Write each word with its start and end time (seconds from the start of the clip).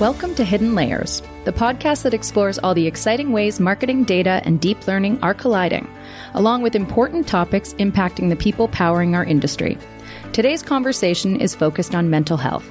Welcome 0.00 0.34
to 0.36 0.44
Hidden 0.44 0.74
Layers, 0.74 1.22
the 1.44 1.52
podcast 1.52 2.02
that 2.02 2.14
explores 2.14 2.58
all 2.58 2.74
the 2.74 2.86
exciting 2.86 3.30
ways 3.30 3.60
marketing 3.60 4.02
data 4.02 4.40
and 4.44 4.60
deep 4.60 4.86
learning 4.88 5.22
are 5.22 5.34
colliding, 5.34 5.86
along 6.34 6.62
with 6.62 6.74
important 6.74 7.28
topics 7.28 7.74
impacting 7.74 8.28
the 8.28 8.34
people 8.34 8.66
powering 8.68 9.14
our 9.14 9.24
industry. 9.24 9.78
Today's 10.32 10.62
conversation 10.62 11.40
is 11.40 11.54
focused 11.54 11.94
on 11.94 12.10
mental 12.10 12.38
health. 12.38 12.66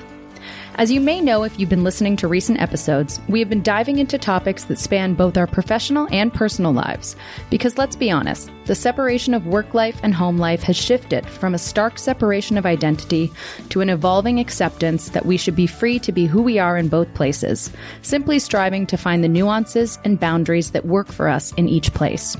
As 0.75 0.89
you 0.89 1.01
may 1.01 1.19
know 1.19 1.43
if 1.43 1.59
you've 1.59 1.69
been 1.69 1.83
listening 1.83 2.15
to 2.17 2.29
recent 2.29 2.61
episodes, 2.61 3.19
we 3.27 3.39
have 3.39 3.49
been 3.49 3.61
diving 3.61 3.99
into 3.99 4.17
topics 4.17 4.63
that 4.63 4.79
span 4.79 5.15
both 5.15 5.37
our 5.37 5.45
professional 5.45 6.07
and 6.11 6.33
personal 6.33 6.71
lives. 6.71 7.15
Because 7.49 7.77
let's 7.77 7.97
be 7.97 8.09
honest, 8.09 8.49
the 8.65 8.73
separation 8.73 9.33
of 9.33 9.47
work 9.47 9.73
life 9.73 9.99
and 10.01 10.13
home 10.13 10.37
life 10.37 10.63
has 10.63 10.77
shifted 10.77 11.27
from 11.27 11.53
a 11.53 11.59
stark 11.59 11.99
separation 11.99 12.57
of 12.57 12.65
identity 12.65 13.29
to 13.69 13.81
an 13.81 13.89
evolving 13.89 14.39
acceptance 14.39 15.09
that 15.09 15.25
we 15.25 15.35
should 15.35 15.57
be 15.57 15.67
free 15.67 15.99
to 15.99 16.11
be 16.13 16.25
who 16.25 16.41
we 16.41 16.57
are 16.57 16.77
in 16.77 16.87
both 16.87 17.13
places, 17.15 17.69
simply 18.01 18.39
striving 18.39 18.87
to 18.87 18.97
find 18.97 19.23
the 19.23 19.27
nuances 19.27 19.99
and 20.05 20.21
boundaries 20.21 20.71
that 20.71 20.85
work 20.85 21.11
for 21.11 21.27
us 21.27 21.51
in 21.53 21.67
each 21.67 21.93
place. 21.93 22.37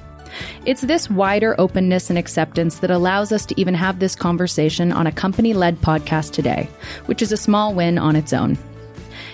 It's 0.66 0.82
this 0.82 1.10
wider 1.10 1.56
openness 1.60 2.10
and 2.10 2.18
acceptance 2.18 2.80
that 2.80 2.92
allows 2.92 3.32
us 3.32 3.46
to 3.48 3.60
even 3.60 3.74
have 3.74 4.00
this 4.00 4.16
conversation 4.16 4.92
on 4.92 5.08
a 5.08 5.12
company 5.12 5.54
led 5.54 5.80
podcast 5.82 6.32
today, 6.32 6.70
which 7.06 7.22
is 7.22 7.32
a 7.32 7.38
small 7.38 7.74
win 7.74 7.98
on 7.98 8.16
its 8.16 8.34
own. 8.34 8.58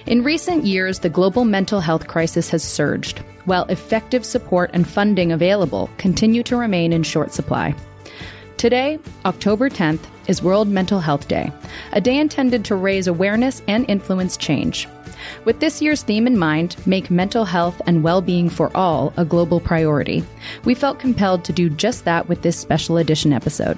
In 0.05 0.23
recent 0.23 0.65
years, 0.65 0.99
the 0.99 1.09
global 1.09 1.43
mental 1.43 1.81
health 1.81 2.07
crisis 2.07 2.49
has 2.49 2.63
surged, 2.63 3.19
while 3.45 3.65
effective 3.65 4.25
support 4.25 4.71
and 4.73 4.87
funding 4.87 5.31
available 5.31 5.89
continue 5.97 6.43
to 6.43 6.55
remain 6.55 6.93
in 6.93 7.03
short 7.03 7.33
supply. 7.33 7.75
Today, 8.57 8.99
October 9.25 9.69
10th, 9.69 10.05
is 10.27 10.41
World 10.41 10.67
Mental 10.67 10.99
Health 10.99 11.27
Day, 11.27 11.51
a 11.93 12.01
day 12.01 12.17
intended 12.17 12.65
to 12.65 12.75
raise 12.75 13.07
awareness 13.07 13.61
and 13.67 13.89
influence 13.89 14.37
change. 14.37 14.87
With 15.45 15.59
this 15.59 15.81
year's 15.81 16.03
theme 16.03 16.27
in 16.27 16.37
mind, 16.37 16.75
make 16.85 17.09
mental 17.11 17.45
health 17.45 17.81
and 17.85 18.03
well 18.03 18.21
being 18.21 18.49
for 18.49 18.75
all 18.75 19.13
a 19.17 19.25
global 19.25 19.59
priority, 19.59 20.23
we 20.65 20.75
felt 20.75 20.99
compelled 20.99 21.43
to 21.45 21.53
do 21.53 21.69
just 21.69 22.05
that 22.05 22.27
with 22.27 22.41
this 22.41 22.59
special 22.59 22.97
edition 22.97 23.33
episode. 23.33 23.77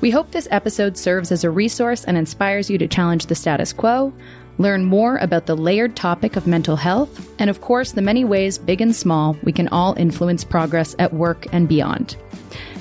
We 0.00 0.10
hope 0.10 0.30
this 0.30 0.48
episode 0.50 0.96
serves 0.96 1.32
as 1.32 1.42
a 1.42 1.50
resource 1.50 2.04
and 2.04 2.16
inspires 2.16 2.70
you 2.70 2.78
to 2.78 2.86
challenge 2.86 3.26
the 3.26 3.34
status 3.34 3.72
quo, 3.72 4.12
learn 4.58 4.84
more 4.84 5.16
about 5.16 5.46
the 5.46 5.56
layered 5.56 5.96
topic 5.96 6.36
of 6.36 6.46
mental 6.46 6.76
health, 6.76 7.28
and 7.40 7.50
of 7.50 7.60
course, 7.60 7.92
the 7.92 8.02
many 8.02 8.24
ways, 8.24 8.58
big 8.58 8.80
and 8.80 8.94
small, 8.94 9.36
we 9.42 9.52
can 9.52 9.68
all 9.68 9.94
influence 9.98 10.44
progress 10.44 10.94
at 10.98 11.14
work 11.14 11.46
and 11.52 11.68
beyond. 11.68 12.16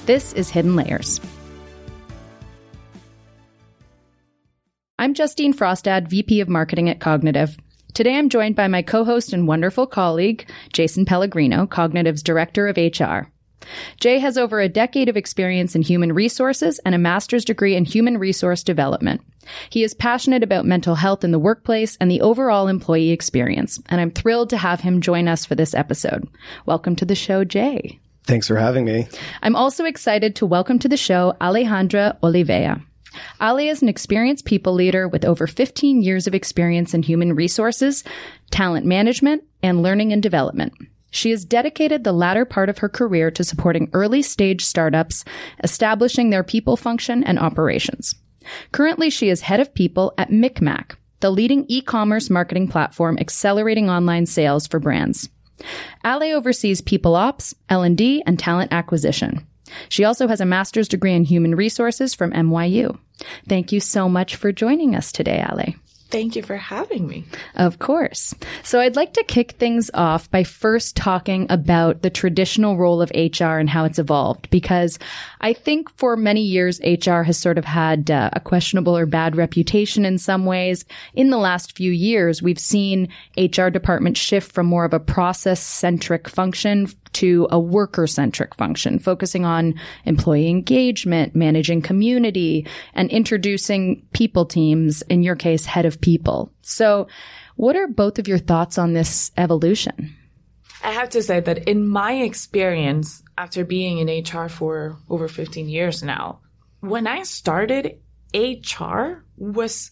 This 0.05 0.33
is 0.33 0.49
Hidden 0.49 0.75
Layers. 0.75 1.19
I'm 4.99 5.13
Justine 5.13 5.53
Frostad, 5.53 6.07
VP 6.07 6.41
of 6.41 6.49
Marketing 6.49 6.89
at 6.89 6.99
Cognitiv. 6.99 7.57
Today 7.97 8.15
I'm 8.15 8.29
joined 8.29 8.55
by 8.55 8.67
my 8.67 8.83
co-host 8.83 9.33
and 9.33 9.47
wonderful 9.47 9.87
colleague, 9.87 10.47
Jason 10.71 11.03
Pellegrino, 11.03 11.65
Cognitiv's 11.65 12.21
Director 12.21 12.67
of 12.67 12.77
HR. 12.77 13.31
Jay 13.99 14.19
has 14.19 14.37
over 14.37 14.59
a 14.59 14.69
decade 14.69 15.09
of 15.09 15.17
experience 15.17 15.73
in 15.73 15.81
human 15.81 16.13
resources 16.13 16.79
and 16.85 16.93
a 16.93 16.99
master's 16.99 17.43
degree 17.43 17.75
in 17.75 17.85
human 17.85 18.19
resource 18.19 18.61
development. 18.61 19.21
He 19.71 19.83
is 19.83 19.95
passionate 19.95 20.43
about 20.43 20.63
mental 20.63 20.93
health 20.93 21.23
in 21.23 21.31
the 21.31 21.39
workplace 21.39 21.97
and 21.99 22.11
the 22.11 22.21
overall 22.21 22.67
employee 22.67 23.09
experience, 23.09 23.79
and 23.87 23.99
I'm 23.99 24.11
thrilled 24.11 24.51
to 24.51 24.57
have 24.57 24.81
him 24.81 25.01
join 25.01 25.27
us 25.27 25.43
for 25.43 25.55
this 25.55 25.73
episode. 25.73 26.29
Welcome 26.67 26.95
to 26.97 27.05
the 27.05 27.15
show, 27.15 27.43
Jay. 27.45 27.99
Thanks 28.25 28.47
for 28.47 28.57
having 28.57 28.85
me. 28.85 29.07
I'm 29.41 29.55
also 29.55 29.85
excited 29.85 30.35
to 30.35 30.45
welcome 30.45 30.77
to 30.77 30.87
the 30.87 30.97
show 30.97 31.33
Alejandra 31.41 32.19
Olivella. 32.21 32.79
Ali 33.39 33.69
is 33.69 33.81
an 33.81 33.89
experienced 33.89 34.45
people 34.45 34.73
leader 34.73 35.07
with 35.07 35.25
over 35.25 35.47
15 35.47 36.01
years 36.01 36.27
of 36.27 36.35
experience 36.35 36.93
in 36.93 37.03
human 37.03 37.33
resources, 37.33 38.03
talent 38.51 38.85
management, 38.85 39.43
and 39.61 39.81
learning 39.83 40.13
and 40.13 40.21
development. 40.21 40.73
She 41.11 41.31
has 41.31 41.45
dedicated 41.45 42.03
the 42.03 42.11
latter 42.11 42.45
part 42.45 42.69
of 42.69 42.79
her 42.79 42.89
career 42.89 43.31
to 43.31 43.43
supporting 43.43 43.89
early 43.93 44.21
stage 44.21 44.63
startups, 44.63 45.23
establishing 45.63 46.29
their 46.29 46.43
people 46.43 46.77
function 46.77 47.23
and 47.23 47.39
operations. 47.39 48.13
Currently, 48.71 49.09
she 49.09 49.29
is 49.29 49.41
head 49.41 49.59
of 49.59 49.73
people 49.73 50.13
at 50.17 50.29
MikMak, 50.29 50.95
the 51.19 51.31
leading 51.31 51.65
e-commerce 51.67 52.29
marketing 52.29 52.67
platform 52.67 53.17
accelerating 53.19 53.89
online 53.89 54.25
sales 54.25 54.67
for 54.67 54.79
brands. 54.79 55.29
Ali 56.03 56.33
oversees 56.33 56.81
people 56.81 57.15
ops, 57.15 57.55
L&D, 57.69 58.23
and 58.25 58.37
talent 58.37 58.71
acquisition. 58.71 59.45
She 59.89 60.03
also 60.03 60.27
has 60.27 60.41
a 60.41 60.45
master's 60.45 60.87
degree 60.87 61.13
in 61.13 61.23
human 61.23 61.55
resources 61.55 62.13
from 62.13 62.31
NYU. 62.31 62.97
Thank 63.47 63.71
you 63.71 63.79
so 63.79 64.07
much 64.07 64.35
for 64.35 64.51
joining 64.51 64.95
us 64.95 65.11
today, 65.11 65.45
Ali. 65.49 65.75
Thank 66.09 66.37
you 66.37 66.41
for 66.41 66.55
having 66.55 67.05
me. 67.05 67.25
Of 67.55 67.79
course. 67.79 68.33
So 68.63 68.79
I'd 68.79 68.95
like 68.95 69.13
to 69.13 69.23
kick 69.23 69.51
things 69.53 69.91
off 69.93 70.31
by 70.31 70.43
first 70.43 70.95
talking 70.95 71.47
about 71.49 72.01
the 72.01 72.09
traditional 72.09 72.77
role 72.77 73.01
of 73.01 73.11
HR 73.13 73.57
and 73.57 73.69
how 73.69 73.83
it's 73.83 73.99
evolved, 73.99 74.49
because 74.49 74.99
I 75.41 75.51
think 75.51 75.89
for 75.97 76.15
many 76.15 76.41
years, 76.41 76.79
HR 76.81 77.21
has 77.21 77.37
sort 77.37 77.57
of 77.57 77.65
had 77.65 78.09
uh, 78.09 78.29
a 78.33 78.39
questionable 78.39 78.97
or 78.97 79.05
bad 79.05 79.35
reputation 79.35 80.05
in 80.05 80.17
some 80.17 80.45
ways. 80.45 80.85
In 81.13 81.29
the 81.29 81.37
last 81.37 81.75
few 81.75 81.91
years, 81.91 82.41
we've 82.41 82.59
seen 82.59 83.09
HR 83.37 83.67
departments 83.67 84.19
shift 84.19 84.53
from 84.53 84.65
more 84.65 84.85
of 84.85 84.93
a 84.93 84.99
process 84.99 85.59
centric 85.61 86.29
function 86.29 86.87
to 87.13 87.47
a 87.51 87.59
worker 87.59 88.05
centric 88.05 88.53
function, 88.55 88.99
focusing 88.99 89.43
on 89.43 89.73
employee 90.05 90.49
engagement, 90.49 91.35
managing 91.35 91.81
community, 91.81 92.67
and 92.93 93.09
introducing 93.09 94.05
people 94.13 94.45
teams, 94.45 95.01
in 95.03 95.23
your 95.23 95.35
case, 95.35 95.65
head 95.65 95.85
of 95.85 95.96
people. 96.01 96.51
So, 96.61 97.07
what 97.55 97.75
are 97.75 97.87
both 97.87 98.19
of 98.19 98.27
your 98.27 98.37
thoughts 98.37 98.77
on 98.77 98.93
this 98.93 99.31
evolution? 99.37 100.15
I 100.83 100.91
have 100.91 101.09
to 101.09 101.23
say 101.23 101.39
that 101.39 101.67
in 101.67 101.87
my 101.87 102.13
experience, 102.13 103.23
after 103.37 103.65
being 103.65 103.97
in 103.97 104.23
HR 104.23 104.47
for 104.47 104.97
over 105.09 105.27
15 105.27 105.67
years 105.67 106.03
now, 106.03 106.39
when 106.81 107.07
I 107.07 107.23
started, 107.23 107.99
HR 108.33 109.23
was 109.37 109.91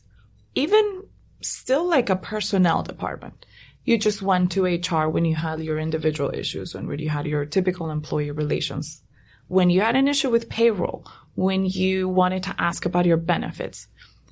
even 0.54 1.04
still 1.42 1.88
like 1.88 2.10
a 2.10 2.16
personnel 2.16 2.84
department 2.84 3.46
you 3.86 4.00
just 4.00 4.22
went 4.22 4.52
to 4.52 4.66
HR 4.66 5.08
when 5.08 5.26
you 5.26 5.36
had 5.36 5.62
your 5.62 5.78
individual 5.78 6.32
issues 6.34 6.74
when 6.74 7.00
you 7.00 7.10
had 7.10 7.28
your 7.28 7.46
typical 7.46 7.92
employee 7.92 8.32
relations. 8.32 9.04
When 9.48 9.70
you 9.70 9.82
had 9.82 9.96
an 9.96 10.08
issue 10.08 10.32
with 10.32 10.50
payroll, 10.50 11.06
when 11.36 11.66
you 11.66 12.10
wanted 12.10 12.42
to 12.44 12.56
ask 12.58 12.86
about 12.86 13.06
your 13.06 13.18
benefits. 13.18 13.88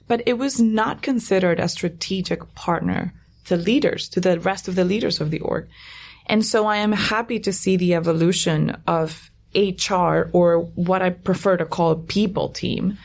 But 0.08 0.24
it 0.26 0.38
was 0.38 0.60
not 0.60 1.02
considered 1.02 1.60
a 1.60 1.70
strategic 1.70 2.54
partner 2.56 3.14
to 3.46 3.56
leaders, 3.56 4.10
to 4.10 4.22
the 4.22 4.40
rest 4.40 4.68
of 4.68 4.76
the 4.76 4.86
leaders 4.86 5.22
of 5.22 5.32
the 5.32 5.40
org. 5.40 5.68
And 6.26 6.46
so 6.46 6.66
I 6.66 6.78
am 6.78 6.92
happy 6.92 7.40
to 7.40 7.54
see 7.54 7.78
the 7.78 7.96
evolution 7.96 8.78
of 8.88 9.30
HR 9.56 10.30
or 10.34 10.60
what 10.76 11.02
I 11.02 11.10
prefer 11.10 11.58
to 11.58 11.66
call 11.66 11.96
people 11.96 12.50
team 12.50 12.98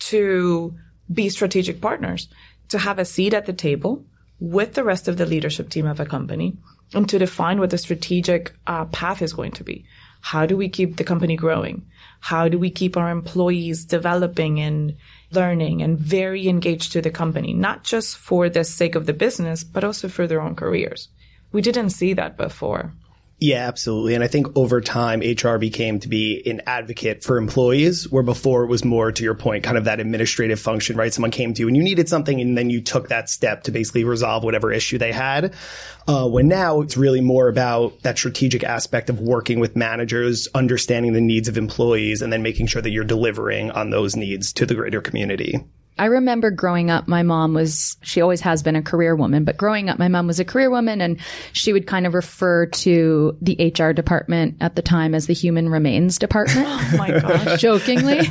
to 0.00 0.74
be 1.12 1.28
strategic 1.28 1.80
partners, 1.80 2.28
to 2.68 2.78
have 2.78 2.98
a 2.98 3.04
seat 3.04 3.34
at 3.34 3.46
the 3.46 3.52
table, 3.52 4.04
with 4.40 4.74
the 4.74 4.84
rest 4.84 5.08
of 5.08 5.16
the 5.16 5.26
leadership 5.26 5.70
team 5.70 5.86
of 5.86 6.00
a 6.00 6.06
company 6.06 6.56
and 6.92 7.08
to 7.08 7.18
define 7.18 7.58
what 7.58 7.70
the 7.70 7.78
strategic 7.78 8.52
uh, 8.66 8.84
path 8.86 9.22
is 9.22 9.32
going 9.32 9.52
to 9.52 9.64
be. 9.64 9.84
How 10.20 10.46
do 10.46 10.56
we 10.56 10.68
keep 10.68 10.96
the 10.96 11.04
company 11.04 11.36
growing? 11.36 11.86
How 12.20 12.48
do 12.48 12.58
we 12.58 12.70
keep 12.70 12.96
our 12.96 13.10
employees 13.10 13.84
developing 13.84 14.60
and 14.60 14.96
learning 15.34 15.82
and 15.82 15.98
very 15.98 16.48
engaged 16.48 16.92
to 16.92 17.02
the 17.02 17.10
company, 17.10 17.52
not 17.52 17.84
just 17.84 18.16
for 18.16 18.48
the 18.48 18.64
sake 18.64 18.94
of 18.94 19.06
the 19.06 19.12
business, 19.12 19.64
but 19.64 19.84
also 19.84 20.08
for 20.08 20.26
their 20.26 20.40
own 20.40 20.54
careers? 20.54 21.08
We 21.52 21.60
didn't 21.62 21.90
see 21.90 22.14
that 22.14 22.36
before. 22.36 22.92
Yeah, 23.44 23.68
absolutely. 23.68 24.14
And 24.14 24.24
I 24.24 24.26
think 24.26 24.56
over 24.56 24.80
time, 24.80 25.20
HR 25.20 25.58
became 25.58 26.00
to 26.00 26.08
be 26.08 26.42
an 26.46 26.62
advocate 26.66 27.22
for 27.22 27.36
employees, 27.36 28.10
where 28.10 28.22
before 28.22 28.64
it 28.64 28.68
was 28.68 28.86
more, 28.86 29.12
to 29.12 29.22
your 29.22 29.34
point, 29.34 29.64
kind 29.64 29.76
of 29.76 29.84
that 29.84 30.00
administrative 30.00 30.58
function, 30.58 30.96
right? 30.96 31.12
Someone 31.12 31.30
came 31.30 31.52
to 31.52 31.60
you 31.60 31.68
and 31.68 31.76
you 31.76 31.82
needed 31.82 32.08
something, 32.08 32.40
and 32.40 32.56
then 32.56 32.70
you 32.70 32.80
took 32.80 33.08
that 33.08 33.28
step 33.28 33.64
to 33.64 33.70
basically 33.70 34.02
resolve 34.02 34.44
whatever 34.44 34.72
issue 34.72 34.96
they 34.96 35.12
had. 35.12 35.52
Uh, 36.08 36.26
when 36.26 36.48
now 36.48 36.80
it's 36.80 36.96
really 36.96 37.20
more 37.20 37.48
about 37.48 38.00
that 38.00 38.16
strategic 38.16 38.64
aspect 38.64 39.10
of 39.10 39.20
working 39.20 39.60
with 39.60 39.76
managers, 39.76 40.48
understanding 40.54 41.12
the 41.12 41.20
needs 41.20 41.46
of 41.46 41.58
employees, 41.58 42.22
and 42.22 42.32
then 42.32 42.42
making 42.42 42.66
sure 42.66 42.80
that 42.80 42.92
you're 42.92 43.04
delivering 43.04 43.70
on 43.72 43.90
those 43.90 44.16
needs 44.16 44.54
to 44.54 44.64
the 44.64 44.74
greater 44.74 45.02
community. 45.02 45.62
I 45.96 46.06
remember 46.06 46.50
growing 46.50 46.90
up, 46.90 47.06
my 47.06 47.22
mom 47.22 47.54
was, 47.54 47.96
she 48.02 48.20
always 48.20 48.40
has 48.40 48.64
been 48.64 48.74
a 48.74 48.82
career 48.82 49.14
woman, 49.14 49.44
but 49.44 49.56
growing 49.56 49.88
up, 49.88 49.96
my 49.96 50.08
mom 50.08 50.26
was 50.26 50.40
a 50.40 50.44
career 50.44 50.68
woman 50.68 51.00
and 51.00 51.20
she 51.52 51.72
would 51.72 51.86
kind 51.86 52.04
of 52.04 52.14
refer 52.14 52.66
to 52.66 53.36
the 53.40 53.72
HR 53.78 53.92
department 53.92 54.56
at 54.60 54.74
the 54.74 54.82
time 54.82 55.14
as 55.14 55.28
the 55.28 55.34
human 55.34 55.68
remains 55.68 56.18
department. 56.18 56.66
oh 56.68 56.94
my 56.98 57.20
gosh. 57.20 57.60
jokingly. 57.60 58.28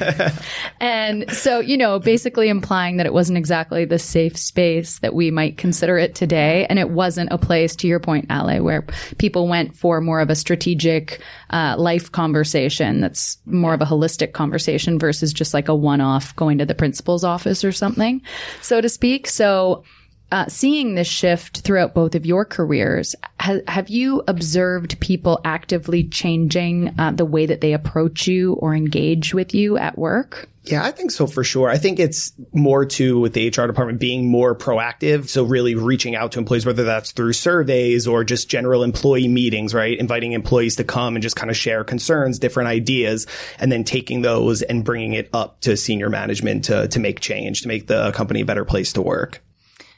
and 0.82 1.32
so, 1.32 1.62
you 1.62 1.78
know, 1.78 2.00
basically 2.00 2.50
implying 2.50 2.98
that 2.98 3.06
it 3.06 3.14
wasn't 3.14 3.38
exactly 3.38 3.86
the 3.86 4.00
safe 4.00 4.36
space 4.36 5.00
that 5.00 5.14
we 5.14 5.32
might 5.32 5.58
consider 5.58 5.98
it 5.98 6.16
today. 6.16 6.66
And 6.70 6.80
it 6.80 6.90
wasn't 6.90 7.32
a 7.32 7.38
place, 7.38 7.78
to 7.78 7.88
your 7.88 8.02
point, 8.02 8.26
Ale, 8.30 8.62
where 8.62 8.86
people 9.20 9.48
went 9.48 9.78
for 9.78 10.02
more 10.02 10.20
of 10.20 10.30
a 10.30 10.36
strategic, 10.36 11.22
uh, 11.50 11.76
life 11.78 12.12
conversation 12.12 13.00
that's 13.00 13.38
more 13.46 13.74
of 13.74 13.82
a 13.82 13.86
holistic 13.86 14.34
conversation 14.34 15.00
versus 15.00 15.32
just 15.32 15.54
like 15.54 15.70
a 15.70 15.76
one 15.76 16.02
off 16.02 16.36
going 16.36 16.58
to 16.58 16.66
the 16.66 16.76
principal's 16.76 17.24
office 17.24 17.53
or 17.62 17.74
something, 17.74 18.22
so 18.62 18.80
to 18.80 18.88
speak. 18.88 19.28
So 19.28 19.84
uh, 20.32 20.48
seeing 20.48 20.96
this 20.96 21.08
shift 21.08 21.60
throughout 21.60 21.94
both 21.94 22.16
of 22.16 22.26
your 22.26 22.46
careers, 22.46 23.16
ha- 23.42 23.60
have 23.68 23.90
you 23.90 24.24
observed 24.30 24.98
people 25.02 25.42
actively 25.44 26.06
changing 26.06 26.98
uh, 26.98 27.12
the 27.12 27.26
way 27.26 27.46
that 27.46 27.60
they 27.60 27.74
approach 27.74 28.28
you 28.28 28.54
or 28.54 28.74
engage 28.74 29.34
with 29.34 29.54
you 29.54 29.78
at 29.78 29.98
work? 29.98 30.50
Yeah, 30.66 30.86
I 30.86 30.92
think 30.92 31.12
so 31.12 31.28
for 31.28 31.44
sure. 31.44 31.70
I 31.70 31.78
think 31.78 32.00
it's 32.00 32.32
more 32.54 32.86
to 32.86 33.20
with 33.20 33.34
the 33.34 33.48
HR 33.50 33.68
department 33.68 34.00
being 34.00 34.30
more 34.30 34.56
proactive. 34.56 35.28
So 35.28 35.44
really 35.44 35.76
reaching 35.76 36.16
out 36.16 36.32
to 36.34 36.40
employees, 36.40 36.66
whether 36.66 36.86
that's 36.86 37.12
through 37.12 37.34
surveys 37.34 38.08
or 38.08 38.24
just 38.24 38.50
general 38.50 38.82
employee 38.84 39.28
meetings, 39.28 39.74
right? 39.74 39.98
Inviting 39.98 40.32
employees 40.32 40.78
to 40.78 40.86
come 40.86 41.18
and 41.18 41.24
just 41.24 41.36
kind 41.36 41.50
of 41.50 41.58
share 41.58 41.84
concerns, 41.84 42.40
different 42.40 42.70
ideas, 42.70 43.28
and 43.60 43.74
then 43.74 43.84
taking 43.84 44.22
those 44.22 44.62
and 44.62 44.86
bringing 44.86 45.14
it 45.14 45.30
up 45.34 45.60
to 45.62 45.76
senior 45.76 46.10
management 46.10 46.66
to, 46.66 46.88
to 46.88 47.00
make 47.00 47.20
change, 47.20 47.64
to 47.64 47.68
make 47.68 47.88
the 47.88 48.14
company 48.14 48.40
a 48.40 48.46
better 48.46 48.64
place 48.64 48.94
to 48.94 49.02
work. 49.02 49.44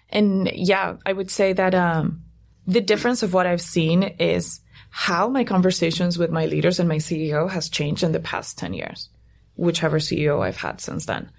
And 0.09 0.49
yeah, 0.51 0.95
I 1.05 1.13
would 1.13 1.29
say 1.29 1.53
that, 1.53 1.75
um, 1.75 2.23
the 2.65 2.81
difference 2.81 3.21
of 3.21 3.33
what 3.33 3.45
I've 3.45 3.61
seen 3.61 4.01
is 4.01 4.61
how 4.89 5.29
my 5.29 5.43
conversations 5.43 6.17
with 6.17 6.31
my 6.31 6.47
leaders 6.47 6.79
and 6.79 6.89
my 6.89 6.97
CEO 6.97 7.47
has 7.47 7.69
changed 7.69 8.01
in 8.01 8.11
the 8.11 8.19
past 8.19 8.57
10 8.57 8.73
years 8.73 9.09
whichever 9.55 9.99
CEO 9.99 10.43
I've 10.43 10.57
had 10.57 10.81
since 10.81 11.05
then. 11.05 11.31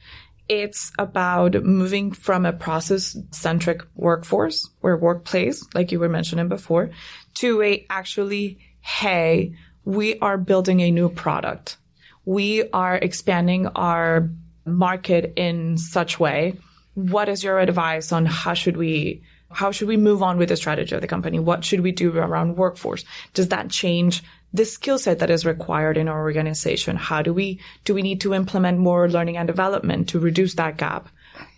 It's 0.48 0.92
about 0.98 1.54
moving 1.64 2.12
from 2.12 2.46
a 2.46 2.52
process 2.52 3.16
centric 3.32 3.82
workforce 3.96 4.68
or 4.80 4.96
workplace, 4.96 5.64
like 5.74 5.90
you 5.90 5.98
were 5.98 6.08
mentioning 6.08 6.48
before, 6.48 6.90
to 7.34 7.62
a 7.62 7.84
actually, 7.90 8.58
hey, 8.80 9.56
we 9.84 10.18
are 10.20 10.38
building 10.38 10.80
a 10.80 10.90
new 10.90 11.08
product. 11.08 11.78
We 12.24 12.68
are 12.70 12.96
expanding 12.96 13.66
our 13.68 14.30
market 14.64 15.32
in 15.36 15.78
such 15.78 16.18
way. 16.20 16.56
What 16.94 17.28
is 17.28 17.42
your 17.42 17.58
advice 17.58 18.12
on 18.12 18.26
how 18.26 18.54
should 18.54 18.76
we 18.76 19.22
how 19.50 19.70
should 19.70 19.88
we 19.88 19.96
move 19.96 20.22
on 20.22 20.38
with 20.38 20.48
the 20.48 20.56
strategy 20.56 20.94
of 20.94 21.00
the 21.00 21.06
company? 21.06 21.38
What 21.38 21.64
should 21.64 21.80
we 21.80 21.92
do 21.92 22.16
around 22.16 22.56
workforce? 22.56 23.04
Does 23.32 23.48
that 23.48 23.70
change 23.70 24.22
the 24.56 24.64
skill 24.64 24.98
set 24.98 25.18
that 25.18 25.30
is 25.30 25.44
required 25.44 25.96
in 25.96 26.08
our 26.08 26.22
organization. 26.22 26.96
How 26.96 27.22
do 27.22 27.34
we, 27.34 27.60
do 27.84 27.94
we 27.94 28.02
need 28.02 28.20
to 28.22 28.34
implement 28.34 28.78
more 28.78 29.08
learning 29.08 29.36
and 29.36 29.46
development 29.46 30.08
to 30.10 30.18
reduce 30.18 30.54
that 30.54 30.78
gap? 30.78 31.08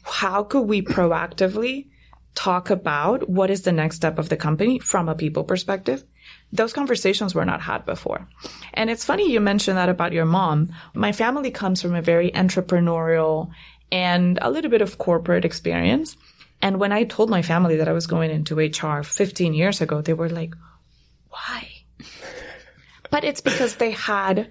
How 0.03 0.43
could 0.43 0.62
we 0.62 0.83
proactively 0.83 1.87
talk 2.35 2.71
about 2.71 3.29
what 3.29 3.50
is 3.50 3.62
the 3.62 3.73
next 3.73 3.97
step 3.97 4.19
of 4.19 4.29
the 4.29 4.37
company 4.37 4.79
from 4.79 5.09
a 5.09 5.15
people 5.15 5.45
perspective? 5.45 6.03
Those 6.53 6.73
conversations 6.73 7.35
were 7.35 7.45
not 7.45 7.61
had 7.61 7.87
before. 7.87 8.29
And 8.75 8.91
it's 8.91 9.05
funny 9.05 9.31
you 9.31 9.41
mentioned 9.41 9.77
that 9.77 9.89
about 9.89 10.12
your 10.12 10.25
mom. 10.25 10.73
My 10.95 11.12
family 11.12 11.50
comes 11.50 11.81
from 11.81 11.95
a 11.95 12.03
very 12.03 12.31
entrepreneurial 12.33 13.50
and 13.93 14.39
a 14.43 14.50
little 14.50 14.71
bit 14.71 14.83
of 14.83 14.99
corporate 14.99 15.45
experience. 15.45 16.17
And 16.61 16.81
when 16.81 16.91
I 16.91 17.05
told 17.05 17.31
my 17.31 17.43
family 17.43 17.77
that 17.77 17.89
I 17.89 17.93
was 17.93 18.09
going 18.09 18.31
into 18.31 18.59
HR 18.59 19.03
15 19.03 19.55
years 19.55 19.81
ago, 19.81 20.00
they 20.00 20.15
were 20.15 20.29
like, 20.29 20.55
why? 21.31 21.77
But 23.10 23.25
it's 23.25 23.40
because 23.40 23.76
they 23.76 23.90
had 23.90 24.49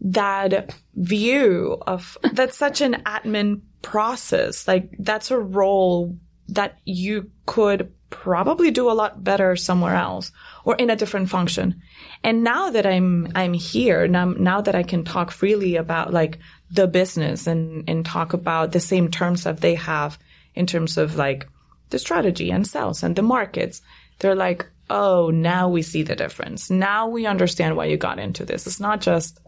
that 0.00 0.74
view 0.94 1.78
of 1.86 2.16
that's 2.32 2.56
such 2.56 2.80
an 2.80 3.02
admin 3.04 3.60
process. 3.82 4.66
Like 4.66 4.94
that's 4.98 5.30
a 5.30 5.38
role 5.38 6.16
that 6.48 6.78
you 6.84 7.30
could 7.46 7.92
probably 8.10 8.70
do 8.70 8.90
a 8.90 8.92
lot 8.92 9.22
better 9.22 9.54
somewhere 9.54 9.94
else 9.94 10.32
or 10.64 10.74
in 10.76 10.90
a 10.90 10.96
different 10.96 11.30
function. 11.30 11.80
And 12.24 12.42
now 12.42 12.70
that 12.70 12.84
I'm, 12.84 13.30
I'm 13.34 13.54
here, 13.54 14.08
now, 14.08 14.26
now 14.26 14.60
that 14.60 14.74
I 14.74 14.82
can 14.82 15.04
talk 15.04 15.30
freely 15.30 15.76
about 15.76 16.12
like 16.12 16.38
the 16.70 16.88
business 16.88 17.46
and, 17.46 17.88
and 17.88 18.04
talk 18.04 18.32
about 18.32 18.72
the 18.72 18.80
same 18.80 19.10
terms 19.10 19.44
that 19.44 19.60
they 19.60 19.76
have 19.76 20.18
in 20.54 20.66
terms 20.66 20.98
of 20.98 21.16
like 21.16 21.48
the 21.90 21.98
strategy 21.98 22.50
and 22.50 22.66
sales 22.66 23.02
and 23.02 23.14
the 23.14 23.22
markets, 23.22 23.80
they're 24.18 24.34
like, 24.34 24.66
oh, 24.90 25.30
now 25.30 25.68
we 25.68 25.82
see 25.82 26.02
the 26.02 26.16
difference. 26.16 26.68
Now 26.70 27.08
we 27.08 27.24
understand 27.24 27.76
why 27.76 27.86
you 27.86 27.96
got 27.96 28.18
into 28.18 28.44
this. 28.44 28.66
It's 28.66 28.80
not 28.80 29.00
just 29.00 29.40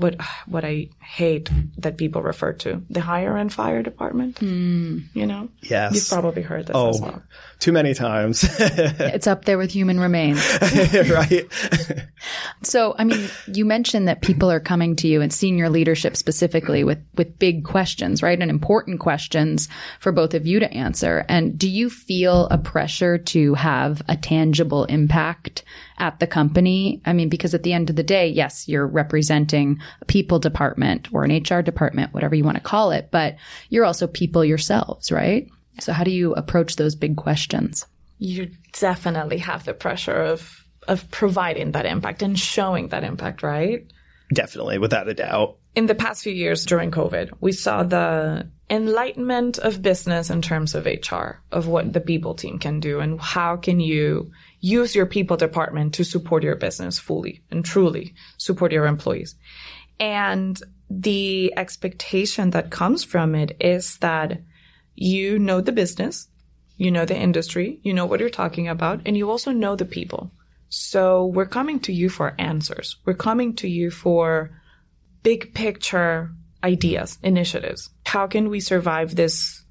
what 0.00 0.20
what 0.46 0.64
I 0.64 0.88
hate 1.00 1.50
that 1.78 1.96
people 1.96 2.22
refer 2.22 2.52
to 2.54 2.82
the 2.90 3.00
higher 3.00 3.36
end 3.36 3.52
fire 3.52 3.82
department. 3.82 4.36
Mm. 4.36 5.04
You 5.14 5.26
know, 5.26 5.48
yes, 5.62 5.94
you've 5.94 6.08
probably 6.08 6.42
heard 6.42 6.66
this 6.66 6.76
oh, 6.76 6.88
as 6.88 7.00
well. 7.00 7.22
Too 7.58 7.72
many 7.72 7.94
times. 7.94 8.44
it's 8.58 9.26
up 9.26 9.44
there 9.44 9.58
with 9.58 9.70
human 9.70 10.00
remains, 10.00 10.40
right? 11.10 11.46
so, 12.62 12.94
I 12.98 13.04
mean, 13.04 13.28
you 13.46 13.64
mentioned 13.64 14.08
that 14.08 14.22
people 14.22 14.50
are 14.50 14.60
coming 14.60 14.96
to 14.96 15.08
you 15.08 15.20
and 15.20 15.32
senior 15.32 15.68
leadership 15.68 16.16
specifically 16.16 16.84
with 16.84 17.02
with 17.16 17.38
big 17.38 17.64
questions, 17.64 18.22
right, 18.22 18.40
and 18.40 18.50
important 18.50 19.00
questions 19.00 19.68
for 19.98 20.12
both 20.12 20.34
of 20.34 20.46
you 20.46 20.60
to 20.60 20.72
answer. 20.72 21.24
And 21.28 21.58
do 21.58 21.68
you 21.68 21.90
feel 21.90 22.46
a 22.50 22.58
pressure 22.58 23.18
to 23.18 23.54
have 23.54 24.02
a 24.08 24.16
tangible 24.16 24.84
impact? 24.84 25.64
At 26.00 26.18
the 26.18 26.26
company. 26.26 27.00
I 27.04 27.12
mean, 27.12 27.28
because 27.28 27.54
at 27.54 27.62
the 27.62 27.72
end 27.72 27.90
of 27.90 27.96
the 27.96 28.02
day, 28.02 28.26
yes, 28.26 28.66
you're 28.68 28.86
representing 28.86 29.80
a 30.00 30.04
people 30.06 30.38
department 30.38 31.08
or 31.12 31.24
an 31.24 31.30
HR 31.30 31.62
department, 31.62 32.12
whatever 32.12 32.34
you 32.34 32.42
want 32.42 32.56
to 32.56 32.62
call 32.62 32.90
it, 32.90 33.10
but 33.10 33.36
you're 33.68 33.84
also 33.84 34.06
people 34.06 34.44
yourselves, 34.44 35.12
right? 35.12 35.48
So 35.78 35.92
how 35.92 36.02
do 36.02 36.10
you 36.10 36.34
approach 36.34 36.76
those 36.76 36.94
big 36.94 37.16
questions? 37.16 37.86
You 38.18 38.50
definitely 38.72 39.38
have 39.38 39.64
the 39.64 39.74
pressure 39.74 40.22
of 40.22 40.56
of 40.88 41.08
providing 41.10 41.72
that 41.72 41.86
impact 41.86 42.22
and 42.22 42.38
showing 42.38 42.88
that 42.88 43.04
impact, 43.04 43.42
right? 43.42 43.86
Definitely, 44.32 44.78
without 44.78 45.08
a 45.08 45.14
doubt. 45.14 45.58
In 45.74 45.86
the 45.86 45.94
past 45.94 46.24
few 46.24 46.32
years 46.32 46.64
during 46.64 46.90
COVID, 46.90 47.30
we 47.40 47.52
saw 47.52 47.82
the 47.82 48.48
enlightenment 48.68 49.58
of 49.58 49.82
business 49.82 50.30
in 50.30 50.42
terms 50.42 50.74
of 50.74 50.86
HR, 50.86 51.42
of 51.52 51.68
what 51.68 51.92
the 51.92 52.00
people 52.00 52.34
team 52.34 52.58
can 52.58 52.80
do 52.80 53.00
and 53.00 53.20
how 53.20 53.56
can 53.56 53.80
you 53.80 54.30
use 54.60 54.94
your 54.94 55.06
people 55.06 55.36
department 55.36 55.94
to 55.94 56.04
support 56.04 56.42
your 56.42 56.56
business 56.56 56.98
fully 56.98 57.42
and 57.50 57.64
truly 57.64 58.14
support 58.36 58.72
your 58.72 58.86
employees. 58.86 59.34
And 59.98 60.60
the 60.88 61.52
expectation 61.56 62.50
that 62.50 62.70
comes 62.70 63.04
from 63.04 63.34
it 63.34 63.56
is 63.60 63.98
that 63.98 64.40
you 64.94 65.38
know 65.38 65.60
the 65.60 65.72
business, 65.72 66.28
you 66.76 66.90
know 66.90 67.04
the 67.04 67.16
industry, 67.16 67.78
you 67.82 67.92
know 67.92 68.06
what 68.06 68.20
you're 68.20 68.30
talking 68.30 68.68
about, 68.68 69.00
and 69.06 69.16
you 69.16 69.30
also 69.30 69.52
know 69.52 69.76
the 69.76 69.84
people. 69.84 70.30
So 70.68 71.26
we're 71.26 71.46
coming 71.46 71.80
to 71.80 71.92
you 71.92 72.08
for 72.08 72.34
answers. 72.38 72.96
We're 73.04 73.14
coming 73.14 73.54
to 73.56 73.68
you 73.68 73.90
for 73.90 74.50
big 75.22 75.54
picture 75.54 76.30
ideas, 76.62 77.18
initiatives. 77.22 77.90
How 78.06 78.26
can 78.26 78.48
we 78.48 78.60
survive 78.60 79.16
this, 79.16 79.64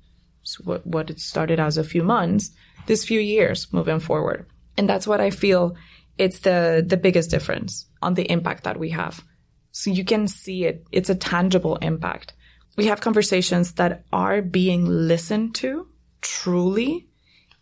what, 0.64 0.86
what 0.86 1.10
it 1.10 1.20
started 1.20 1.60
as 1.60 1.78
a 1.78 1.84
few 1.84 2.04
months, 2.04 2.52
this 2.86 3.06
few 3.06 3.20
years 3.20 3.68
moving 3.72 4.00
forward? 4.00 4.46
And 4.78 4.90
that's 4.90 5.08
what 5.08 5.22
I 5.22 5.30
feel 5.30 5.76
it's 6.18 6.40
the, 6.40 6.84
the 6.86 6.98
biggest 6.98 7.32
difference 7.32 7.88
on 8.02 8.14
the 8.14 8.30
impact 8.30 8.66
that 8.66 8.78
we 8.80 8.90
have. 8.90 9.24
So 9.72 9.90
you 9.90 10.04
can 10.04 10.28
see 10.28 10.66
it. 10.66 10.84
It's 10.92 11.10
a 11.10 11.16
tangible 11.16 11.78
impact. 11.78 12.34
We 12.76 12.86
have 12.86 13.02
conversations 13.02 13.74
that 13.74 14.04
are 14.12 14.42
being 14.42 14.86
listened 14.86 15.56
to 15.56 15.88
truly 16.22 17.08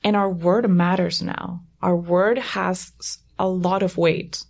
and 0.03 0.15
our 0.15 0.29
word 0.29 0.69
matters 0.69 1.21
now. 1.21 1.63
Our 1.81 1.95
word 1.95 2.37
has 2.37 2.91
a 3.37 3.47
lot 3.47 3.83
of 3.83 3.97
weight. 3.97 4.43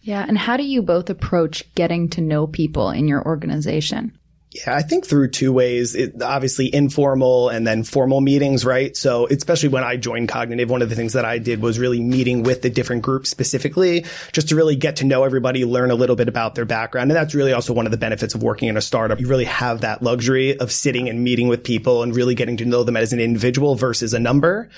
Yeah. 0.00 0.24
And 0.26 0.36
how 0.36 0.56
do 0.56 0.62
you 0.62 0.82
both 0.82 1.08
approach 1.08 1.64
getting 1.74 2.08
to 2.10 2.20
know 2.20 2.46
people 2.46 2.90
in 2.90 3.08
your 3.08 3.24
organization? 3.24 4.18
Yeah, 4.54 4.76
I 4.76 4.82
think 4.82 5.04
through 5.04 5.30
two 5.30 5.52
ways. 5.52 5.96
It, 5.96 6.22
obviously 6.22 6.72
informal 6.72 7.48
and 7.48 7.66
then 7.66 7.82
formal 7.82 8.20
meetings, 8.20 8.64
right? 8.64 8.96
So 8.96 9.26
especially 9.26 9.70
when 9.70 9.82
I 9.82 9.96
joined 9.96 10.28
Cognitiv, 10.28 10.68
one 10.68 10.80
of 10.80 10.88
the 10.88 10.94
things 10.94 11.14
that 11.14 11.24
I 11.24 11.38
did 11.38 11.60
was 11.60 11.76
really 11.76 12.00
meeting 12.00 12.44
with 12.44 12.62
the 12.62 12.70
different 12.70 13.02
groups 13.02 13.30
specifically, 13.30 14.04
just 14.30 14.50
to 14.50 14.56
really 14.56 14.76
get 14.76 14.96
to 14.96 15.06
know 15.06 15.24
everybody, 15.24 15.64
learn 15.64 15.90
a 15.90 15.96
little 15.96 16.14
bit 16.14 16.28
about 16.28 16.54
their 16.54 16.64
background. 16.64 17.10
And 17.10 17.16
that's 17.16 17.34
really 17.34 17.52
also 17.52 17.72
one 17.72 17.84
of 17.84 17.90
the 17.90 17.98
benefits 17.98 18.36
of 18.36 18.44
working 18.44 18.68
in 18.68 18.76
a 18.76 18.80
startup. 18.80 19.18
You 19.18 19.26
really 19.26 19.44
have 19.46 19.80
that 19.80 20.02
luxury 20.04 20.56
of 20.56 20.70
sitting 20.70 21.08
and 21.08 21.24
meeting 21.24 21.48
with 21.48 21.64
people 21.64 22.04
and 22.04 22.14
really 22.14 22.36
getting 22.36 22.56
to 22.58 22.64
know 22.64 22.84
them 22.84 22.96
as 22.96 23.12
an 23.12 23.18
individual 23.18 23.74
versus 23.74 24.14
a 24.14 24.20
number. 24.20 24.68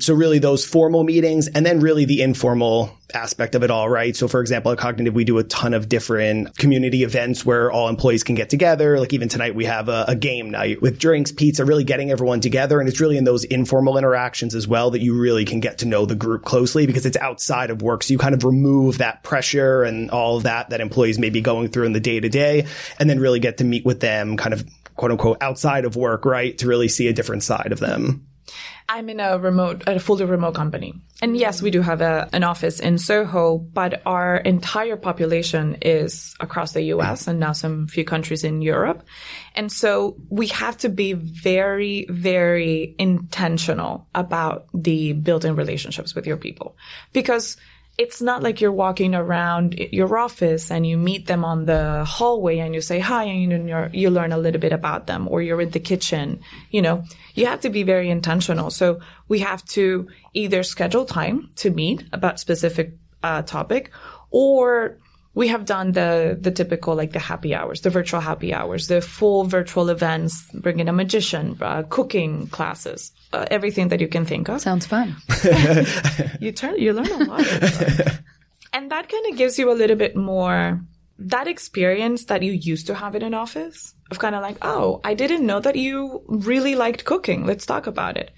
So 0.00 0.14
really 0.14 0.38
those 0.38 0.64
formal 0.64 1.04
meetings 1.04 1.48
and 1.48 1.66
then 1.66 1.80
really 1.80 2.06
the 2.06 2.22
informal 2.22 2.96
aspect 3.14 3.54
of 3.54 3.62
it 3.62 3.70
all, 3.70 3.88
right? 3.88 4.14
So 4.16 4.28
for 4.28 4.40
example, 4.40 4.72
at 4.72 4.78
Cognitiv, 4.78 5.12
we 5.12 5.24
do 5.24 5.38
a 5.38 5.44
ton 5.44 5.74
of 5.74 5.88
different 5.88 6.56
community 6.56 7.02
events 7.02 7.44
where 7.44 7.70
all 7.70 7.88
employees 7.88 8.22
can 8.22 8.34
get 8.34 8.50
together. 8.50 8.98
Like 8.98 9.12
even 9.18 9.28
tonight, 9.28 9.56
we 9.56 9.64
have 9.64 9.88
a, 9.88 10.04
a, 10.06 10.14
game 10.14 10.48
night 10.48 10.80
with 10.80 11.00
drinks, 11.00 11.32
pizza, 11.32 11.64
really 11.64 11.82
getting 11.82 12.12
everyone 12.12 12.40
together. 12.40 12.78
And 12.78 12.88
it's 12.88 13.00
really 13.00 13.16
in 13.16 13.24
those 13.24 13.42
informal 13.42 13.98
interactions 13.98 14.54
as 14.54 14.68
well 14.68 14.92
that 14.92 15.00
you 15.00 15.20
really 15.20 15.44
can 15.44 15.58
get 15.58 15.78
to 15.78 15.86
know 15.86 16.06
the 16.06 16.14
group 16.14 16.44
closely 16.44 16.86
because 16.86 17.04
it's 17.04 17.16
outside 17.16 17.70
of 17.70 17.82
work. 17.82 18.04
So 18.04 18.12
you 18.12 18.18
kind 18.18 18.32
of 18.32 18.44
remove 18.44 18.98
that 18.98 19.24
pressure 19.24 19.82
and 19.82 20.08
all 20.12 20.36
of 20.36 20.44
that 20.44 20.70
that 20.70 20.80
employees 20.80 21.18
may 21.18 21.30
be 21.30 21.40
going 21.40 21.68
through 21.68 21.86
in 21.86 21.94
the 21.94 22.00
day 22.00 22.20
to 22.20 22.28
day 22.28 22.66
and 23.00 23.10
then 23.10 23.18
really 23.18 23.40
get 23.40 23.58
to 23.58 23.64
meet 23.64 23.84
with 23.84 23.98
them 23.98 24.36
kind 24.36 24.54
of 24.54 24.64
quote 24.94 25.10
unquote 25.10 25.38
outside 25.40 25.84
of 25.84 25.96
work, 25.96 26.24
right? 26.24 26.56
To 26.58 26.68
really 26.68 26.88
see 26.88 27.08
a 27.08 27.12
different 27.12 27.42
side 27.42 27.72
of 27.72 27.80
them. 27.80 28.27
I'm 28.90 29.10
in 29.10 29.20
a 29.20 29.38
remote, 29.38 29.82
a 29.86 30.00
fully 30.00 30.24
remote 30.24 30.54
company. 30.54 30.94
And 31.20 31.36
yes, 31.36 31.60
we 31.60 31.70
do 31.70 31.82
have 31.82 32.00
a, 32.00 32.26
an 32.32 32.42
office 32.42 32.80
in 32.80 32.96
Soho, 32.96 33.58
but 33.58 34.00
our 34.06 34.36
entire 34.38 34.96
population 34.96 35.76
is 35.82 36.34
across 36.40 36.72
the 36.72 36.82
US 36.94 37.26
and 37.26 37.38
now 37.38 37.52
some 37.52 37.86
few 37.86 38.04
countries 38.04 38.44
in 38.44 38.62
Europe. 38.62 39.02
And 39.54 39.70
so 39.70 40.16
we 40.30 40.46
have 40.48 40.78
to 40.78 40.88
be 40.88 41.12
very, 41.12 42.06
very 42.08 42.94
intentional 42.98 44.08
about 44.14 44.68
the 44.72 45.12
building 45.12 45.54
relationships 45.54 46.14
with 46.14 46.26
your 46.26 46.38
people 46.38 46.74
because 47.12 47.58
it's 47.98 48.22
not 48.22 48.44
like 48.44 48.60
you're 48.60 48.72
walking 48.72 49.16
around 49.16 49.74
your 49.74 50.16
office 50.16 50.70
and 50.70 50.86
you 50.86 50.96
meet 50.96 51.26
them 51.26 51.44
on 51.44 51.66
the 51.66 52.04
hallway 52.04 52.58
and 52.58 52.72
you 52.72 52.80
say 52.80 53.00
hi 53.00 53.24
and 53.24 53.68
you 53.68 53.88
you 53.92 54.08
learn 54.08 54.30
a 54.30 54.38
little 54.38 54.60
bit 54.60 54.72
about 54.72 55.08
them 55.08 55.26
or 55.26 55.42
you're 55.42 55.60
in 55.60 55.70
the 55.70 55.80
kitchen. 55.80 56.40
You 56.70 56.80
know, 56.80 57.04
you 57.34 57.46
have 57.46 57.60
to 57.62 57.70
be 57.70 57.82
very 57.82 58.08
intentional. 58.08 58.70
So 58.70 59.00
we 59.26 59.40
have 59.40 59.64
to 59.76 60.08
either 60.32 60.62
schedule 60.62 61.06
time 61.06 61.50
to 61.56 61.70
meet 61.70 62.04
about 62.12 62.38
specific 62.38 62.92
uh, 63.24 63.42
topic 63.42 63.90
or 64.30 64.96
we 65.38 65.46
have 65.46 65.64
done 65.64 65.92
the 65.92 66.36
the 66.40 66.50
typical 66.50 66.96
like 66.96 67.12
the 67.12 67.20
happy 67.20 67.54
hours, 67.54 67.82
the 67.82 67.90
virtual 67.90 68.18
happy 68.18 68.52
hours, 68.52 68.88
the 68.88 69.00
full 69.00 69.44
virtual 69.44 69.88
events, 69.88 70.50
bringing 70.52 70.88
a 70.88 70.92
magician, 70.92 71.56
uh, 71.60 71.84
cooking 71.84 72.48
classes, 72.48 73.12
uh, 73.32 73.46
everything 73.48 73.86
that 73.86 74.00
you 74.00 74.08
can 74.08 74.24
think 74.24 74.48
of. 74.48 74.60
Sounds 74.60 74.84
fun. 74.84 75.14
you 76.40 76.50
turn, 76.50 76.76
you 76.76 76.92
learn 76.92 77.12
a 77.22 77.24
lot, 77.30 77.46
and 78.72 78.90
that 78.90 79.08
kind 79.08 79.26
of 79.30 79.38
gives 79.38 79.60
you 79.60 79.70
a 79.70 79.78
little 79.78 79.94
bit 79.94 80.16
more 80.16 80.80
that 81.20 81.46
experience 81.46 82.24
that 82.24 82.42
you 82.42 82.50
used 82.50 82.88
to 82.88 82.94
have 82.96 83.14
in 83.14 83.22
an 83.22 83.34
office 83.34 83.94
of 84.10 84.18
kind 84.18 84.34
of 84.34 84.42
like, 84.42 84.58
oh, 84.62 85.00
I 85.04 85.14
didn't 85.14 85.46
know 85.46 85.60
that 85.60 85.76
you 85.76 86.24
really 86.26 86.74
liked 86.74 87.04
cooking. 87.04 87.46
Let's 87.46 87.66
talk 87.66 87.86
about 87.86 88.16
it. 88.16 88.32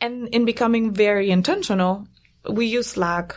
And 0.00 0.28
in 0.28 0.44
becoming 0.44 0.94
very 0.94 1.28
intentional, 1.30 2.06
we 2.48 2.66
use 2.66 2.88
Slack 2.94 3.34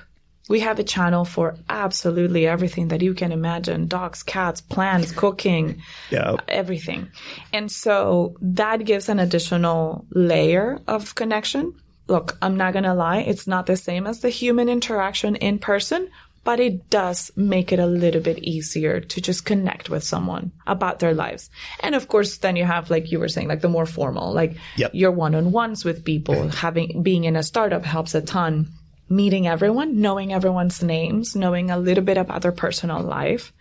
we 0.47 0.61
have 0.61 0.79
a 0.79 0.83
channel 0.83 1.25
for 1.25 1.57
absolutely 1.69 2.47
everything 2.47 2.87
that 2.87 3.01
you 3.01 3.13
can 3.13 3.31
imagine 3.31 3.87
dogs, 3.87 4.23
cats, 4.23 4.61
plants, 4.61 5.11
cooking, 5.11 5.81
yeah. 6.09 6.37
everything. 6.47 7.09
And 7.53 7.71
so 7.71 8.35
that 8.41 8.85
gives 8.85 9.09
an 9.09 9.19
additional 9.19 10.05
layer 10.11 10.79
of 10.87 11.13
connection. 11.15 11.75
Look, 12.07 12.37
I'm 12.41 12.57
not 12.57 12.73
going 12.73 12.85
to 12.85 12.95
lie. 12.95 13.19
It's 13.19 13.45
not 13.45 13.67
the 13.67 13.77
same 13.77 14.07
as 14.07 14.21
the 14.21 14.29
human 14.29 14.69
interaction 14.69 15.35
in 15.35 15.59
person, 15.59 16.09
but 16.43 16.59
it 16.59 16.89
does 16.89 17.29
make 17.35 17.71
it 17.71 17.77
a 17.77 17.85
little 17.85 18.21
bit 18.21 18.39
easier 18.39 19.01
to 19.01 19.21
just 19.21 19.45
connect 19.45 19.91
with 19.91 20.03
someone 20.03 20.51
about 20.65 20.97
their 20.97 21.13
lives. 21.13 21.51
And 21.81 21.93
of 21.93 22.07
course, 22.07 22.37
then 22.37 22.55
you 22.55 22.63
have, 22.63 22.89
like 22.89 23.11
you 23.11 23.19
were 23.19 23.27
saying, 23.27 23.49
like 23.49 23.61
the 23.61 23.69
more 23.69 23.85
formal, 23.85 24.33
like 24.33 24.55
yep. 24.77 24.91
your 24.95 25.11
one-on-ones 25.11 25.85
with 25.85 26.03
people, 26.03 26.47
having, 26.47 27.03
being 27.03 27.25
in 27.25 27.35
a 27.35 27.43
startup 27.43 27.85
helps 27.85 28.15
a 28.15 28.21
ton 28.21 28.71
meeting 29.09 29.47
everyone, 29.47 30.01
knowing 30.01 30.33
everyone's 30.33 30.83
names, 30.83 31.35
knowing 31.35 31.71
a 31.71 31.77
little 31.77 32.03
bit 32.03 32.17
about 32.17 32.41
their 32.41 32.51
personal 32.51 33.01
life. 33.01 33.51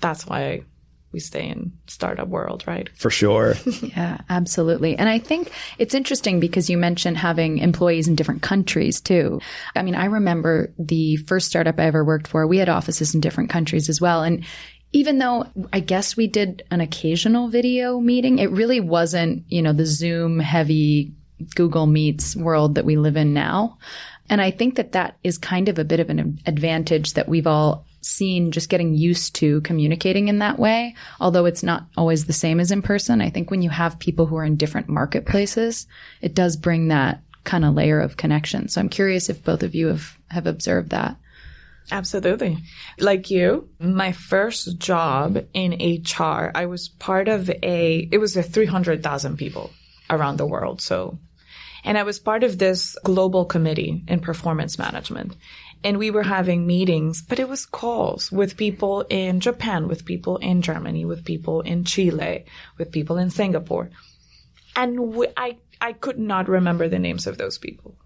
That's 0.00 0.26
why 0.26 0.62
we 1.12 1.20
stay 1.20 1.48
in 1.48 1.72
startup 1.86 2.28
world, 2.28 2.64
right? 2.66 2.88
For 2.96 3.10
sure. 3.10 3.54
yeah, 3.82 4.18
absolutely. 4.28 4.96
And 4.96 5.08
I 5.08 5.18
think 5.18 5.50
it's 5.78 5.94
interesting 5.94 6.38
because 6.38 6.68
you 6.68 6.76
mentioned 6.76 7.16
having 7.16 7.58
employees 7.58 8.08
in 8.08 8.14
different 8.14 8.42
countries 8.42 9.00
too. 9.00 9.40
I 9.74 9.82
mean, 9.82 9.94
I 9.94 10.06
remember 10.06 10.72
the 10.78 11.16
first 11.16 11.46
startup 11.46 11.78
I 11.78 11.84
ever 11.84 12.04
worked 12.04 12.28
for, 12.28 12.46
we 12.46 12.58
had 12.58 12.68
offices 12.68 13.14
in 13.14 13.20
different 13.20 13.48
countries 13.50 13.88
as 13.88 14.00
well. 14.00 14.22
And 14.22 14.44
even 14.92 15.18
though 15.18 15.46
I 15.72 15.80
guess 15.80 16.16
we 16.16 16.26
did 16.26 16.62
an 16.70 16.80
occasional 16.80 17.48
video 17.48 18.00
meeting, 18.00 18.38
it 18.38 18.50
really 18.50 18.80
wasn't, 18.80 19.44
you 19.48 19.62
know, 19.62 19.72
the 19.72 19.86
Zoom 19.86 20.38
heavy 20.40 21.12
Google 21.54 21.86
Meets 21.86 22.36
world 22.36 22.74
that 22.74 22.84
we 22.84 22.96
live 22.96 23.16
in 23.16 23.32
now. 23.32 23.78
And 24.30 24.40
I 24.40 24.50
think 24.50 24.76
that 24.76 24.92
that 24.92 25.16
is 25.24 25.38
kind 25.38 25.68
of 25.68 25.78
a 25.78 25.84
bit 25.84 26.00
of 26.00 26.10
an 26.10 26.40
advantage 26.46 27.14
that 27.14 27.28
we've 27.28 27.46
all 27.46 27.86
seen 28.00 28.52
just 28.52 28.68
getting 28.68 28.94
used 28.94 29.34
to 29.36 29.60
communicating 29.62 30.28
in 30.28 30.38
that 30.38 30.58
way. 30.58 30.94
Although 31.20 31.46
it's 31.46 31.62
not 31.62 31.86
always 31.96 32.26
the 32.26 32.32
same 32.32 32.60
as 32.60 32.70
in 32.70 32.82
person. 32.82 33.20
I 33.20 33.30
think 33.30 33.50
when 33.50 33.62
you 33.62 33.70
have 33.70 33.98
people 33.98 34.26
who 34.26 34.36
are 34.36 34.44
in 34.44 34.56
different 34.56 34.88
marketplaces, 34.88 35.86
it 36.20 36.34
does 36.34 36.56
bring 36.56 36.88
that 36.88 37.22
kind 37.44 37.64
of 37.64 37.74
layer 37.74 38.00
of 38.00 38.16
connection. 38.16 38.68
So 38.68 38.80
I'm 38.80 38.88
curious 38.88 39.28
if 39.28 39.42
both 39.42 39.62
of 39.62 39.74
you 39.74 39.88
have, 39.88 40.18
have 40.28 40.46
observed 40.46 40.90
that. 40.90 41.16
Absolutely. 41.90 42.58
Like 42.98 43.30
you, 43.30 43.68
my 43.78 44.12
first 44.12 44.78
job 44.78 45.46
in 45.54 45.72
HR, 45.72 46.50
I 46.54 46.66
was 46.66 46.88
part 46.88 47.28
of 47.28 47.48
a, 47.48 48.08
it 48.12 48.18
was 48.18 48.36
a 48.36 48.42
300,000 48.42 49.38
people 49.38 49.70
around 50.10 50.36
the 50.36 50.46
world. 50.46 50.82
So 50.82 51.18
and 51.84 51.96
I 51.96 52.02
was 52.02 52.18
part 52.18 52.44
of 52.44 52.58
this 52.58 52.96
global 53.04 53.44
committee 53.44 54.04
in 54.08 54.20
performance 54.20 54.78
management. 54.78 55.36
And 55.84 55.98
we 55.98 56.10
were 56.10 56.24
having 56.24 56.66
meetings, 56.66 57.22
but 57.22 57.38
it 57.38 57.48
was 57.48 57.64
calls 57.64 58.32
with 58.32 58.56
people 58.56 59.02
in 59.08 59.38
Japan, 59.38 59.86
with 59.86 60.04
people 60.04 60.36
in 60.38 60.60
Germany, 60.60 61.04
with 61.04 61.24
people 61.24 61.60
in 61.60 61.84
Chile, 61.84 62.46
with 62.78 62.90
people 62.90 63.16
in 63.16 63.30
Singapore. 63.30 63.90
And 64.74 65.14
we, 65.14 65.28
I, 65.36 65.58
I 65.80 65.92
could 65.92 66.18
not 66.18 66.48
remember 66.48 66.88
the 66.88 66.98
names 66.98 67.26
of 67.26 67.38
those 67.38 67.58
people 67.58 67.96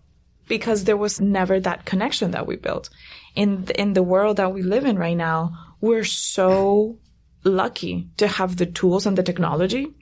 because 0.48 0.84
there 0.84 0.98
was 0.98 1.20
never 1.20 1.60
that 1.60 1.86
connection 1.86 2.32
that 2.32 2.46
we 2.46 2.56
built. 2.56 2.90
In, 3.34 3.68
in 3.74 3.94
the 3.94 4.02
world 4.02 4.36
that 4.36 4.52
we 4.52 4.62
live 4.62 4.84
in 4.84 4.98
right 4.98 5.16
now, 5.16 5.74
we're 5.80 6.04
so 6.04 6.98
lucky 7.44 8.08
to 8.18 8.26
have 8.26 8.56
the 8.56 8.66
tools 8.66 9.06
and 9.06 9.16
the 9.16 9.22
technology 9.22 9.94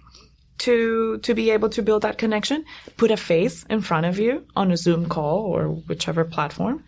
to 0.60 1.18
to 1.18 1.34
be 1.34 1.50
able 1.50 1.68
to 1.68 1.82
build 1.82 2.02
that 2.02 2.18
connection 2.18 2.64
put 2.96 3.10
a 3.10 3.16
face 3.16 3.64
in 3.68 3.80
front 3.80 4.06
of 4.06 4.18
you 4.18 4.46
on 4.56 4.70
a 4.70 4.76
zoom 4.76 5.06
call 5.08 5.40
or 5.40 5.68
whichever 5.68 6.24
platform 6.24 6.84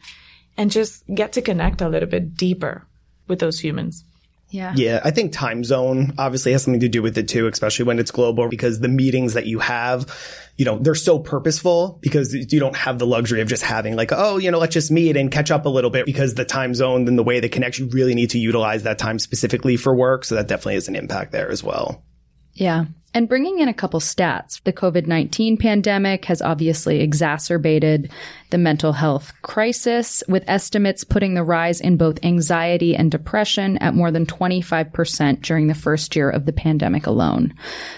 and 0.57 0.71
just 0.71 1.05
get 1.15 1.33
to 1.33 1.43
connect 1.43 1.81
a 1.81 1.89
little 1.89 2.09
bit 2.09 2.37
deeper 2.37 2.87
with 3.29 3.39
those 3.39 3.59
humans 3.59 4.05
yeah. 4.53 4.75
Yeah. 4.77 5.01
I 5.03 5.11
think 5.11 5.33
time 5.33 5.65
zone 5.65 6.13
obviously 6.19 6.53
has 6.53 6.63
something 6.63 6.81
to 6.81 6.89
do 6.89 7.01
with 7.01 7.17
it 7.17 7.27
too, 7.27 7.47
especially 7.47 7.87
when 7.87 7.99
it's 7.99 8.11
global 8.11 8.49
because 8.49 8.81
the 8.81 8.89
meetings 8.89 9.33
that 9.33 9.47
you 9.47 9.59
have, 9.61 10.15
you 10.59 10.67
know, 10.67 10.79
they're 10.79 10.95
so 10.95 11.19
purposeful 11.19 11.99
because 12.03 12.35
you 12.35 12.61
don't 12.61 12.77
have 12.77 12.99
the 12.99 13.07
luxury 13.07 13.41
of 13.41 13.49
just 13.49 13.63
having 13.63 13.97
like, 13.97 14.11
oh, 14.13 14.37
you 14.37 14.51
know, 14.51 14.59
let's 14.59 14.75
just 14.75 14.91
meet 14.91 15.17
and 15.17 15.33
catch 15.33 15.51
up 15.51 15.65
a 15.65 15.71
little 15.71 15.89
bit 15.89 16.05
because 16.05 16.35
the 16.35 16.45
time 16.45 16.75
zone 16.75 17.09
and 17.09 17.19
the 17.19 17.23
way 17.23 17.41
they 17.41 17.49
connect, 17.49 17.79
you 17.79 17.89
really 17.89 18.15
need 18.15 18.29
to 18.31 18.39
utilize 18.39 18.83
that 18.83 18.99
time 18.99 19.19
specifically 19.19 19.79
for 19.79 19.97
work. 19.97 20.23
So 20.27 20.35
that 20.35 20.49
definitely 20.49 20.75
has 20.75 20.87
an 20.87 20.97
impact 20.97 21.33
there 21.33 21.51
as 21.51 21.65
well. 21.65 22.05
Yeah. 22.53 22.85
And 23.15 23.29
bringing 23.29 23.59
in 23.59 23.69
a 23.69 23.75
couple 23.75 24.01
stats, 24.01 24.63
the 24.63 24.73
COVID 24.73 25.07
19 25.07 25.59
pandemic 25.59 26.25
has 26.27 26.41
obviously 26.41 27.01
exacerbated 27.01 28.11
the 28.49 28.59
mental 28.59 28.93
health 28.93 29.33
crisis, 29.43 30.23
with 30.29 30.45
estimates 30.47 31.05
putting 31.05 31.35
the 31.35 31.43
rise 31.43 31.81
in 31.81 31.97
both 31.97 32.23
anxiety 32.23 32.97
and 32.97 33.11
depression 33.11 33.77
at 33.79 33.95
more 33.95 34.11
than 34.11 34.25
25% 34.27 35.43
during 35.43 35.67
the 35.67 35.75
first 35.75 36.17
year 36.17 36.31
of 36.31 36.47
the 36.47 36.53
pandemic 36.53 37.07
alone. 37.07 37.53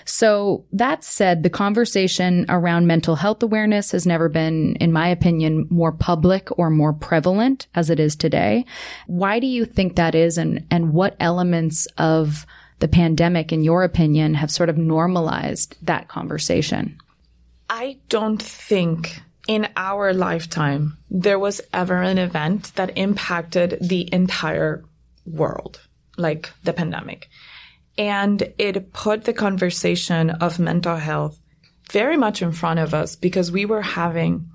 So, 0.04 0.64
that 0.72 1.04
said, 1.04 1.42
the 1.42 1.50
conversation 1.50 2.46
around 2.48 2.86
mental 2.86 3.14
health 3.14 3.42
awareness 3.42 3.92
has 3.92 4.06
never 4.06 4.28
been, 4.28 4.76
in 4.76 4.92
my 4.92 5.08
opinion, 5.08 5.66
more 5.70 5.92
public 5.92 6.48
or 6.58 6.70
more 6.70 6.92
prevalent 6.92 7.68
as 7.74 7.90
it 7.90 8.00
is 8.00 8.16
today. 8.16 8.64
Why 9.06 9.38
do 9.38 9.46
you 9.46 9.64
think 9.64 9.96
that 9.96 10.14
is, 10.14 10.38
and, 10.38 10.66
and 10.70 10.92
what 10.92 11.16
elements 11.20 11.86
of 11.98 12.46
the 12.84 12.88
pandemic, 12.88 13.50
in 13.50 13.64
your 13.64 13.82
opinion, 13.82 14.34
have 14.34 14.50
sort 14.50 14.68
of 14.68 14.76
normalized 14.76 15.74
that 15.86 16.06
conversation? 16.06 16.98
I 17.70 17.96
don't 18.10 18.42
think 18.42 19.22
in 19.48 19.68
our 19.74 20.12
lifetime 20.12 20.98
there 21.10 21.38
was 21.38 21.62
ever 21.72 22.02
an 22.02 22.18
event 22.18 22.74
that 22.74 22.98
impacted 22.98 23.78
the 23.80 24.06
entire 24.12 24.84
world, 25.24 25.80
like 26.18 26.52
the 26.64 26.74
pandemic. 26.74 27.30
And 27.96 28.52
it 28.58 28.92
put 28.92 29.24
the 29.24 29.32
conversation 29.32 30.28
of 30.28 30.58
mental 30.58 30.96
health 30.96 31.40
very 31.90 32.18
much 32.18 32.42
in 32.42 32.52
front 32.52 32.80
of 32.80 32.92
us 32.92 33.16
because 33.16 33.50
we 33.50 33.64
were 33.64 33.80
having, 33.80 34.50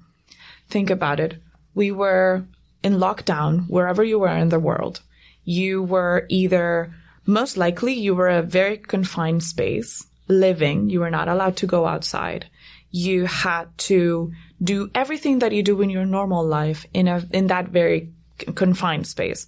think 0.69 0.91
about 0.91 1.19
it, 1.19 1.41
we 1.74 1.89
were 1.89 2.45
in 2.83 2.93
lockdown 2.93 3.67
wherever 3.67 4.03
you 4.03 4.19
were 4.19 4.38
in 4.38 4.50
the 4.50 4.59
world. 4.59 5.01
You 5.45 5.81
were 5.81 6.27
either 6.29 6.93
most 7.29 7.57
likely 7.57 7.93
you 7.93 8.15
were 8.15 8.29
a 8.29 8.41
very 8.41 8.77
confined 8.77 9.43
space 9.43 10.05
living. 10.27 10.89
You 10.89 11.01
were 11.01 11.12
not 11.12 11.27
allowed 11.27 11.57
to 11.57 11.67
go 11.67 11.86
outside. 11.86 12.50
You 12.89 13.25
had 13.25 13.65
to 13.89 14.31
do 14.62 14.89
everything 14.95 15.39
that 15.39 15.51
you 15.51 15.62
do 15.62 15.79
in 15.81 15.91
your 15.91 16.05
normal 16.05 16.43
life 16.45 16.88
in 16.91 17.07
a, 17.07 17.24
in 17.31 17.48
that 17.48 17.69
very 17.69 18.12
confined 18.55 19.05
space. 19.05 19.48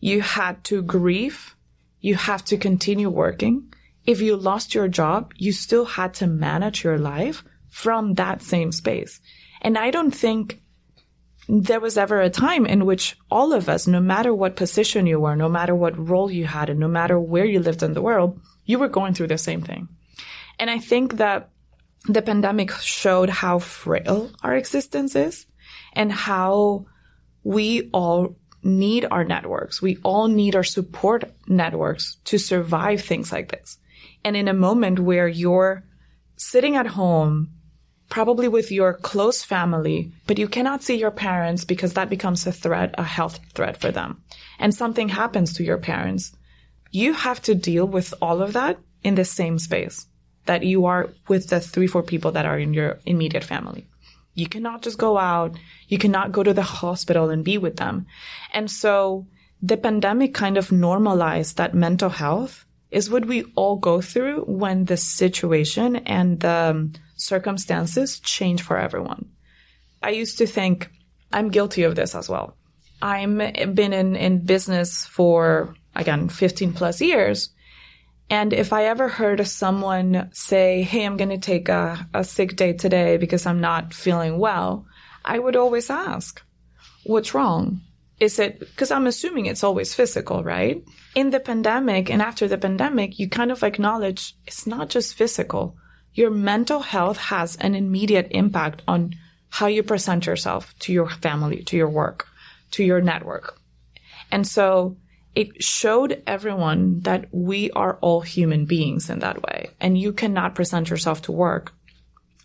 You 0.00 0.22
had 0.22 0.64
to 0.64 0.82
grieve. 0.82 1.54
You 2.00 2.14
have 2.14 2.44
to 2.46 2.56
continue 2.56 3.10
working. 3.10 3.72
If 4.06 4.22
you 4.22 4.36
lost 4.36 4.74
your 4.74 4.88
job, 4.88 5.32
you 5.36 5.52
still 5.52 5.84
had 5.84 6.14
to 6.14 6.26
manage 6.26 6.82
your 6.82 6.98
life 6.98 7.44
from 7.68 8.14
that 8.14 8.40
same 8.40 8.72
space. 8.72 9.20
And 9.60 9.76
I 9.76 9.90
don't 9.90 10.14
think 10.14 10.62
there 11.48 11.80
was 11.80 11.96
ever 11.96 12.20
a 12.20 12.30
time 12.30 12.66
in 12.66 12.86
which 12.86 13.16
all 13.30 13.52
of 13.52 13.68
us, 13.68 13.86
no 13.86 14.00
matter 14.00 14.34
what 14.34 14.56
position 14.56 15.06
you 15.06 15.20
were, 15.20 15.36
no 15.36 15.48
matter 15.48 15.74
what 15.74 15.96
role 15.96 16.30
you 16.30 16.44
had, 16.44 16.68
and 16.70 16.80
no 16.80 16.88
matter 16.88 17.20
where 17.20 17.44
you 17.44 17.60
lived 17.60 17.82
in 17.82 17.94
the 17.94 18.02
world, 18.02 18.40
you 18.64 18.78
were 18.78 18.88
going 18.88 19.14
through 19.14 19.28
the 19.28 19.38
same 19.38 19.62
thing. 19.62 19.88
And 20.58 20.68
I 20.70 20.78
think 20.78 21.18
that 21.18 21.50
the 22.08 22.22
pandemic 22.22 22.72
showed 22.72 23.30
how 23.30 23.58
frail 23.58 24.30
our 24.42 24.54
existence 24.54 25.14
is 25.14 25.46
and 25.92 26.10
how 26.10 26.86
we 27.44 27.90
all 27.92 28.36
need 28.62 29.06
our 29.10 29.24
networks. 29.24 29.80
We 29.80 29.98
all 30.02 30.26
need 30.26 30.56
our 30.56 30.64
support 30.64 31.32
networks 31.46 32.16
to 32.24 32.38
survive 32.38 33.02
things 33.02 33.30
like 33.30 33.50
this. 33.50 33.78
And 34.24 34.36
in 34.36 34.48
a 34.48 34.54
moment 34.54 34.98
where 34.98 35.28
you're 35.28 35.84
sitting 36.36 36.74
at 36.74 36.86
home, 36.86 37.52
probably 38.08 38.48
with 38.48 38.70
your 38.70 38.94
close 38.94 39.42
family, 39.42 40.12
but 40.26 40.38
you 40.38 40.48
cannot 40.48 40.82
see 40.82 40.96
your 40.96 41.10
parents 41.10 41.64
because 41.64 41.94
that 41.94 42.10
becomes 42.10 42.46
a 42.46 42.52
threat, 42.52 42.94
a 42.96 43.02
health 43.02 43.40
threat 43.54 43.76
for 43.76 43.90
them. 43.90 44.22
And 44.58 44.74
something 44.74 45.08
happens 45.08 45.52
to 45.54 45.64
your 45.64 45.78
parents. 45.78 46.32
You 46.90 47.12
have 47.12 47.42
to 47.42 47.54
deal 47.54 47.86
with 47.86 48.14
all 48.22 48.42
of 48.42 48.52
that 48.52 48.78
in 49.02 49.16
the 49.16 49.24
same 49.24 49.58
space 49.58 50.06
that 50.46 50.62
you 50.62 50.86
are 50.86 51.10
with 51.28 51.48
the 51.48 51.60
three, 51.60 51.86
four 51.86 52.02
people 52.02 52.32
that 52.32 52.46
are 52.46 52.58
in 52.58 52.72
your 52.72 53.00
immediate 53.04 53.44
family. 53.44 53.86
You 54.34 54.48
cannot 54.48 54.82
just 54.82 54.98
go 54.98 55.18
out. 55.18 55.56
You 55.88 55.98
cannot 55.98 56.30
go 56.30 56.42
to 56.42 56.54
the 56.54 56.62
hospital 56.62 57.30
and 57.30 57.44
be 57.44 57.58
with 57.58 57.76
them. 57.76 58.06
And 58.52 58.70
so 58.70 59.26
the 59.60 59.76
pandemic 59.76 60.34
kind 60.34 60.56
of 60.56 60.70
normalized 60.70 61.56
that 61.56 61.74
mental 61.74 62.10
health 62.10 62.64
is 62.90 63.10
what 63.10 63.24
we 63.24 63.44
all 63.56 63.76
go 63.76 64.00
through 64.00 64.42
when 64.42 64.84
the 64.84 64.96
situation 64.96 65.96
and 65.96 66.40
the 66.40 66.90
circumstances 67.16 68.20
change 68.20 68.62
for 68.62 68.78
everyone. 68.78 69.30
I 70.02 70.10
used 70.10 70.38
to 70.38 70.46
think 70.46 70.90
I'm 71.32 71.50
guilty 71.50 71.82
of 71.82 71.96
this 71.96 72.14
as 72.14 72.28
well. 72.28 72.56
I'm 73.02 73.38
been 73.38 73.92
in, 73.92 74.16
in 74.16 74.44
business 74.44 75.04
for 75.06 75.74
again 75.94 76.28
15 76.28 76.72
plus 76.72 77.00
years. 77.00 77.50
And 78.28 78.52
if 78.52 78.72
I 78.72 78.86
ever 78.86 79.08
heard 79.08 79.46
someone 79.46 80.30
say, 80.32 80.82
Hey, 80.82 81.04
I'm 81.04 81.16
going 81.16 81.30
to 81.30 81.38
take 81.38 81.68
a, 81.68 82.08
a 82.12 82.24
sick 82.24 82.56
day 82.56 82.72
today 82.72 83.18
because 83.18 83.46
I'm 83.46 83.60
not 83.60 83.94
feeling 83.94 84.38
well, 84.38 84.86
I 85.24 85.38
would 85.38 85.56
always 85.56 85.90
ask, 85.90 86.42
what's 87.04 87.34
wrong? 87.34 87.82
Is 88.18 88.38
it 88.38 88.60
because 88.60 88.90
I'm 88.90 89.06
assuming 89.06 89.46
it's 89.46 89.62
always 89.62 89.94
physical, 89.94 90.42
right? 90.42 90.82
In 91.14 91.30
the 91.30 91.40
pandemic 91.40 92.10
and 92.10 92.22
after 92.22 92.48
the 92.48 92.58
pandemic, 92.58 93.18
you 93.18 93.28
kind 93.28 93.52
of 93.52 93.62
acknowledge 93.62 94.34
it's 94.46 94.66
not 94.66 94.88
just 94.88 95.14
physical. 95.14 95.76
Your 96.16 96.30
mental 96.30 96.80
health 96.80 97.18
has 97.18 97.56
an 97.56 97.74
immediate 97.74 98.28
impact 98.30 98.82
on 98.88 99.14
how 99.50 99.66
you 99.66 99.82
present 99.82 100.24
yourself 100.24 100.74
to 100.80 100.92
your 100.92 101.08
family, 101.08 101.62
to 101.64 101.76
your 101.76 101.90
work, 101.90 102.26
to 102.72 102.82
your 102.82 103.02
network. 103.02 103.60
And 104.32 104.46
so 104.46 104.96
it 105.34 105.62
showed 105.62 106.22
everyone 106.26 107.00
that 107.00 107.26
we 107.32 107.70
are 107.72 107.98
all 108.00 108.22
human 108.22 108.64
beings 108.64 109.10
in 109.10 109.18
that 109.18 109.42
way. 109.42 109.68
And 109.78 109.98
you 109.98 110.14
cannot 110.14 110.54
present 110.54 110.88
yourself 110.88 111.20
to 111.22 111.32
work 111.32 111.74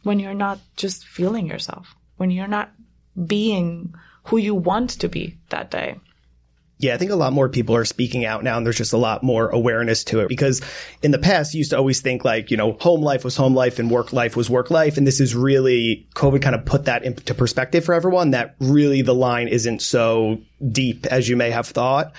when 0.03 0.19
you're 0.19 0.33
not 0.33 0.59
just 0.75 1.07
feeling 1.07 1.47
yourself, 1.47 1.95
when 2.17 2.29
you're 2.29 2.47
not 2.47 2.71
being 3.25 3.95
who 4.25 4.35
you 4.35 4.53
want 4.53 4.89
to 4.89 5.07
be 5.07 5.37
that 5.49 5.71
day. 5.71 5.95
Yeah, 6.81 6.95
I 6.95 6.97
think 6.97 7.11
a 7.11 7.15
lot 7.15 7.31
more 7.31 7.47
people 7.47 7.75
are 7.75 7.85
speaking 7.85 8.25
out 8.25 8.43
now 8.43 8.57
and 8.57 8.65
there's 8.65 8.77
just 8.77 8.91
a 8.91 8.97
lot 8.97 9.21
more 9.21 9.49
awareness 9.49 10.03
to 10.05 10.21
it 10.21 10.27
because 10.27 10.61
in 11.03 11.11
the 11.11 11.19
past 11.19 11.53
you 11.53 11.59
used 11.59 11.69
to 11.69 11.77
always 11.77 12.01
think 12.01 12.25
like, 12.25 12.49
you 12.49 12.57
know, 12.57 12.73
home 12.81 13.01
life 13.01 13.23
was 13.23 13.35
home 13.35 13.53
life 13.53 13.77
and 13.77 13.91
work 13.91 14.11
life 14.11 14.35
was 14.35 14.49
work 14.49 14.71
life. 14.71 14.97
And 14.97 15.05
this 15.05 15.21
is 15.21 15.35
really, 15.35 16.07
COVID 16.15 16.41
kind 16.41 16.55
of 16.55 16.65
put 16.65 16.85
that 16.85 17.03
into 17.03 17.35
perspective 17.35 17.85
for 17.85 17.93
everyone 17.93 18.31
that 18.31 18.55
really 18.59 19.03
the 19.03 19.13
line 19.13 19.47
isn't 19.47 19.83
so 19.83 20.41
deep 20.71 21.05
as 21.05 21.29
you 21.29 21.37
may 21.37 21.51
have 21.51 21.67
thought 21.67 22.13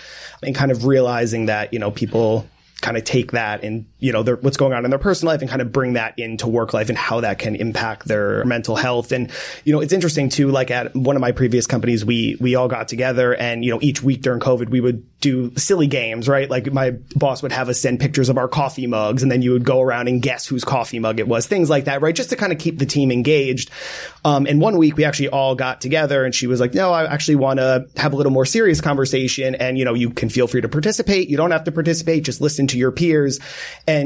and 0.45 0.55
kind 0.55 0.71
of 0.71 0.87
realizing 0.87 1.47
that, 1.47 1.73
you 1.73 1.81
know, 1.81 1.91
people 1.91 2.49
kind 2.83 2.97
of 2.97 3.03
take 3.03 3.33
that 3.33 3.65
and 3.65 3.85
you 4.03 4.13
know 4.13 4.23
their, 4.25 4.37
what's 4.37 4.57
going 4.57 4.73
on 4.73 4.85
in 4.85 4.91
their 4.91 4.99
personal 4.99 5.33
life 5.33 5.41
and 5.41 5.49
kind 5.49 5.63
of 5.63 5.71
bring 5.71 5.93
that 5.93 6.19
into 6.19 6.49
work 6.49 6.75
life 6.75 6.89
and 6.89 6.99
how 6.99 7.21
that 7.21 7.39
can 7.39 7.55
impact 7.55 8.09
their 8.09 8.45
mental 8.45 8.75
health. 8.75 9.13
And 9.13 9.31
you 9.65 9.73
know 9.73 9.81
it's 9.81 9.93
interesting 9.93 10.29
too 10.29 10.51
like 10.51 10.71
at 10.73 10.95
one 10.95 11.15
of 11.17 11.21
my 11.21 11.31
previous 11.31 11.67
companies 11.67 12.05
we 12.05 12.37
we 12.41 12.57
all 12.57 12.69
got 12.69 12.89
together 12.89 13.35
and 13.35 13.65
you 13.65 13.71
know 13.71 13.79
each 13.81 14.03
week 14.03 14.23
during 14.23 14.41
covid 14.41 14.71
we 14.71 14.81
would 14.81 15.07
do 15.21 15.53
silly 15.57 15.87
games 15.87 16.29
right? 16.29 16.51
Like 16.51 16.73
my 16.73 16.91
boss 17.15 17.43
would 17.43 17.53
have 17.53 17.69
us 17.69 17.81
send 17.81 18.01
pictures 18.01 18.29
of 18.29 18.39
our 18.39 18.49
coffee 18.49 18.89
mugs 18.89 19.23
and 19.23 19.31
then 19.31 19.41
you 19.41 19.53
would 19.53 19.65
go 19.65 19.81
around 19.81 20.09
and 20.09 20.21
guess 20.21 20.47
whose 20.47 20.65
coffee 20.65 20.99
mug 20.99 21.21
it 21.21 21.29
was 21.29 21.47
things 21.47 21.71
like 21.71 21.85
that 21.85 22.03
right? 22.03 22.15
Just 22.15 22.31
to 22.31 22.37
kind 22.37 22.53
of 22.53 22.59
keep 22.59 22.79
the 22.79 22.87
team 22.87 23.13
engaged. 23.13 23.71
Um, 24.25 24.47
and 24.47 24.61
one 24.61 24.79
week 24.79 24.97
we 24.97 25.05
actually 25.05 25.29
all 25.29 25.55
got 25.55 25.81
together 25.81 26.25
and 26.25 26.35
she 26.35 26.47
was 26.47 26.61
like 26.61 26.75
no 26.75 26.93
i 26.93 27.05
actually 27.13 27.37
want 27.37 27.59
to 27.59 27.87
have 27.97 28.13
a 28.13 28.17
little 28.17 28.33
more 28.33 28.47
serious 28.47 28.81
conversation 28.81 29.55
and 29.55 29.79
you 29.79 29.85
know 29.85 29.95
you 29.95 30.11
can 30.11 30.29
feel 30.29 30.49
free 30.49 30.61
to 30.61 30.69
participate. 30.69 31.29
You 31.29 31.37
don't 31.37 31.53
have 31.53 31.65
to 31.65 31.73
participate. 31.73 32.25
Just 32.25 32.41
listen 32.41 32.67
to 32.69 32.79
your 32.79 32.91
peers 32.91 33.39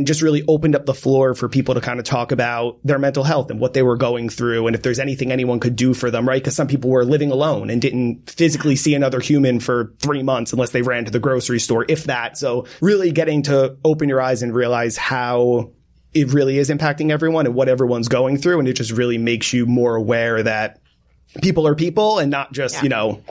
just 0.06 0.22
really 0.22 0.42
opened 0.48 0.74
up 0.74 0.86
the 0.86 0.94
floor 0.94 1.34
for 1.34 1.48
people 1.48 1.74
to 1.74 1.80
kind 1.80 1.98
of 1.98 2.04
talk 2.04 2.32
about 2.32 2.78
their 2.84 2.98
mental 2.98 3.24
health 3.24 3.50
and 3.50 3.60
what 3.60 3.74
they 3.74 3.82
were 3.82 3.96
going 3.96 4.28
through 4.28 4.66
and 4.66 4.74
if 4.74 4.82
there's 4.82 4.98
anything 4.98 5.32
anyone 5.32 5.60
could 5.60 5.76
do 5.76 5.94
for 5.94 6.10
them, 6.10 6.28
right? 6.28 6.42
Because 6.42 6.56
some 6.56 6.66
people 6.66 6.90
were 6.90 7.04
living 7.04 7.30
alone 7.30 7.70
and 7.70 7.80
didn't 7.80 8.28
physically 8.30 8.76
see 8.76 8.94
another 8.94 9.20
human 9.20 9.60
for 9.60 9.92
three 9.98 10.22
months 10.22 10.52
unless 10.52 10.70
they 10.70 10.82
ran 10.82 11.04
to 11.04 11.10
the 11.10 11.18
grocery 11.18 11.60
store, 11.60 11.84
if 11.88 12.04
that. 12.04 12.36
So 12.36 12.66
really 12.80 13.12
getting 13.12 13.42
to 13.42 13.76
open 13.84 14.08
your 14.08 14.20
eyes 14.20 14.42
and 14.42 14.54
realize 14.54 14.96
how 14.96 15.72
it 16.14 16.32
really 16.32 16.58
is 16.58 16.70
impacting 16.70 17.10
everyone 17.10 17.46
and 17.46 17.54
what 17.54 17.68
everyone's 17.68 18.08
going 18.08 18.38
through. 18.38 18.58
And 18.58 18.68
it 18.68 18.72
just 18.72 18.92
really 18.92 19.18
makes 19.18 19.52
you 19.52 19.66
more 19.66 19.94
aware 19.94 20.42
that 20.42 20.80
people 21.42 21.66
are 21.66 21.74
people 21.74 22.18
and 22.18 22.30
not 22.30 22.52
just, 22.52 22.76
yeah. 22.76 22.82
you 22.82 22.88
know, 22.88 23.22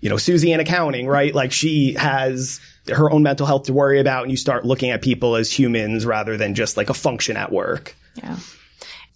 you 0.00 0.08
know, 0.08 0.16
Susie 0.16 0.52
in 0.52 0.60
accounting, 0.60 1.08
right? 1.08 1.34
Like 1.34 1.50
she 1.50 1.94
has 1.94 2.60
her 2.88 3.10
own 3.10 3.22
mental 3.22 3.46
health 3.46 3.64
to 3.64 3.72
worry 3.72 4.00
about 4.00 4.22
and 4.22 4.30
you 4.30 4.36
start 4.36 4.64
looking 4.64 4.90
at 4.90 5.02
people 5.02 5.36
as 5.36 5.50
humans 5.52 6.06
rather 6.06 6.36
than 6.36 6.54
just 6.54 6.76
like 6.76 6.90
a 6.90 6.94
function 6.94 7.36
at 7.36 7.52
work. 7.52 7.94
Yeah. 8.16 8.36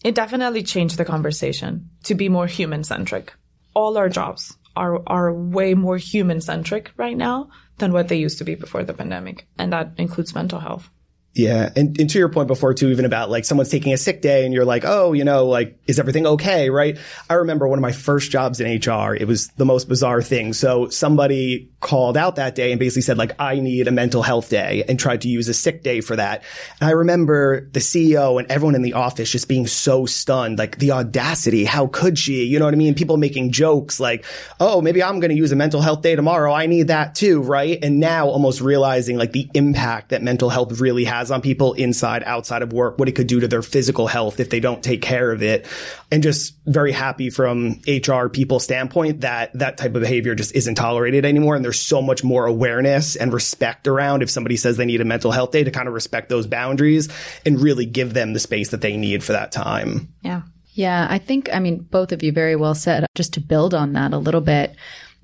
It 0.05 0.15
definitely 0.15 0.63
changed 0.63 0.97
the 0.97 1.05
conversation 1.05 1.91
to 2.05 2.15
be 2.15 2.29
more 2.29 2.47
human 2.47 2.85
centric. 2.85 3.33
All 3.75 3.97
our 3.97 4.09
jobs 4.09 4.57
are, 4.75 5.01
are 5.07 5.33
way 5.33 5.75
more 5.75 5.97
human 5.97 6.41
centric 6.41 6.93
right 6.97 7.17
now 7.17 7.51
than 7.79 7.93
what 7.93 8.09
they 8.09 8.17
used 8.17 8.39
to 8.39 8.45
be 8.45 8.55
before 8.55 8.85
the 8.85 8.95
pandemic. 8.95 9.47
And 9.59 9.73
that 9.73 9.93
includes 9.99 10.35
mental 10.35 10.61
health. 10.61 10.91
Yeah. 11.35 11.71
And, 11.75 11.99
and 11.99 12.11
to 12.11 12.19
your 12.19 12.29
point 12.29 12.47
before 12.47 12.75
too, 12.75 12.91
even 12.91 13.07
about 13.07 13.31
like 13.31 13.47
someone's 13.47 13.71
taking 13.71 13.95
a 13.95 13.97
sick 13.97 14.21
day 14.21 14.45
and 14.45 14.53
you're 14.53 14.67
like, 14.67 14.85
oh, 14.85 15.15
you 15.15 15.25
know, 15.25 15.47
like, 15.47 15.79
is 15.87 15.99
everything 15.99 16.27
okay? 16.27 16.69
Right. 16.69 16.99
I 17.31 17.35
remember 17.35 17.67
one 17.67 17.79
of 17.79 17.83
my 17.83 17.93
first 17.93 18.31
jobs 18.31 18.61
in 18.61 18.67
HR. 18.67 19.15
It 19.15 19.27
was 19.27 19.49
the 19.57 19.65
most 19.65 19.89
bizarre 19.89 20.21
thing. 20.21 20.53
So 20.53 20.89
somebody 20.91 21.71
called 21.81 22.19
out 22.19 22.37
that 22.37 22.55
day 22.55 22.71
and 22.71 22.79
basically 22.79 23.03
said 23.03 23.17
like, 23.17 23.33
I 23.41 23.61
need 23.61 23.89
a 23.89 23.91
mental 23.91 24.23
health 24.23 24.51
day 24.51 24.85
and 24.87 24.99
tried 24.99 25.23
to 25.23 25.29
use 25.29 25.49
a 25.49 25.55
sick 25.55 25.83
day 25.83 26.03
for 26.03 26.17
that. 26.17 26.45
And 26.81 26.89
I 26.91 26.93
remember 26.93 27.67
the 27.73 27.81
CEO 27.81 28.39
and 28.39 28.51
everyone 28.51 28.75
in 28.75 28.83
the 28.83 28.93
office 28.93 29.31
just 29.31 29.49
being 29.49 29.67
so 29.67 30.05
stunned, 30.05 30.59
like 30.59 30.79
the 30.79 30.93
audacity. 30.93 31.65
How 31.65 31.87
could 31.87 32.19
she? 32.19 32.45
You 32.45 32.59
know 32.59 32.67
what 32.67 32.75
I 32.75 32.77
mean? 32.77 32.95
People 32.95 33.17
making 33.17 33.53
jokes 33.53 33.99
like, 33.99 34.27
oh, 34.61 34.83
maybe 34.83 35.03
I'm 35.03 35.19
going 35.19 35.31
to 35.31 35.37
use 35.37 35.51
a 35.51 35.57
mental 35.57 35.81
health 35.81 36.03
day 36.03 36.15
tomorrow. 36.15 36.53
I 36.53 36.67
need 36.67 36.89
that 36.89 37.15
too. 37.15 37.41
Right. 37.41 37.83
And 37.83 38.01
now 38.01 38.29
almost 38.29 38.61
realizing 38.61 39.17
like 39.17 39.33
the 39.33 39.49
impact 39.55 40.11
that 40.11 40.23
mental 40.23 40.51
health 40.51 40.79
really 40.79 41.05
has 41.05 41.22
has 41.23 41.31
on 41.31 41.41
people 41.41 41.73
inside, 41.75 42.25
outside 42.25 42.63
of 42.63 42.73
work, 42.73 42.99
what 42.99 43.09
it 43.09 43.13
could 43.13 43.29
do 43.29 43.41
to 43.41 43.49
their 43.49 43.63
physical 43.63 44.09
health 44.09 44.41
if 44.41 44.51
they 44.51 44.59
don't 44.59 44.83
take 44.83 45.01
care 45.01 45.31
of 45.31 45.43
it. 45.43 45.67
And 46.11 46.23
just 46.23 46.55
very 46.67 46.91
happy 46.91 47.31
from 47.31 47.81
HR 47.87 48.27
people 48.29 48.59
standpoint 48.59 49.21
that 49.21 49.53
that 49.55 49.79
type 49.79 49.95
of 49.95 50.03
behavior 50.03 50.35
just 50.35 50.55
isn't 50.55 50.75
tolerated 50.75 51.25
anymore. 51.25 51.55
And 51.55 51.65
there's 51.65 51.81
so 51.81 52.03
much 52.03 52.25
more 52.25 52.47
awareness 52.47 53.15
and 53.15 53.33
respect 53.33 53.87
around 53.87 54.23
if 54.23 54.31
somebody 54.31 54.57
says 54.57 54.77
they 54.77 54.85
need 54.85 55.01
a 55.01 55.05
mental 55.05 55.31
health 55.31 55.53
day 55.53 55.63
to 55.63 55.71
kind 55.71 55.87
of 55.87 55.95
respect 55.95 56.29
those 56.29 56.47
boundaries 56.47 57.09
and 57.47 57.61
really 57.61 57.87
give 57.87 58.15
them 58.15 58.33
the 58.33 58.41
space 58.41 58.71
that 58.71 58.81
they 58.81 58.97
need 58.97 59.23
for 59.23 59.33
that 59.33 59.53
time. 59.53 60.13
Yeah. 60.23 60.43
Yeah, 60.75 61.07
I 61.11 61.19
think, 61.19 61.51
I 61.53 61.59
mean, 61.59 61.83
both 61.83 62.13
of 62.13 62.23
you 62.23 62.33
very 62.33 62.57
well 62.57 62.75
said. 62.75 63.05
Just 63.15 63.35
to 63.35 63.41
build 63.41 63.75
on 63.75 63.93
that 63.93 64.15
a 64.15 64.19
little 64.19 64.41
bit, 64.41 64.75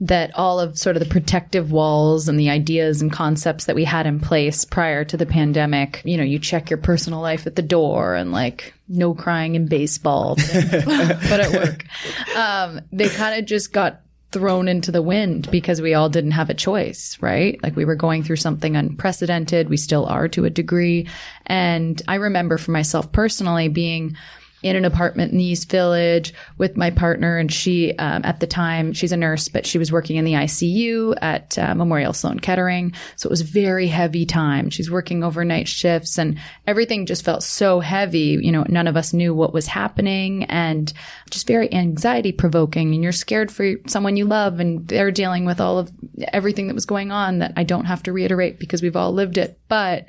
that 0.00 0.30
all 0.36 0.60
of 0.60 0.78
sort 0.78 0.96
of 0.96 1.02
the 1.02 1.08
protective 1.08 1.72
walls 1.72 2.28
and 2.28 2.38
the 2.38 2.50
ideas 2.50 3.02
and 3.02 3.12
concepts 3.12 3.64
that 3.64 3.74
we 3.74 3.84
had 3.84 4.06
in 4.06 4.20
place 4.20 4.64
prior 4.64 5.04
to 5.04 5.16
the 5.16 5.26
pandemic, 5.26 6.02
you 6.04 6.16
know, 6.16 6.22
you 6.22 6.38
check 6.38 6.70
your 6.70 6.78
personal 6.78 7.20
life 7.20 7.46
at 7.46 7.56
the 7.56 7.62
door 7.62 8.14
and 8.14 8.30
like 8.30 8.74
no 8.88 9.12
crying 9.12 9.56
in 9.56 9.66
baseball, 9.66 10.36
but, 10.36 10.84
but 10.84 11.40
at 11.40 11.52
work, 11.52 11.84
um, 12.36 12.80
they 12.92 13.08
kind 13.08 13.40
of 13.40 13.46
just 13.46 13.72
got 13.72 14.02
thrown 14.30 14.68
into 14.68 14.92
the 14.92 15.02
wind 15.02 15.50
because 15.50 15.80
we 15.80 15.94
all 15.94 16.08
didn't 16.08 16.32
have 16.32 16.50
a 16.50 16.54
choice, 16.54 17.16
right? 17.20 17.60
Like 17.62 17.76
we 17.76 17.84
were 17.84 17.96
going 17.96 18.22
through 18.22 18.36
something 18.36 18.76
unprecedented. 18.76 19.68
We 19.68 19.78
still 19.78 20.06
are 20.06 20.28
to 20.28 20.44
a 20.44 20.50
degree. 20.50 21.08
And 21.46 22.00
I 22.06 22.16
remember 22.16 22.58
for 22.58 22.70
myself 22.70 23.10
personally 23.10 23.68
being 23.68 24.16
in 24.62 24.76
an 24.76 24.84
apartment 24.84 25.32
in 25.32 25.38
the 25.38 25.44
East 25.44 25.70
Village 25.70 26.34
with 26.56 26.76
my 26.76 26.90
partner. 26.90 27.38
And 27.38 27.52
she, 27.52 27.96
um, 27.96 28.24
at 28.24 28.40
the 28.40 28.46
time, 28.46 28.92
she's 28.92 29.12
a 29.12 29.16
nurse, 29.16 29.48
but 29.48 29.66
she 29.66 29.78
was 29.78 29.92
working 29.92 30.16
in 30.16 30.24
the 30.24 30.32
ICU 30.32 31.14
at 31.20 31.58
uh, 31.58 31.74
Memorial 31.74 32.12
Sloan 32.12 32.40
Kettering. 32.40 32.92
So 33.16 33.28
it 33.28 33.30
was 33.30 33.42
very 33.42 33.86
heavy 33.86 34.26
time. 34.26 34.70
She's 34.70 34.90
working 34.90 35.22
overnight 35.22 35.68
shifts 35.68 36.18
and 36.18 36.38
everything 36.66 37.06
just 37.06 37.24
felt 37.24 37.42
so 37.42 37.80
heavy. 37.80 38.38
You 38.40 38.52
know, 38.52 38.64
none 38.68 38.88
of 38.88 38.96
us 38.96 39.12
knew 39.12 39.34
what 39.34 39.54
was 39.54 39.66
happening 39.66 40.44
and 40.44 40.92
just 41.30 41.46
very 41.46 41.72
anxiety 41.72 42.32
provoking. 42.32 42.94
And 42.94 43.02
you're 43.02 43.12
scared 43.12 43.52
for 43.52 43.74
someone 43.86 44.16
you 44.16 44.24
love 44.24 44.60
and 44.60 44.86
they're 44.88 45.10
dealing 45.10 45.44
with 45.44 45.60
all 45.60 45.78
of 45.78 45.90
everything 46.32 46.66
that 46.66 46.74
was 46.74 46.86
going 46.86 47.12
on 47.12 47.38
that 47.38 47.52
I 47.56 47.62
don't 47.64 47.84
have 47.84 48.02
to 48.04 48.12
reiterate 48.12 48.58
because 48.58 48.82
we've 48.82 48.96
all 48.96 49.12
lived 49.12 49.38
it. 49.38 49.60
But, 49.68 50.06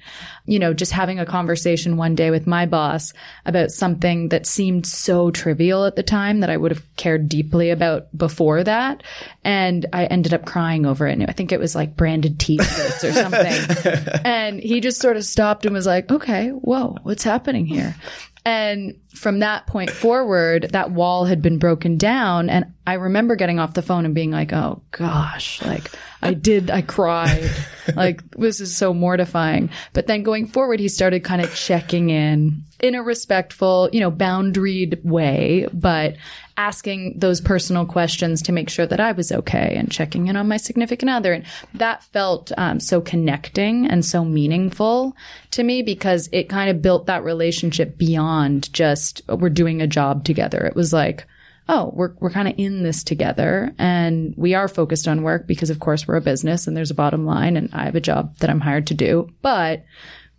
you 0.49 0.57
know, 0.57 0.73
just 0.73 0.91
having 0.91 1.19
a 1.19 1.25
conversation 1.25 1.95
one 1.95 2.15
day 2.15 2.31
with 2.31 2.47
my 2.47 2.65
boss 2.65 3.13
about 3.45 3.69
something 3.69 4.29
that 4.29 4.47
seemed 4.47 4.85
so 4.85 5.29
trivial 5.29 5.85
at 5.85 5.95
the 5.95 6.03
time 6.03 6.39
that 6.39 6.49
I 6.49 6.57
would 6.57 6.71
have 6.71 6.83
cared 6.95 7.29
deeply 7.29 7.69
about 7.69 8.07
before 8.17 8.63
that. 8.63 9.03
And 9.43 9.85
I 9.93 10.05
ended 10.05 10.33
up 10.33 10.45
crying 10.45 10.87
over 10.87 11.07
it. 11.07 11.13
And 11.13 11.29
I 11.29 11.33
think 11.33 11.51
it 11.51 11.59
was 11.59 11.75
like 11.75 11.95
branded 11.95 12.39
t-shirts 12.39 13.03
or 13.03 13.11
something. 13.13 14.21
and 14.25 14.59
he 14.59 14.81
just 14.81 14.99
sort 14.99 15.17
of 15.17 15.23
stopped 15.23 15.67
and 15.67 15.73
was 15.73 15.85
like, 15.85 16.11
okay, 16.11 16.49
whoa, 16.49 16.97
what's 17.03 17.23
happening 17.23 17.67
here? 17.67 17.95
And 18.43 18.99
from 19.13 19.39
that 19.39 19.67
point 19.67 19.91
forward, 19.91 20.69
that 20.71 20.91
wall 20.91 21.25
had 21.25 21.41
been 21.41 21.59
broken 21.59 21.97
down. 21.97 22.49
And 22.49 22.73
I 22.89 22.93
remember 22.93 23.35
getting 23.35 23.59
off 23.59 23.75
the 23.75 23.83
phone 23.83 24.05
and 24.05 24.15
being 24.15 24.31
like, 24.31 24.51
oh 24.51 24.81
gosh, 24.89 25.61
like 25.61 25.91
I 26.23 26.33
did, 26.33 26.71
I 26.71 26.81
cried. 26.81 27.47
like 27.95 28.27
this 28.31 28.59
is 28.59 28.75
so 28.75 28.95
mortifying. 28.95 29.69
But 29.93 30.07
then 30.07 30.23
going 30.23 30.47
forward, 30.47 30.79
he 30.79 30.89
started 30.89 31.23
kind 31.23 31.39
of 31.39 31.53
checking 31.53 32.09
in 32.09 32.63
in 32.79 32.95
a 32.95 33.03
respectful, 33.03 33.91
you 33.93 33.99
know, 33.99 34.09
boundaried 34.09 35.05
way, 35.05 35.67
but 35.71 36.15
asking 36.57 37.19
those 37.19 37.41
personal 37.41 37.85
questions 37.85 38.41
to 38.41 38.51
make 38.51 38.71
sure 38.71 38.87
that 38.87 38.99
I 38.99 39.11
was 39.11 39.31
okay 39.31 39.75
and 39.77 39.91
checking 39.91 40.25
in 40.25 40.35
on 40.35 40.47
my 40.47 40.57
significant 40.57 41.11
other. 41.11 41.31
And 41.31 41.45
that 41.75 42.03
felt 42.05 42.51
um, 42.57 42.79
so 42.79 43.01
connecting 43.01 43.85
and 43.85 44.03
so 44.03 44.25
meaningful 44.25 45.15
to 45.51 45.61
me 45.61 45.83
because 45.83 46.27
it 46.31 46.49
kind 46.49 46.71
of 46.71 46.81
built 46.81 47.05
that 47.05 47.23
relationship 47.23 47.99
beyond 47.99 48.73
just 48.73 49.21
we're 49.27 49.49
doing 49.49 49.79
a 49.79 49.85
job 49.85 50.23
together. 50.23 50.65
It 50.65 50.75
was 50.75 50.91
like, 50.91 51.27
oh, 51.71 51.91
we're, 51.93 52.13
we're 52.19 52.31
kind 52.31 52.47
of 52.47 52.55
in 52.57 52.81
this 52.83 53.03
together 53.03 53.71
and 53.77 54.33
we 54.35 54.55
are 54.55 54.67
focused 54.67 55.07
on 55.07 55.21
work 55.21 55.45
because 55.47 55.69
of 55.69 55.79
course 55.79 56.07
we're 56.07 56.15
a 56.15 56.21
business 56.21 56.65
and 56.65 56.75
there's 56.75 56.89
a 56.89 56.95
bottom 56.95 57.25
line 57.25 57.55
and 57.55 57.69
I 57.73 57.85
have 57.85 57.95
a 57.95 58.01
job 58.01 58.35
that 58.39 58.49
I'm 58.49 58.59
hired 58.59 58.87
to 58.87 58.95
do, 58.95 59.29
but 59.43 59.85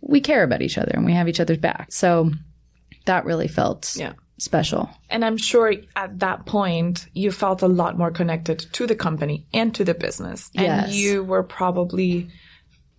we 0.01 0.19
care 0.19 0.43
about 0.43 0.61
each 0.61 0.77
other 0.77 0.91
and 0.93 1.05
we 1.05 1.13
have 1.13 1.29
each 1.29 1.39
other's 1.39 1.57
back. 1.57 1.87
So 1.91 2.31
that 3.05 3.23
really 3.23 3.47
felt 3.47 3.95
Yeah. 3.97 4.13
special. 4.39 4.89
And 5.09 5.23
I'm 5.23 5.37
sure 5.37 5.73
at 5.95 6.19
that 6.19 6.45
point 6.45 7.07
you 7.13 7.31
felt 7.31 7.61
a 7.61 7.67
lot 7.67 7.97
more 7.97 8.11
connected 8.11 8.59
to 8.73 8.85
the 8.85 8.95
company 8.95 9.45
and 9.53 9.73
to 9.75 9.85
the 9.85 9.93
business. 9.93 10.51
And 10.55 10.65
Yes. 10.65 10.93
you 10.93 11.23
were 11.23 11.43
probably 11.43 12.27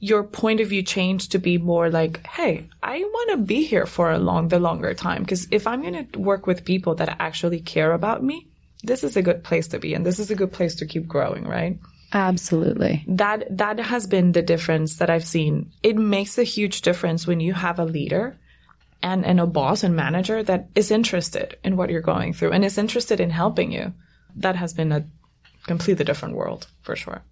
your 0.03 0.25
point 0.25 0.59
of 0.59 0.69
view 0.69 0.83
changed 0.83 1.31
to 1.31 1.39
be 1.39 1.59
more 1.59 1.89
like, 1.89 2.27
hey, 2.27 2.69
I 2.83 2.99
want 2.99 3.31
to 3.31 3.37
be 3.37 3.63
here 3.63 3.87
for 3.87 4.11
a 4.11 4.19
long 4.19 4.49
the 4.49 4.59
longer 4.59 4.95
time 4.95 5.23
because 5.23 5.47
if 5.53 5.65
I'm 5.65 5.81
going 5.81 6.09
to 6.09 6.19
work 6.19 6.45
with 6.45 6.65
people 6.65 6.97
that 6.97 7.17
actually 7.21 7.61
care 7.61 7.93
about 7.93 8.21
me, 8.21 8.49
this 8.83 9.05
is 9.05 9.17
a 9.17 9.23
good 9.23 9.45
place 9.45 9.69
to 9.69 9.79
be 9.79 9.95
and 9.95 10.05
this 10.05 10.19
is 10.19 10.29
a 10.29 10.35
good 10.35 10.53
place 10.53 10.75
to 10.77 10.87
keep 10.87 11.07
growing, 11.07 11.47
right? 11.47 11.79
Absolutely. 12.13 13.05
that 13.07 13.57
that 13.57 13.79
has 13.79 14.09
been 14.09 14.33
the 14.33 14.43
difference 14.43 14.97
that 14.97 15.09
I've 15.09 15.25
seen. 15.25 15.71
It 15.85 15.97
makes 15.97 16.37
a 16.37 16.43
huge 16.43 16.83
difference 16.83 17.25
when 17.25 17.39
you 17.39 17.55
have 17.55 17.79
a 17.79 17.85
leader 17.85 18.37
and, 19.05 19.25
and 19.25 19.39
a 19.39 19.47
boss 19.47 19.85
and 19.85 19.95
manager 19.95 20.43
that 20.43 20.69
is 20.75 20.91
interested 20.91 21.57
in 21.63 21.77
what 21.77 21.91
you're 21.91 22.01
going 22.01 22.33
through 22.35 22.51
and 22.51 22.65
is 22.65 22.77
interested 22.77 23.21
in 23.21 23.31
helping 23.31 23.71
you. 23.71 23.95
That 24.35 24.57
has 24.57 24.75
been 24.75 24.91
a 24.91 25.07
completely 25.67 26.05
different 26.05 26.35
world 26.35 26.67
for 26.83 26.97
sure. 26.97 27.23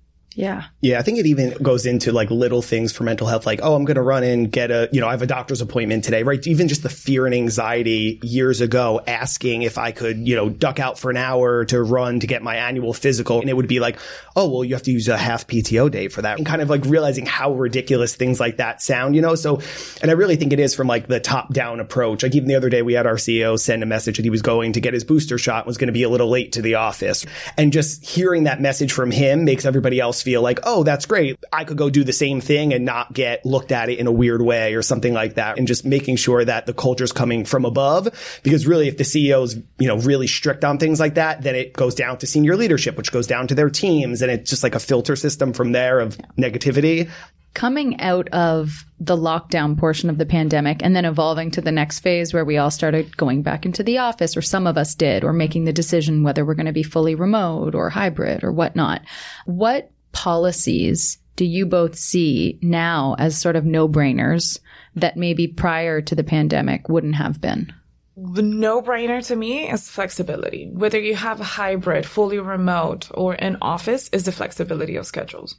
Yeah. 0.40 0.64
Yeah, 0.80 0.98
I 0.98 1.02
think 1.02 1.18
it 1.18 1.26
even 1.26 1.50
goes 1.62 1.84
into 1.84 2.12
like 2.12 2.30
little 2.30 2.62
things 2.62 2.92
for 2.92 3.04
mental 3.04 3.26
health, 3.26 3.44
like, 3.44 3.60
oh, 3.62 3.74
I'm 3.74 3.84
going 3.84 3.96
to 3.96 4.02
run 4.02 4.24
in, 4.24 4.44
get 4.48 4.70
a, 4.70 4.88
you 4.90 4.98
know, 4.98 5.06
I 5.06 5.10
have 5.10 5.20
a 5.20 5.26
doctor's 5.26 5.60
appointment 5.60 6.02
today, 6.02 6.22
right? 6.22 6.44
Even 6.46 6.66
just 6.66 6.82
the 6.82 6.88
fear 6.88 7.26
and 7.26 7.34
anxiety 7.34 8.18
years 8.22 8.62
ago 8.62 9.02
asking 9.06 9.62
if 9.62 9.76
I 9.76 9.92
could, 9.92 10.26
you 10.26 10.34
know, 10.34 10.48
duck 10.48 10.80
out 10.80 10.98
for 10.98 11.10
an 11.10 11.18
hour 11.18 11.66
to 11.66 11.82
run 11.82 12.20
to 12.20 12.26
get 12.26 12.42
my 12.42 12.56
annual 12.56 12.94
physical. 12.94 13.42
And 13.42 13.50
it 13.50 13.56
would 13.56 13.68
be 13.68 13.80
like, 13.80 13.98
oh, 14.34 14.48
well, 14.48 14.64
you 14.64 14.74
have 14.74 14.82
to 14.84 14.90
use 14.90 15.08
a 15.08 15.18
half 15.18 15.46
PTO 15.46 15.90
day 15.90 16.08
for 16.08 16.22
that. 16.22 16.38
And 16.38 16.46
kind 16.46 16.62
of 16.62 16.70
like 16.70 16.86
realizing 16.86 17.26
how 17.26 17.52
ridiculous 17.52 18.16
things 18.16 18.40
like 18.40 18.56
that 18.56 18.80
sound, 18.80 19.14
you 19.14 19.20
know? 19.20 19.34
So, 19.34 19.60
and 20.00 20.10
I 20.10 20.14
really 20.14 20.36
think 20.36 20.54
it 20.54 20.60
is 20.60 20.74
from 20.74 20.86
like 20.86 21.06
the 21.06 21.20
top 21.20 21.52
down 21.52 21.80
approach. 21.80 22.22
Like 22.22 22.34
even 22.34 22.48
the 22.48 22.54
other 22.54 22.70
day, 22.70 22.80
we 22.80 22.94
had 22.94 23.06
our 23.06 23.16
CEO 23.16 23.60
send 23.60 23.82
a 23.82 23.86
message 23.86 24.16
that 24.16 24.24
he 24.24 24.30
was 24.30 24.40
going 24.40 24.72
to 24.72 24.80
get 24.80 24.94
his 24.94 25.04
booster 25.04 25.36
shot, 25.36 25.64
and 25.64 25.66
was 25.66 25.76
going 25.76 25.88
to 25.88 25.92
be 25.92 26.04
a 26.04 26.08
little 26.08 26.30
late 26.30 26.52
to 26.52 26.62
the 26.62 26.76
office. 26.76 27.26
And 27.58 27.74
just 27.74 28.06
hearing 28.06 28.44
that 28.44 28.62
message 28.62 28.92
from 28.92 29.10
him 29.10 29.44
makes 29.44 29.66
everybody 29.66 30.00
else 30.00 30.22
feel 30.22 30.29
like, 30.38 30.60
oh, 30.62 30.84
that's 30.84 31.06
great. 31.06 31.36
I 31.52 31.64
could 31.64 31.76
go 31.76 31.90
do 31.90 32.04
the 32.04 32.12
same 32.12 32.40
thing 32.40 32.72
and 32.72 32.84
not 32.84 33.12
get 33.12 33.44
looked 33.44 33.72
at 33.72 33.88
it 33.88 33.98
in 33.98 34.06
a 34.06 34.12
weird 34.12 34.42
way 34.42 34.74
or 34.74 34.82
something 34.82 35.12
like 35.12 35.34
that. 35.34 35.58
And 35.58 35.66
just 35.66 35.84
making 35.84 36.16
sure 36.16 36.44
that 36.44 36.66
the 36.66 36.74
culture's 36.74 37.12
coming 37.12 37.44
from 37.44 37.64
above. 37.64 38.40
Because 38.42 38.66
really, 38.66 38.86
if 38.86 38.96
the 38.96 39.04
CEO's, 39.04 39.56
you 39.78 39.88
know, 39.88 39.96
really 39.98 40.28
strict 40.28 40.64
on 40.64 40.78
things 40.78 41.00
like 41.00 41.14
that, 41.14 41.42
then 41.42 41.56
it 41.56 41.72
goes 41.72 41.94
down 41.94 42.18
to 42.18 42.26
senior 42.26 42.56
leadership, 42.56 42.96
which 42.96 43.10
goes 43.10 43.26
down 43.26 43.48
to 43.48 43.54
their 43.54 43.70
teams. 43.70 44.22
And 44.22 44.30
it's 44.30 44.48
just 44.48 44.62
like 44.62 44.74
a 44.74 44.80
filter 44.80 45.16
system 45.16 45.52
from 45.52 45.72
there 45.72 45.98
of 45.98 46.16
negativity. 46.38 47.10
Coming 47.52 48.00
out 48.00 48.28
of 48.28 48.84
the 49.00 49.16
lockdown 49.16 49.76
portion 49.76 50.08
of 50.08 50.18
the 50.18 50.26
pandemic 50.26 50.84
and 50.84 50.94
then 50.94 51.04
evolving 51.04 51.50
to 51.50 51.60
the 51.60 51.72
next 51.72 51.98
phase 51.98 52.32
where 52.32 52.44
we 52.44 52.58
all 52.58 52.70
started 52.70 53.16
going 53.16 53.42
back 53.42 53.66
into 53.66 53.82
the 53.82 53.98
office, 53.98 54.36
or 54.36 54.42
some 54.42 54.68
of 54.68 54.78
us 54.78 54.94
did, 54.94 55.24
or 55.24 55.32
making 55.32 55.64
the 55.64 55.72
decision 55.72 56.22
whether 56.22 56.44
we're 56.44 56.54
going 56.54 56.66
to 56.66 56.72
be 56.72 56.84
fully 56.84 57.16
remote 57.16 57.74
or 57.74 57.90
hybrid 57.90 58.44
or 58.44 58.52
whatnot. 58.52 59.02
What 59.46 59.90
policies 60.12 61.18
do 61.36 61.46
you 61.46 61.64
both 61.64 61.96
see 61.96 62.58
now 62.60 63.16
as 63.18 63.40
sort 63.40 63.56
of 63.56 63.64
no 63.64 63.88
brainers 63.88 64.60
that 64.94 65.16
maybe 65.16 65.46
prior 65.46 66.02
to 66.02 66.14
the 66.14 66.22
pandemic 66.22 66.88
wouldn't 66.88 67.14
have 67.14 67.40
been? 67.40 67.72
The 68.14 68.42
no 68.42 68.82
brainer 68.82 69.24
to 69.28 69.36
me 69.36 69.70
is 69.70 69.88
flexibility. 69.88 70.68
Whether 70.70 71.00
you 71.00 71.14
have 71.14 71.40
a 71.40 71.44
hybrid, 71.44 72.04
fully 72.04 72.38
remote, 72.38 73.08
or 73.14 73.34
in 73.34 73.56
office, 73.62 74.10
is 74.12 74.24
the 74.24 74.32
flexibility 74.32 74.96
of 74.96 75.06
schedules. 75.06 75.56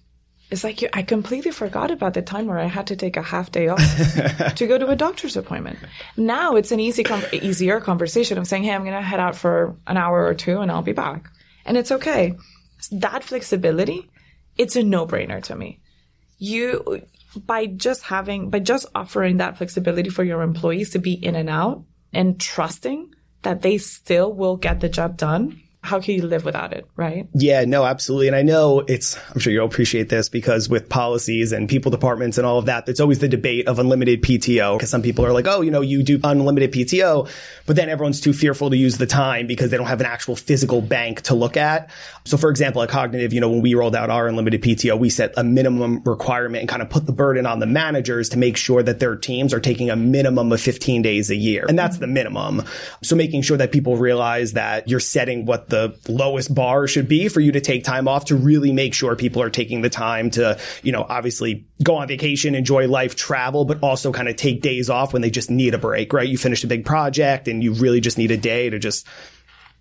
It's 0.52 0.64
like 0.64 0.82
you, 0.82 0.90
I 0.94 1.02
completely 1.02 1.50
forgot 1.50 1.90
about 1.90 2.14
the 2.14 2.22
time 2.22 2.46
where 2.46 2.60
I 2.60 2.66
had 2.66 2.88
to 2.88 2.96
take 2.96 3.18
a 3.18 3.24
half 3.24 3.52
day 3.52 3.70
off 3.70 3.80
to 4.56 4.68
go 4.68 4.78
to 4.78 4.90
a 4.90 4.96
doctor's 4.96 5.38
appointment. 5.38 5.80
Now 6.18 6.58
it's 6.58 6.72
an 6.72 6.80
easy, 6.80 7.04
com- 7.04 7.24
easier 7.32 7.82
conversation 7.82 8.38
of 8.38 8.46
saying, 8.46 8.64
"Hey, 8.64 8.76
I'm 8.76 8.84
going 8.84 8.94
to 8.94 9.02
head 9.02 9.20
out 9.20 9.36
for 9.36 9.76
an 9.88 9.98
hour 9.98 10.26
or 10.26 10.36
two, 10.36 10.60
and 10.60 10.70
I'll 10.70 10.84
be 10.84 10.92
back," 10.92 11.32
and 11.66 11.78
it's 11.78 11.92
okay. 11.92 12.36
That 12.92 13.24
flexibility, 13.24 14.12
it's 14.58 14.76
a 14.76 14.84
no 14.84 15.06
brainer 15.06 15.42
to 15.44 15.56
me. 15.56 15.80
You 16.38 17.04
by 17.36 17.66
just 17.68 18.04
having 18.04 18.50
by 18.50 18.60
just 18.60 18.86
offering 18.94 19.38
that 19.38 19.58
flexibility 19.58 20.10
for 20.10 20.24
your 20.24 20.42
employees 20.42 20.92
to 20.92 21.00
be 21.00 21.14
in 21.14 21.36
and 21.36 21.50
out 21.50 21.84
and 22.14 22.40
trusting 22.40 23.14
that 23.44 23.62
they 23.62 23.78
still 23.78 24.34
will 24.34 24.58
get 24.58 24.80
the 24.80 24.90
job 24.90 25.18
done. 25.18 25.62
How 25.84 26.00
can 26.00 26.14
you 26.14 26.28
live 26.28 26.46
without 26.46 26.74
it, 26.74 26.86
right? 26.96 27.28
Yeah, 27.34 27.66
no, 27.66 27.84
absolutely. 27.84 28.28
And 28.28 28.36
I 28.36 28.44
know 28.44 28.82
it's, 28.82 29.18
I'm 29.32 29.40
sure 29.40 29.52
you'll 29.52 29.66
appreciate 29.66 30.10
this 30.10 30.30
because 30.30 30.70
with 30.70 30.90
policies 30.90 31.52
and 31.52 31.68
people 31.68 31.90
departments 31.90 32.38
and 32.38 32.46
all 32.46 32.60
of 32.60 32.68
that, 32.68 32.86
there's 32.86 33.00
always 33.00 33.18
the 33.18 33.28
debate 33.28 33.68
of 33.68 33.80
unlimited 33.80 34.22
PTO 34.22 34.78
because 34.78 34.92
some 34.92 35.02
people 35.02 35.26
are 35.26 35.34
like, 35.34 35.48
oh, 35.48 35.62
you 35.62 35.72
know, 35.72 35.82
you 35.82 36.04
do 36.04 36.20
unlimited 36.24 36.72
PTO, 36.72 37.28
but 37.66 37.76
then 37.76 37.90
everyone's 37.90 38.22
too 38.22 38.32
fearful 38.32 38.70
to 38.70 38.78
use 38.78 39.00
the 39.00 39.08
time 39.08 39.48
because 39.48 39.72
they 39.72 39.78
don't 39.78 39.88
have 39.88 40.00
an 40.00 40.06
actual 40.06 40.36
physical 40.36 40.82
bank 40.82 41.22
to 41.22 41.34
look 41.34 41.58
at. 41.58 41.90
So 42.26 42.38
for 42.38 42.52
example, 42.52 42.84
at 42.84 42.90
Cognitiv, 42.90 43.34
you 43.34 43.42
know, 43.42 43.50
when 43.50 43.62
we 43.62 43.74
rolled 43.74 43.96
out 43.96 44.12
our 44.12 44.28
unlimited 44.28 44.62
PTO, 44.62 45.00
we 45.00 45.10
set 45.10 45.34
a 45.36 45.44
minimum 45.44 46.04
requirement 46.04 46.62
and 46.62 46.70
kind 46.70 46.84
of 46.84 46.92
put 46.92 47.08
the 47.08 47.12
burden 47.12 47.48
on 47.48 47.58
the 47.58 47.66
managers 47.66 48.30
to 48.30 48.38
make 48.38 48.56
sure 48.56 48.84
that 48.84 49.00
their 49.00 49.16
teams 49.16 49.52
are 49.52 49.60
taking 49.60 49.90
a 49.90 49.96
minimum 49.96 50.52
of 50.52 50.62
15 50.62 51.02
days 51.02 51.32
a 51.32 51.36
year. 51.36 51.66
And 51.68 51.78
that's 51.78 51.98
the 51.98 52.08
minimum. 52.08 52.62
So 53.02 53.16
making 53.16 53.42
sure 53.42 53.58
that 53.58 53.72
people 53.72 53.98
realize 53.98 54.54
that 54.54 54.88
you're 54.88 55.00
setting 55.00 55.48
what 55.48 55.71
the 55.72 55.98
lowest 56.08 56.54
bar 56.54 56.86
should 56.86 57.08
be 57.08 57.28
for 57.28 57.40
you 57.40 57.52
to 57.54 57.60
take 57.60 57.84
time 57.84 58.08
off 58.08 58.26
to 58.26 58.36
really 58.36 58.72
make 58.72 58.94
sure 58.94 59.16
people 59.16 59.42
are 59.42 59.50
taking 59.50 59.82
the 59.82 59.90
time 59.90 60.30
to, 60.30 60.60
you 60.84 60.92
know, 60.92 61.04
obviously 61.10 61.66
go 61.82 61.96
on 61.96 62.08
vacation, 62.08 62.54
enjoy 62.54 62.88
life, 62.88 63.16
travel, 63.16 63.66
but 63.66 63.82
also 63.82 64.12
kind 64.12 64.30
of 64.30 64.36
take 64.36 64.62
days 64.62 64.92
off 64.92 65.14
when 65.14 65.24
they 65.24 65.32
just 65.32 65.50
need 65.50 65.74
a 65.74 65.80
break, 65.80 66.14
right? 66.14 66.30
You 66.30 66.38
finished 66.38 66.64
a 66.64 66.68
big 66.68 66.86
project 66.86 67.48
and 67.48 67.64
you 67.64 67.74
really 67.74 68.02
just 68.02 68.20
need 68.20 68.30
a 68.30 68.38
day 68.38 68.70
to 68.70 68.78
just 68.78 69.08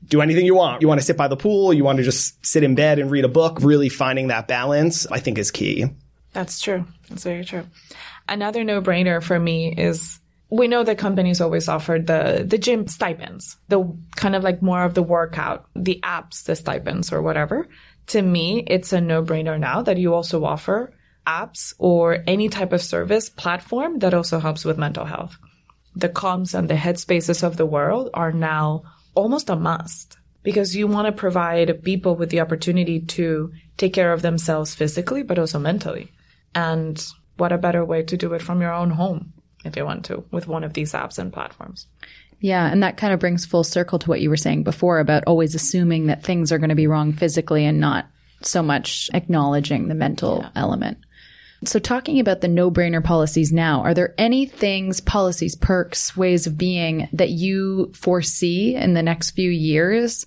do 0.07 0.23
anything 0.23 0.47
you 0.47 0.55
want. 0.55 0.81
You 0.81 0.89
want 0.89 1.01
to 1.01 1.07
sit 1.07 1.19
by 1.19 1.29
the 1.29 1.37
pool, 1.37 1.75
you 1.75 1.85
want 1.85 1.99
to 1.99 2.05
just 2.05 2.45
sit 2.47 2.63
in 2.63 2.75
bed 2.75 2.99
and 2.99 3.11
read 3.11 3.27
a 3.27 3.29
book. 3.29 3.59
Really 3.61 3.91
finding 3.91 4.29
that 4.29 4.49
balance, 4.49 5.07
I 5.07 5.21
think 5.21 5.37
is 5.37 5.51
key. 5.51 5.85
That's 6.33 6.61
true. 6.61 6.87
That's 7.09 7.25
very 7.25 7.45
true. 7.45 7.67
Another 8.29 8.65
no 8.65 8.81
brainer 8.81 9.23
for 9.23 9.39
me 9.39 9.75
is 9.77 10.21
we 10.51 10.67
know 10.67 10.83
that 10.83 10.99
companies 10.99 11.41
always 11.41 11.69
offer 11.69 11.99
the, 11.99 12.45
the 12.47 12.59
gym 12.59 12.89
stipends, 12.89 13.57
the 13.69 13.85
kind 14.17 14.35
of 14.35 14.43
like 14.43 14.61
more 14.61 14.83
of 14.83 14.95
the 14.95 15.03
workout, 15.03 15.67
the 15.77 16.01
apps, 16.03 16.43
the 16.45 16.57
stipends 16.57 17.13
or 17.13 17.23
whatever. 17.23 17.69
To 18.09 18.21
me, 18.21 18.65
it's 18.67 18.93
a 18.93 19.01
no 19.01 19.23
brainer 19.23 19.59
now 19.59 19.83
that 19.83 19.97
you 19.97 20.13
also 20.13 20.45
offer 20.45 20.93
apps 21.25 21.75
or 21.79 22.25
any 22.27 22.49
type 22.49 22.73
of 22.73 22.83
service 22.83 23.29
platform 23.29 24.01
that 24.01 24.13
also 24.13 24.41
helps 24.41 24.65
with 24.65 24.79
mental 24.79 25.05
health. 25.05 25.37
The 25.95 26.09
Calms 26.09 26.55
and 26.55 26.69
the 26.69 26.75
headspaces 26.75 27.45
of 27.45 27.57
the 27.57 27.67
world 27.67 28.11
are 28.13 28.33
now 28.33 28.83
almost 29.15 29.51
a 29.51 29.57
must 29.57 30.19
because 30.43 30.75
you 30.75 30.89
want 30.89 31.07
to 31.07 31.13
provide 31.13 31.85
people 31.85 32.17
with 32.17 32.31
the 32.31 32.41
opportunity 32.41 33.01
to 33.01 33.53
take 33.77 33.93
care 33.93 34.13
of 34.13 34.23
themselves 34.23 34.75
physically, 34.75 35.23
but 35.23 35.39
also 35.39 35.59
mentally. 35.61 36.11
And 36.55 37.05
what 37.37 37.53
a 37.53 37.59
better 37.59 37.85
way 37.85 38.03
to 38.05 38.17
do 38.17 38.33
it 38.35 38.43
from 38.43 38.61
your 38.61 38.73
own 38.73 38.91
home 38.91 39.35
if 39.65 39.77
you 39.77 39.85
want 39.85 40.05
to 40.07 40.25
with 40.31 40.47
one 40.47 40.65
of 40.65 40.73
these 40.73 40.93
apps 40.93 41.19
and 41.19 41.33
platforms. 41.33 41.87
Yeah, 42.41 42.67
and 42.67 42.83
that 42.83 42.97
kind 42.97 43.13
of 43.13 43.21
brings 43.21 43.45
full 43.45 43.65
circle 43.65 43.99
to 43.99 44.09
what 44.09 44.21
you 44.21 44.31
were 44.31 44.37
saying 44.37 44.63
before 44.63 44.99
about 44.99 45.25
always 45.27 45.55
assuming 45.55 46.07
that 46.07 46.23
things 46.23 46.51
are 46.51 46.59
going 46.59 46.71
to 46.71 46.75
be 46.75 46.87
wrong 46.87 47.13
physically 47.13 47.67
and 47.67 47.79
not 47.79 48.07
so 48.43 48.63
much 48.63 49.11
acknowledging 49.13 49.89
the 49.89 49.95
mental 49.95 50.47
element. 50.57 50.99
So, 51.65 51.79
talking 51.79 52.19
about 52.21 52.41
the 52.41 52.49
no 52.49 52.71
brainer 52.71 53.05
policies 53.05 53.53
now, 53.53 53.83
are 53.83 53.93
there 53.93 54.15
any 54.17 54.47
things, 54.47 55.03
policies, 55.03 55.55
perks, 55.55 56.17
ways 56.17 56.47
of 56.47 56.57
being 56.57 57.09
that 57.13 57.29
you 57.29 57.93
foresee 57.95 58.75
in 58.75 58.95
the 58.95 59.03
next 59.03 59.33
few 59.33 59.51
years 59.51 60.25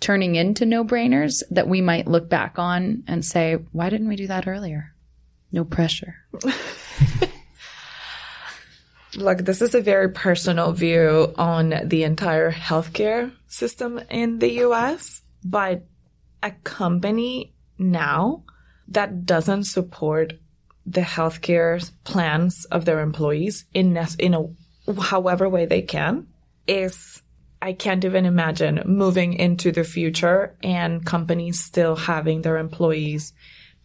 turning 0.00 0.34
into 0.34 0.66
no 0.66 0.84
brainers 0.84 1.42
that 1.50 1.66
we 1.66 1.80
might 1.80 2.06
look 2.06 2.28
back 2.28 2.58
on 2.58 3.02
and 3.06 3.24
say, 3.24 3.54
why 3.72 3.88
didn't 3.88 4.08
we 4.08 4.16
do 4.16 4.26
that 4.26 4.46
earlier? 4.46 4.92
No 5.50 5.64
pressure. 5.64 6.16
Look, 9.16 9.38
this 9.38 9.62
is 9.62 9.74
a 9.74 9.80
very 9.80 10.10
personal 10.10 10.72
view 10.72 11.32
on 11.36 11.74
the 11.84 12.02
entire 12.02 12.50
healthcare 12.50 13.32
system 13.46 14.00
in 14.10 14.38
the 14.40 14.64
US, 14.64 15.22
but 15.44 15.84
a 16.42 16.50
company 16.50 17.54
now 17.78 18.42
that 18.88 19.24
doesn't 19.24 19.64
support 19.64 20.34
the 20.86 21.00
healthcare 21.00 21.90
plans 22.04 22.64
of 22.66 22.84
their 22.84 23.00
employees 23.00 23.64
in 23.72 23.96
in 24.18 24.34
a 24.34 25.00
however 25.00 25.48
way 25.48 25.64
they 25.64 25.82
can 25.82 26.26
is 26.66 27.22
I 27.62 27.72
can't 27.72 28.04
even 28.04 28.26
imagine 28.26 28.82
moving 28.84 29.32
into 29.34 29.72
the 29.72 29.84
future 29.84 30.54
and 30.62 31.06
companies 31.06 31.60
still 31.60 31.96
having 31.96 32.42
their 32.42 32.58
employees 32.58 33.32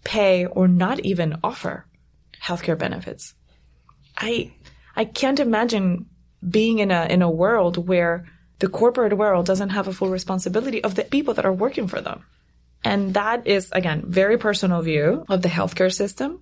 pay 0.03 0.45
or 0.45 0.67
not 0.67 0.99
even 1.05 1.39
offer 1.43 1.85
healthcare 2.43 2.77
benefits. 2.77 3.35
I 4.17 4.51
I 4.99 5.05
can't 5.05 5.39
imagine 5.39 6.07
being 6.57 6.79
in 6.79 6.91
a 6.91 7.05
in 7.05 7.21
a 7.21 7.31
world 7.31 7.87
where 7.87 8.25
the 8.59 8.67
corporate 8.67 9.15
world 9.17 9.45
doesn't 9.45 9.69
have 9.69 9.87
a 9.87 9.93
full 9.93 10.09
responsibility 10.09 10.83
of 10.83 10.95
the 10.95 11.05
people 11.05 11.33
that 11.35 11.45
are 11.45 11.53
working 11.53 11.87
for 11.87 12.01
them. 12.01 12.25
And 12.83 13.13
that 13.13 13.47
is 13.47 13.71
again 13.71 14.03
very 14.05 14.37
personal 14.37 14.81
view 14.81 15.23
of 15.29 15.41
the 15.41 15.47
healthcare 15.47 15.93
system, 15.93 16.41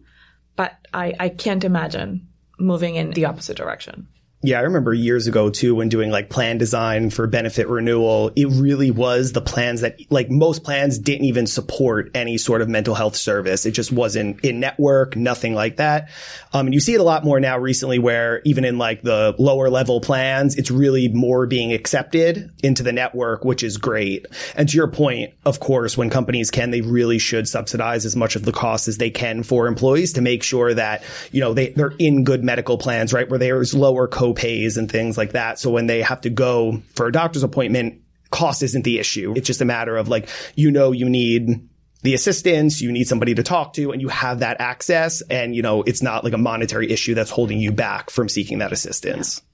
but 0.55 0.73
I, 0.91 1.13
I 1.19 1.29
can't 1.29 1.63
imagine 1.63 2.29
moving 2.57 2.95
in 2.95 3.11
the 3.11 3.25
opposite 3.25 3.57
direction. 3.57 4.07
Yeah, 4.43 4.59
I 4.59 4.61
remember 4.61 4.93
years 4.93 5.25
ago 5.25 5.49
too 5.49 5.73
when 5.73 5.89
doing 5.89 6.11
like 6.11 6.29
plan 6.29 6.59
design 6.59 7.09
for 7.09 7.25
benefit 7.25 7.67
renewal, 7.67 8.31
it 8.35 8.45
really 8.45 8.91
was 8.91 9.31
the 9.31 9.41
plans 9.41 9.81
that 9.81 9.99
like 10.11 10.29
most 10.29 10.63
plans 10.63 10.99
didn't 10.99 11.25
even 11.25 11.47
support 11.47 12.11
any 12.13 12.37
sort 12.37 12.61
of 12.61 12.69
mental 12.69 12.93
health 12.93 13.15
service. 13.15 13.65
It 13.65 13.71
just 13.71 13.91
wasn't 13.91 14.45
in 14.45 14.59
network, 14.59 15.15
nothing 15.15 15.55
like 15.55 15.77
that. 15.77 16.09
Um, 16.53 16.67
and 16.67 16.73
you 16.75 16.79
see 16.79 16.93
it 16.93 16.99
a 16.99 17.03
lot 17.03 17.23
more 17.23 17.39
now 17.39 17.57
recently 17.57 17.97
where 17.97 18.43
even 18.45 18.63
in 18.63 18.77
like 18.77 19.01
the 19.01 19.33
lower 19.39 19.71
level 19.71 20.01
plans, 20.01 20.55
it's 20.55 20.69
really 20.69 21.07
more 21.07 21.47
being 21.47 21.73
accepted 21.73 22.51
into 22.61 22.83
the 22.83 22.93
network, 22.93 23.43
which 23.43 23.63
is 23.63 23.77
great. 23.77 24.27
And 24.55 24.69
to 24.69 24.77
your 24.77 24.87
point, 24.87 25.33
of 25.45 25.59
course, 25.59 25.97
when 25.97 26.11
companies 26.11 26.51
can, 26.51 26.69
they 26.69 26.81
really 26.81 27.17
should 27.17 27.47
subsidize 27.47 28.05
as 28.05 28.15
much 28.15 28.35
of 28.35 28.45
the 28.45 28.51
cost 28.51 28.87
as 28.87 28.99
they 28.99 29.09
can 29.09 29.41
for 29.41 29.65
employees 29.65 30.13
to 30.13 30.21
make 30.21 30.43
sure 30.43 30.75
that, 30.75 31.03
you 31.31 31.41
know, 31.41 31.55
they, 31.55 31.69
they're 31.69 31.95
in 31.97 32.23
good 32.23 32.43
medical 32.43 32.77
plans, 32.77 33.13
right? 33.13 33.27
Where 33.27 33.39
there's 33.39 33.73
lower 33.73 34.07
co 34.07 34.26
co-pays 34.27 34.77
and 34.77 34.91
things 34.91 35.17
like 35.17 35.33
that. 35.33 35.59
So 35.59 35.69
when 35.71 35.87
they 35.87 36.01
have 36.01 36.21
to 36.21 36.29
go 36.29 36.81
for 36.95 37.07
a 37.07 37.11
doctor's 37.11 37.43
appointment, 37.43 38.01
cost 38.29 38.61
isn't 38.63 38.83
the 38.83 38.99
issue. 38.99 39.33
It's 39.35 39.47
just 39.47 39.61
a 39.61 39.65
matter 39.65 39.95
of 39.95 40.07
like, 40.07 40.29
you 40.55 40.71
know, 40.71 40.91
you 40.91 41.09
need 41.09 41.67
the 42.03 42.13
assistance, 42.13 42.81
you 42.81 42.91
need 42.91 43.07
somebody 43.07 43.35
to 43.35 43.43
talk 43.43 43.73
to 43.73 43.91
and 43.91 44.01
you 44.01 44.09
have 44.09 44.39
that 44.39 44.59
access. 44.59 45.21
And, 45.21 45.55
you 45.55 45.61
know, 45.61 45.83
it's 45.83 46.01
not 46.01 46.23
like 46.23 46.33
a 46.33 46.37
monetary 46.37 46.91
issue 46.91 47.15
that's 47.15 47.31
holding 47.31 47.59
you 47.59 47.71
back 47.71 48.09
from 48.09 48.29
seeking 48.29 48.59
that 48.59 48.71
assistance. 48.71 49.39
Yeah. 49.39 49.46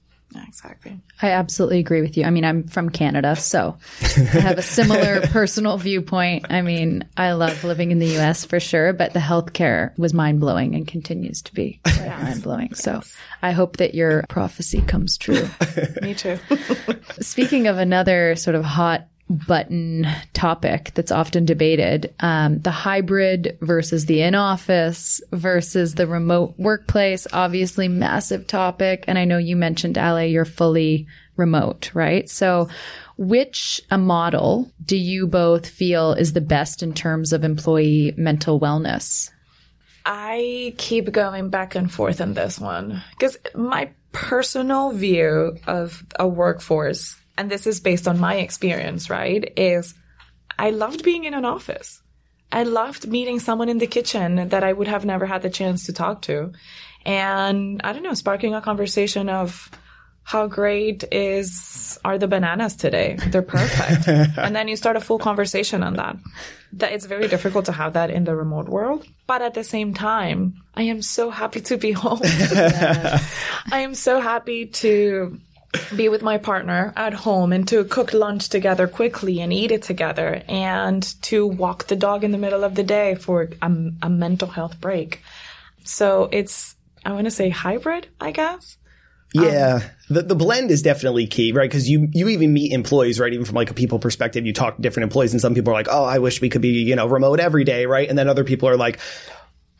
Exactly. 0.46 1.00
I 1.22 1.30
absolutely 1.30 1.78
agree 1.78 2.00
with 2.00 2.16
you. 2.16 2.24
I 2.24 2.30
mean, 2.30 2.44
I'm 2.44 2.66
from 2.68 2.90
Canada, 2.90 3.36
so 3.36 3.76
I 4.02 4.40
have 4.40 4.58
a 4.58 4.62
similar 4.62 5.20
personal 5.28 5.76
viewpoint. 5.78 6.46
I 6.50 6.62
mean, 6.62 7.04
I 7.16 7.32
love 7.32 7.64
living 7.64 7.90
in 7.90 7.98
the 7.98 8.18
US 8.18 8.44
for 8.44 8.60
sure, 8.60 8.92
but 8.92 9.12
the 9.12 9.20
healthcare 9.20 9.96
was 9.98 10.14
mind 10.14 10.40
blowing 10.40 10.74
and 10.74 10.86
continues 10.86 11.42
to 11.42 11.54
be 11.54 11.80
yes. 11.86 12.22
mind 12.22 12.42
blowing. 12.42 12.74
So 12.74 13.02
I 13.42 13.52
hope 13.52 13.76
that 13.78 13.94
your 13.94 14.24
prophecy 14.28 14.80
comes 14.82 15.16
true. 15.16 15.48
Me 16.02 16.14
too. 16.14 16.38
Speaking 17.20 17.66
of 17.66 17.78
another 17.78 18.36
sort 18.36 18.56
of 18.56 18.64
hot 18.64 19.06
button 19.30 20.06
topic 20.34 20.92
that's 20.94 21.10
often 21.10 21.46
debated 21.46 22.14
um, 22.20 22.60
the 22.60 22.70
hybrid 22.70 23.56
versus 23.62 24.04
the 24.06 24.20
in 24.20 24.34
office 24.34 25.20
versus 25.32 25.94
the 25.94 26.06
remote 26.06 26.54
workplace 26.58 27.26
obviously 27.32 27.88
massive 27.88 28.46
topic. 28.46 29.04
And 29.06 29.18
i 29.18 29.24
know 29.24 29.38
you 29.38 29.56
mentioned 29.56 29.96
ale 29.96 30.24
you're 30.24 30.44
fully 30.44 31.06
remote 31.36 31.90
right? 31.94 32.28
So 32.28 32.68
which 33.16 33.80
a 33.90 33.98
model 33.98 34.70
do 34.84 34.96
you 34.96 35.26
both 35.26 35.68
feel 35.68 36.12
is 36.12 36.32
the 36.32 36.40
best 36.40 36.82
in 36.82 36.92
terms 36.92 37.32
of 37.32 37.44
employee 37.44 38.12
mental 38.16 38.60
wellness? 38.60 39.30
I 40.04 40.74
keep 40.76 41.10
going 41.12 41.48
back 41.48 41.74
and 41.74 41.90
forth 41.90 42.20
on 42.20 42.34
this 42.34 42.58
one 42.58 43.02
because 43.12 43.36
my 43.54 43.90
personal 44.12 44.92
view 44.92 45.56
of 45.66 46.04
a 46.18 46.28
workforce 46.28 47.16
and 47.36 47.50
this 47.50 47.66
is 47.66 47.80
based 47.80 48.06
on 48.08 48.18
my 48.18 48.36
experience, 48.36 49.10
right? 49.10 49.52
Is 49.56 49.94
I 50.58 50.70
loved 50.70 51.02
being 51.02 51.24
in 51.24 51.34
an 51.34 51.44
office. 51.44 52.00
I 52.52 52.62
loved 52.62 53.08
meeting 53.08 53.40
someone 53.40 53.68
in 53.68 53.78
the 53.78 53.86
kitchen 53.86 54.48
that 54.50 54.62
I 54.62 54.72
would 54.72 54.86
have 54.86 55.04
never 55.04 55.26
had 55.26 55.42
the 55.42 55.50
chance 55.50 55.86
to 55.86 55.92
talk 55.92 56.22
to. 56.22 56.52
And 57.04 57.80
I 57.82 57.92
don't 57.92 58.02
know, 58.02 58.14
sparking 58.14 58.54
a 58.54 58.60
conversation 58.60 59.28
of 59.28 59.70
how 60.24 60.46
great 60.46 61.04
is 61.12 61.98
are 62.04 62.16
the 62.16 62.26
bananas 62.26 62.76
today? 62.76 63.18
They're 63.28 63.42
perfect. 63.42 64.08
and 64.38 64.56
then 64.56 64.68
you 64.68 64.76
start 64.76 64.96
a 64.96 65.00
full 65.00 65.18
conversation 65.18 65.82
on 65.82 65.94
that. 65.94 66.16
That 66.72 66.92
it's 66.92 67.04
very 67.04 67.28
difficult 67.28 67.66
to 67.66 67.72
have 67.72 67.92
that 67.92 68.10
in 68.10 68.24
the 68.24 68.34
remote 68.34 68.68
world. 68.68 69.06
But 69.26 69.42
at 69.42 69.54
the 69.54 69.62
same 69.62 69.92
time, 69.92 70.62
I 70.74 70.82
am 70.82 71.02
so 71.02 71.30
happy 71.30 71.60
to 71.62 71.76
be 71.76 71.92
home. 72.04 72.20
I 72.22 73.80
am 73.80 73.94
so 73.94 74.18
happy 74.20 74.66
to 74.66 75.38
be 75.94 76.08
with 76.08 76.22
my 76.22 76.38
partner 76.38 76.92
at 76.96 77.12
home 77.12 77.52
and 77.52 77.66
to 77.68 77.84
cook 77.84 78.12
lunch 78.12 78.48
together 78.48 78.86
quickly 78.86 79.40
and 79.40 79.52
eat 79.52 79.70
it 79.70 79.82
together 79.82 80.42
and 80.48 81.02
to 81.22 81.46
walk 81.46 81.86
the 81.86 81.96
dog 81.96 82.24
in 82.24 82.32
the 82.32 82.38
middle 82.38 82.64
of 82.64 82.74
the 82.74 82.82
day 82.82 83.14
for 83.14 83.50
a, 83.62 83.72
a 84.02 84.10
mental 84.10 84.48
health 84.48 84.80
break. 84.80 85.22
So 85.84 86.28
it's, 86.32 86.74
I 87.04 87.12
want 87.12 87.26
to 87.26 87.30
say 87.30 87.48
hybrid, 87.50 88.08
I 88.20 88.30
guess. 88.30 88.76
Yeah, 89.32 89.80
um, 89.82 89.90
the 90.10 90.22
the 90.22 90.36
blend 90.36 90.70
is 90.70 90.80
definitely 90.80 91.26
key, 91.26 91.50
right? 91.50 91.68
Because 91.68 91.88
you 91.88 92.08
you 92.12 92.28
even 92.28 92.52
meet 92.52 92.70
employees, 92.70 93.18
right? 93.18 93.32
Even 93.32 93.44
from 93.44 93.56
like 93.56 93.68
a 93.68 93.74
people 93.74 93.98
perspective, 93.98 94.46
you 94.46 94.52
talk 94.52 94.76
to 94.76 94.82
different 94.82 95.04
employees, 95.04 95.32
and 95.32 95.40
some 95.40 95.54
people 95.54 95.72
are 95.72 95.74
like, 95.74 95.88
"Oh, 95.90 96.04
I 96.04 96.20
wish 96.20 96.40
we 96.40 96.48
could 96.48 96.62
be 96.62 96.68
you 96.68 96.94
know 96.94 97.08
remote 97.08 97.40
every 97.40 97.64
day," 97.64 97.86
right? 97.86 98.08
And 98.08 98.16
then 98.16 98.28
other 98.28 98.44
people 98.44 98.68
are 98.68 98.76
like, 98.76 99.00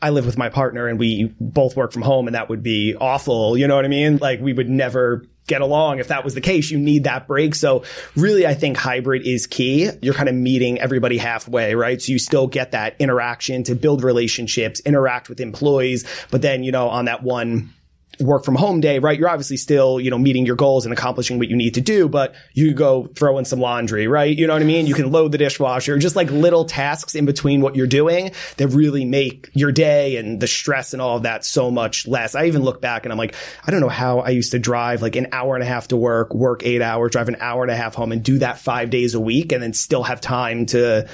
I 0.01 0.09
live 0.09 0.25
with 0.25 0.37
my 0.37 0.49
partner 0.49 0.87
and 0.87 0.99
we 0.99 1.33
both 1.39 1.75
work 1.75 1.91
from 1.91 2.01
home 2.01 2.27
and 2.27 2.35
that 2.35 2.49
would 2.49 2.63
be 2.63 2.95
awful. 2.95 3.57
You 3.57 3.67
know 3.67 3.75
what 3.75 3.85
I 3.85 3.87
mean? 3.87 4.17
Like 4.17 4.41
we 4.41 4.53
would 4.53 4.69
never 4.69 5.25
get 5.47 5.61
along. 5.61 5.99
If 5.99 6.07
that 6.07 6.23
was 6.23 6.33
the 6.33 6.41
case, 6.41 6.71
you 6.71 6.77
need 6.77 7.03
that 7.03 7.27
break. 7.27 7.55
So 7.55 7.83
really, 8.15 8.47
I 8.47 8.53
think 8.53 8.77
hybrid 8.77 9.25
is 9.25 9.45
key. 9.47 9.89
You're 10.01 10.13
kind 10.13 10.29
of 10.29 10.35
meeting 10.35 10.79
everybody 10.79 11.17
halfway, 11.17 11.75
right? 11.75 12.01
So 12.01 12.11
you 12.11 12.19
still 12.19 12.47
get 12.47 12.71
that 12.71 12.95
interaction 12.99 13.63
to 13.65 13.75
build 13.75 14.03
relationships, 14.03 14.79
interact 14.81 15.29
with 15.29 15.39
employees, 15.39 16.05
but 16.31 16.41
then, 16.41 16.63
you 16.63 16.71
know, 16.71 16.89
on 16.89 17.05
that 17.05 17.21
one 17.21 17.73
work 18.19 18.45
from 18.45 18.55
home 18.55 18.81
day, 18.81 18.99
right? 18.99 19.17
You're 19.17 19.29
obviously 19.29 19.57
still, 19.57 19.99
you 19.99 20.09
know, 20.09 20.17
meeting 20.17 20.45
your 20.45 20.55
goals 20.55 20.85
and 20.85 20.93
accomplishing 20.93 21.39
what 21.39 21.49
you 21.49 21.55
need 21.55 21.75
to 21.75 21.81
do, 21.81 22.07
but 22.07 22.35
you 22.53 22.73
go 22.73 23.07
throw 23.15 23.37
in 23.37 23.45
some 23.45 23.59
laundry, 23.59 24.07
right? 24.07 24.35
You 24.35 24.47
know 24.47 24.53
what 24.53 24.61
I 24.61 24.65
mean? 24.65 24.87
You 24.87 24.93
can 24.93 25.11
load 25.11 25.31
the 25.31 25.37
dishwasher, 25.37 25.97
just 25.97 26.15
like 26.15 26.29
little 26.31 26.65
tasks 26.65 27.15
in 27.15 27.25
between 27.25 27.61
what 27.61 27.75
you're 27.75 27.87
doing 27.87 28.31
that 28.57 28.69
really 28.69 29.05
make 29.05 29.49
your 29.53 29.71
day 29.71 30.17
and 30.17 30.39
the 30.39 30.47
stress 30.47 30.93
and 30.93 31.01
all 31.01 31.17
of 31.17 31.23
that 31.23 31.45
so 31.45 31.71
much 31.71 32.07
less. 32.07 32.35
I 32.35 32.45
even 32.45 32.63
look 32.63 32.81
back 32.81 33.05
and 33.05 33.11
I'm 33.11 33.17
like, 33.17 33.35
I 33.65 33.71
don't 33.71 33.81
know 33.81 33.89
how 33.89 34.19
I 34.19 34.29
used 34.29 34.51
to 34.51 34.59
drive 34.59 35.01
like 35.01 35.15
an 35.15 35.27
hour 35.31 35.55
and 35.55 35.63
a 35.63 35.67
half 35.67 35.89
to 35.89 35.97
work, 35.97 36.33
work 36.33 36.63
eight 36.63 36.81
hours, 36.81 37.11
drive 37.11 37.29
an 37.29 37.37
hour 37.39 37.63
and 37.63 37.71
a 37.71 37.75
half 37.75 37.95
home 37.95 38.11
and 38.11 38.23
do 38.23 38.39
that 38.39 38.59
five 38.59 38.89
days 38.89 39.15
a 39.15 39.19
week 39.19 39.51
and 39.51 39.61
then 39.61 39.73
still 39.73 40.03
have 40.03 40.21
time 40.21 40.65
to 40.67 41.07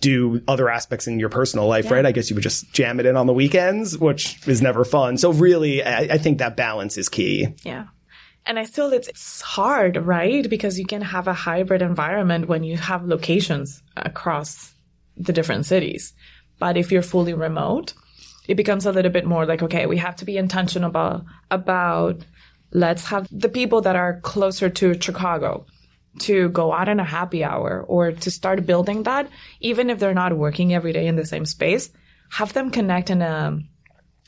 do 0.00 0.42
other 0.46 0.68
aspects 0.68 1.06
in 1.06 1.18
your 1.18 1.28
personal 1.28 1.66
life, 1.66 1.86
yeah. 1.86 1.94
right? 1.94 2.06
I 2.06 2.12
guess 2.12 2.30
you 2.30 2.36
would 2.36 2.42
just 2.42 2.72
jam 2.72 3.00
it 3.00 3.06
in 3.06 3.16
on 3.16 3.26
the 3.26 3.32
weekends, 3.32 3.98
which 3.98 4.46
is 4.46 4.62
never 4.62 4.84
fun. 4.84 5.16
So 5.16 5.32
really, 5.32 5.82
I, 5.82 6.00
I 6.00 6.18
think 6.18 6.38
that 6.38 6.56
balance 6.56 6.98
is 6.98 7.08
key. 7.08 7.54
Yeah. 7.62 7.86
And 8.46 8.58
I 8.58 8.64
still, 8.64 8.92
it's, 8.92 9.08
it's 9.08 9.40
hard, 9.40 9.96
right? 9.96 10.48
Because 10.48 10.78
you 10.78 10.84
can 10.84 11.00
have 11.00 11.28
a 11.28 11.32
hybrid 11.32 11.80
environment 11.80 12.48
when 12.48 12.62
you 12.62 12.76
have 12.76 13.04
locations 13.04 13.82
across 13.96 14.74
the 15.16 15.32
different 15.32 15.66
cities. 15.66 16.12
But 16.58 16.76
if 16.76 16.92
you're 16.92 17.02
fully 17.02 17.34
remote, 17.34 17.94
it 18.46 18.56
becomes 18.56 18.84
a 18.84 18.92
little 18.92 19.10
bit 19.10 19.24
more 19.24 19.46
like, 19.46 19.62
okay, 19.62 19.86
we 19.86 19.96
have 19.96 20.16
to 20.16 20.24
be 20.24 20.36
intentional 20.36 20.90
about, 20.90 21.24
about 21.50 22.24
let's 22.72 23.04
have 23.06 23.26
the 23.30 23.48
people 23.48 23.80
that 23.82 23.96
are 23.96 24.20
closer 24.20 24.68
to 24.68 25.00
Chicago 25.00 25.64
to 26.20 26.48
go 26.50 26.72
out 26.72 26.88
in 26.88 27.00
a 27.00 27.04
happy 27.04 27.42
hour 27.42 27.84
or 27.86 28.12
to 28.12 28.30
start 28.30 28.66
building 28.66 29.02
that, 29.04 29.28
even 29.60 29.90
if 29.90 29.98
they're 29.98 30.14
not 30.14 30.36
working 30.36 30.72
every 30.72 30.92
day 30.92 31.06
in 31.06 31.16
the 31.16 31.26
same 31.26 31.46
space, 31.46 31.90
have 32.30 32.52
them 32.52 32.70
connect 32.70 33.10
in 33.10 33.22
a 33.22 33.58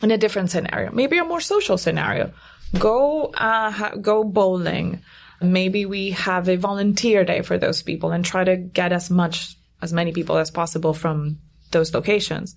in 0.02 0.10
a 0.10 0.18
different 0.18 0.50
scenario, 0.50 0.92
maybe 0.92 1.16
a 1.18 1.24
more 1.24 1.40
social 1.40 1.78
scenario. 1.78 2.32
Go 2.78 3.26
uh, 3.26 3.70
ha- 3.70 3.94
go 4.00 4.24
bowling. 4.24 5.02
Maybe 5.40 5.86
we 5.86 6.10
have 6.10 6.48
a 6.48 6.56
volunteer 6.56 7.24
day 7.24 7.42
for 7.42 7.58
those 7.58 7.82
people 7.82 8.10
and 8.10 8.24
try 8.24 8.44
to 8.44 8.56
get 8.56 8.92
as 8.92 9.10
much 9.10 9.56
as 9.82 9.92
many 9.92 10.12
people 10.12 10.38
as 10.38 10.50
possible 10.50 10.94
from 10.94 11.38
those 11.70 11.92
locations. 11.94 12.56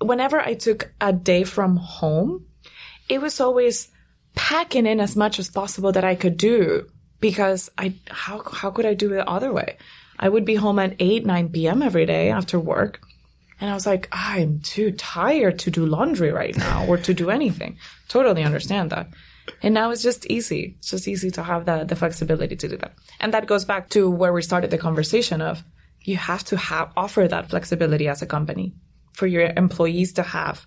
whenever 0.00 0.38
I 0.38 0.54
took 0.54 0.92
a 1.00 1.12
day 1.12 1.44
from 1.44 1.76
home, 1.76 2.44
it 3.08 3.20
was 3.20 3.40
always 3.40 3.88
packing 4.34 4.86
in 4.86 5.00
as 5.00 5.16
much 5.16 5.38
as 5.38 5.48
possible 5.48 5.92
that 5.92 6.04
I 6.04 6.14
could 6.14 6.36
do 6.36 6.86
because 7.20 7.70
I 7.78 7.94
how 8.08 8.42
how 8.52 8.70
could 8.70 8.86
I 8.86 8.94
do 8.94 9.12
it 9.12 9.16
the 9.16 9.28
other 9.28 9.52
way? 9.52 9.76
I 10.18 10.28
would 10.28 10.44
be 10.44 10.54
home 10.54 10.78
at 10.78 10.96
8, 10.98 11.26
9 11.26 11.50
p.m. 11.50 11.82
every 11.82 12.06
day 12.06 12.30
after 12.30 12.58
work. 12.58 13.00
And 13.60 13.70
I 13.70 13.74
was 13.74 13.86
like, 13.86 14.08
I'm 14.12 14.60
too 14.60 14.92
tired 14.92 15.58
to 15.60 15.70
do 15.70 15.86
laundry 15.86 16.30
right 16.30 16.56
now 16.56 16.86
or 16.86 16.96
to 16.98 17.14
do 17.14 17.30
anything. 17.30 17.78
Totally 18.08 18.42
understand 18.42 18.90
that. 18.90 19.08
And 19.62 19.74
now 19.74 19.90
it's 19.90 20.02
just 20.02 20.26
easy. 20.26 20.76
It's 20.78 20.90
just 20.90 21.08
easy 21.08 21.30
to 21.32 21.42
have 21.42 21.64
the, 21.64 21.84
the 21.84 21.96
flexibility 21.96 22.56
to 22.56 22.68
do 22.68 22.76
that. 22.78 22.94
And 23.20 23.32
that 23.32 23.46
goes 23.46 23.64
back 23.64 23.88
to 23.90 24.10
where 24.10 24.32
we 24.32 24.42
started 24.42 24.70
the 24.70 24.78
conversation 24.78 25.40
of 25.40 25.64
you 26.02 26.16
have 26.16 26.44
to 26.44 26.56
have 26.56 26.92
offer 26.96 27.26
that 27.28 27.50
flexibility 27.50 28.08
as 28.08 28.22
a 28.22 28.26
company 28.26 28.74
for 29.12 29.26
your 29.26 29.52
employees 29.56 30.12
to 30.14 30.22
have 30.22 30.66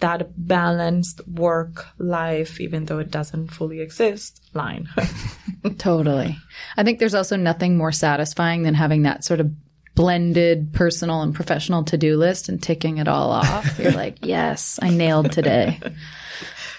that 0.00 0.30
balanced 0.36 1.26
work 1.26 1.86
life, 1.98 2.60
even 2.60 2.84
though 2.84 2.98
it 2.98 3.10
doesn't 3.10 3.48
fully 3.48 3.80
exist, 3.80 4.42
line. 4.54 4.88
totally. 5.78 6.38
I 6.76 6.84
think 6.84 6.98
there's 6.98 7.14
also 7.14 7.36
nothing 7.36 7.76
more 7.76 7.92
satisfying 7.92 8.62
than 8.62 8.74
having 8.74 9.02
that 9.02 9.24
sort 9.24 9.40
of 9.40 9.50
blended 9.94 10.72
personal 10.72 11.22
and 11.22 11.34
professional 11.34 11.82
to 11.82 11.98
do 11.98 12.16
list 12.16 12.48
and 12.48 12.62
ticking 12.62 12.98
it 12.98 13.08
all 13.08 13.30
off. 13.30 13.78
You're 13.80 13.92
like, 13.92 14.24
yes, 14.24 14.78
I 14.80 14.90
nailed 14.90 15.32
today. 15.32 15.80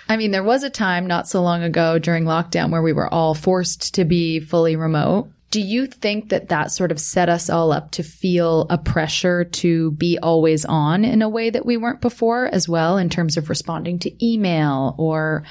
I 0.08 0.16
mean, 0.16 0.32
there 0.32 0.44
was 0.44 0.64
a 0.64 0.70
time 0.70 1.06
not 1.06 1.28
so 1.28 1.42
long 1.42 1.62
ago 1.62 2.00
during 2.00 2.24
lockdown 2.24 2.72
where 2.72 2.82
we 2.82 2.94
were 2.94 3.14
all 3.14 3.36
forced 3.36 3.96
to 3.96 4.06
be 4.06 4.40
fully 4.40 4.76
remote. 4.76 5.30
Do 5.52 5.62
you 5.62 5.88
think 5.88 6.30
that 6.30 6.50
that 6.50 6.72
sort 6.72 6.92
of 6.92 7.00
set 7.00 7.28
us 7.28 7.50
all 7.50 7.72
up 7.72 7.92
to 7.92 8.04
feel 8.04 8.68
a 8.70 8.78
pressure 8.78 9.44
to 9.44 9.92
be 9.92 10.20
always 10.20 10.64
on 10.64 11.04
in 11.04 11.22
a 11.22 11.30
way 11.30 11.50
that 11.50 11.66
we 11.66 11.76
weren't 11.76 12.02
before 12.02 12.46
as 12.48 12.70
well 12.70 12.98
in 12.98 13.10
terms 13.10 13.36
of 13.36 13.50
responding 13.50 13.98
to 14.00 14.26
email 14.26 14.96
or 15.00 15.44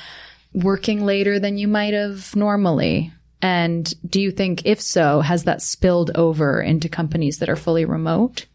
working 0.54 1.04
later 1.04 1.40
than 1.40 1.58
you 1.58 1.66
might 1.66 1.94
have 1.94 2.34
normally? 2.37 3.12
And 3.42 3.92
do 4.08 4.20
you 4.20 4.30
think, 4.30 4.62
if 4.64 4.80
so, 4.80 5.20
has 5.20 5.44
that 5.44 5.62
spilled 5.62 6.12
over 6.14 6.61
into 6.61 6.88
companies 6.88 7.38
that 7.38 7.48
are 7.48 7.56
fully 7.56 7.84
remote? 7.84 8.46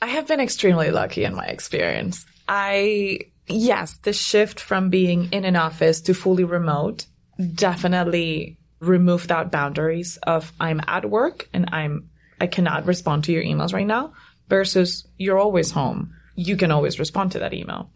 I 0.00 0.06
have 0.06 0.28
been 0.28 0.40
extremely 0.40 0.90
lucky 0.90 1.24
in 1.24 1.34
my 1.34 1.46
experience. 1.46 2.24
I, 2.46 3.20
yes, 3.46 3.96
the 4.02 4.12
shift 4.12 4.60
from 4.60 4.90
being 4.90 5.32
in 5.32 5.44
an 5.44 5.56
office 5.56 6.00
to 6.02 6.14
fully 6.14 6.44
remote 6.44 7.06
definitely 7.54 8.57
remove 8.80 9.28
that 9.28 9.50
boundaries 9.50 10.18
of 10.22 10.52
I'm 10.60 10.80
at 10.86 11.08
work 11.08 11.48
and 11.52 11.68
I'm 11.72 12.10
I 12.40 12.46
cannot 12.46 12.86
respond 12.86 13.24
to 13.24 13.32
your 13.32 13.42
emails 13.42 13.72
right 13.72 13.86
now 13.86 14.12
versus 14.48 15.06
you're 15.16 15.38
always 15.38 15.72
home. 15.72 16.14
You 16.36 16.56
can 16.56 16.70
always 16.70 16.98
respond 16.98 17.32
to 17.32 17.40
that 17.40 17.52
email. 17.52 17.90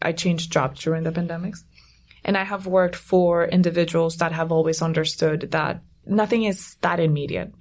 I 0.00 0.12
changed 0.12 0.52
jobs 0.52 0.80
during 0.80 1.02
the 1.02 1.10
pandemics. 1.12 1.64
And 2.24 2.36
I 2.36 2.44
have 2.44 2.66
worked 2.66 2.96
for 2.96 3.46
individuals 3.46 4.16
that 4.16 4.32
have 4.32 4.52
always 4.52 4.82
understood 4.82 5.50
that 5.52 5.82
nothing 6.06 6.44
is 6.44 6.76
that 6.82 7.00
immediate. 7.00 7.52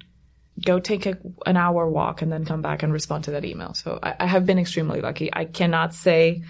Go 0.65 0.80
take 0.80 1.06
a, 1.06 1.17
an 1.45 1.58
hour 1.58 1.89
walk 1.89 2.21
and 2.21 2.32
then 2.32 2.45
come 2.45 2.62
back 2.62 2.84
and 2.84 2.91
respond 2.91 3.26
to 3.26 3.32
that 3.32 3.45
email. 3.45 3.73
So 3.73 4.00
I, 4.02 4.15
I 4.19 4.26
have 4.26 4.45
been 4.45 4.60
extremely 4.60 5.02
lucky. 5.02 5.30
I 5.32 5.45
cannot 5.45 5.93
say 5.93 6.43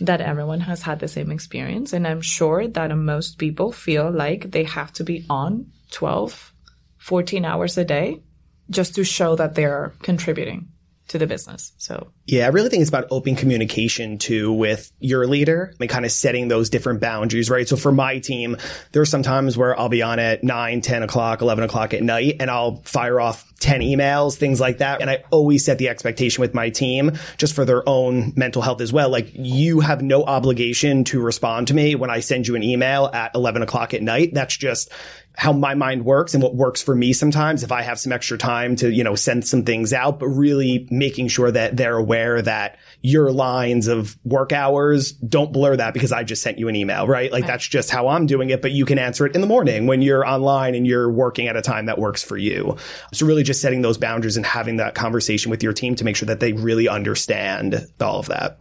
that 0.00 0.20
everyone 0.20 0.60
has 0.60 0.82
had 0.82 1.00
the 1.00 1.08
same 1.08 1.30
experience. 1.30 1.92
And 1.92 2.06
I'm 2.06 2.20
sure 2.20 2.68
that 2.68 2.96
most 2.96 3.38
people 3.38 3.72
feel 3.72 4.10
like 4.10 4.50
they 4.50 4.64
have 4.64 4.92
to 4.94 5.04
be 5.04 5.24
on 5.30 5.72
12, 5.90 6.52
14 6.98 7.44
hours 7.44 7.78
a 7.78 7.84
day 7.84 8.22
just 8.68 8.94
to 8.96 9.04
show 9.04 9.36
that 9.36 9.54
they're 9.54 9.94
contributing 10.02 10.68
to 11.08 11.18
the 11.18 11.26
business. 11.26 11.72
So 11.78 12.12
yeah, 12.26 12.46
I 12.46 12.48
really 12.48 12.68
think 12.68 12.80
it's 12.80 12.88
about 12.88 13.06
open 13.10 13.36
communication 13.36 14.18
too 14.18 14.52
with 14.52 14.90
your 14.98 15.26
leader 15.26 15.72
and 15.78 15.88
kind 15.88 16.04
of 16.04 16.10
setting 16.10 16.48
those 16.48 16.70
different 16.70 17.00
boundaries, 17.00 17.48
right? 17.48 17.68
So 17.68 17.76
for 17.76 17.92
my 17.92 18.18
team, 18.18 18.56
there 18.92 19.02
are 19.02 19.06
some 19.06 19.22
times 19.22 19.56
where 19.56 19.78
I'll 19.78 19.88
be 19.88 20.02
on 20.02 20.18
at 20.18 20.42
9, 20.42 20.80
10 20.80 21.02
o'clock, 21.02 21.42
11 21.42 21.64
o'clock 21.64 21.94
at 21.94 22.02
night 22.02 22.36
and 22.40 22.50
I'll 22.50 22.82
fire 22.82 23.20
off 23.20 23.52
10 23.60 23.80
emails, 23.80 24.36
things 24.36 24.60
like 24.60 24.78
that. 24.78 25.00
And 25.00 25.08
I 25.08 25.24
always 25.30 25.64
set 25.64 25.78
the 25.78 25.88
expectation 25.88 26.40
with 26.40 26.54
my 26.54 26.70
team 26.70 27.12
just 27.36 27.54
for 27.54 27.64
their 27.64 27.88
own 27.88 28.32
mental 28.36 28.60
health 28.60 28.80
as 28.80 28.92
well. 28.92 29.08
Like 29.08 29.30
you 29.32 29.80
have 29.80 30.02
no 30.02 30.24
obligation 30.24 31.04
to 31.04 31.20
respond 31.20 31.68
to 31.68 31.74
me 31.74 31.94
when 31.94 32.10
I 32.10 32.20
send 32.20 32.48
you 32.48 32.56
an 32.56 32.62
email 32.62 33.06
at 33.12 33.34
11 33.34 33.62
o'clock 33.62 33.94
at 33.94 34.02
night. 34.02 34.34
That's 34.34 34.56
just 34.56 34.90
how 35.36 35.52
my 35.52 35.74
mind 35.74 36.04
works 36.04 36.32
and 36.32 36.42
what 36.42 36.54
works 36.54 36.80
for 36.80 36.94
me 36.94 37.12
sometimes 37.12 37.62
if 37.62 37.70
I 37.70 37.82
have 37.82 37.98
some 37.98 38.10
extra 38.10 38.38
time 38.38 38.74
to, 38.76 38.90
you 38.90 39.04
know, 39.04 39.14
send 39.14 39.46
some 39.46 39.64
things 39.64 39.92
out, 39.92 40.18
but 40.18 40.28
really 40.28 40.88
making 40.90 41.28
sure 41.28 41.50
that 41.50 41.76
they're 41.76 41.98
aware 41.98 42.40
that 42.40 42.78
your 43.02 43.30
lines 43.30 43.86
of 43.86 44.16
work 44.24 44.52
hours 44.52 45.12
don't 45.12 45.52
blur 45.52 45.76
that 45.76 45.92
because 45.92 46.10
I 46.10 46.24
just 46.24 46.42
sent 46.42 46.58
you 46.58 46.68
an 46.68 46.74
email, 46.74 47.06
right? 47.06 47.30
Like 47.30 47.42
right. 47.42 47.48
that's 47.48 47.68
just 47.68 47.90
how 47.90 48.08
I'm 48.08 48.24
doing 48.24 48.48
it, 48.48 48.62
but 48.62 48.72
you 48.72 48.86
can 48.86 48.98
answer 48.98 49.26
it 49.26 49.34
in 49.34 49.42
the 49.42 49.46
morning 49.46 49.86
when 49.86 50.00
you're 50.00 50.26
online 50.26 50.74
and 50.74 50.86
you're 50.86 51.10
working 51.10 51.48
at 51.48 51.56
a 51.56 51.62
time 51.62 51.84
that 51.86 51.98
works 51.98 52.24
for 52.24 52.38
you. 52.38 52.76
So 53.12 53.26
really 53.26 53.42
just 53.42 53.60
setting 53.60 53.82
those 53.82 53.98
boundaries 53.98 54.38
and 54.38 54.46
having 54.46 54.78
that 54.78 54.94
conversation 54.94 55.50
with 55.50 55.62
your 55.62 55.74
team 55.74 55.96
to 55.96 56.04
make 56.04 56.16
sure 56.16 56.26
that 56.26 56.40
they 56.40 56.54
really 56.54 56.88
understand 56.88 57.86
all 58.00 58.18
of 58.18 58.28
that. 58.28 58.56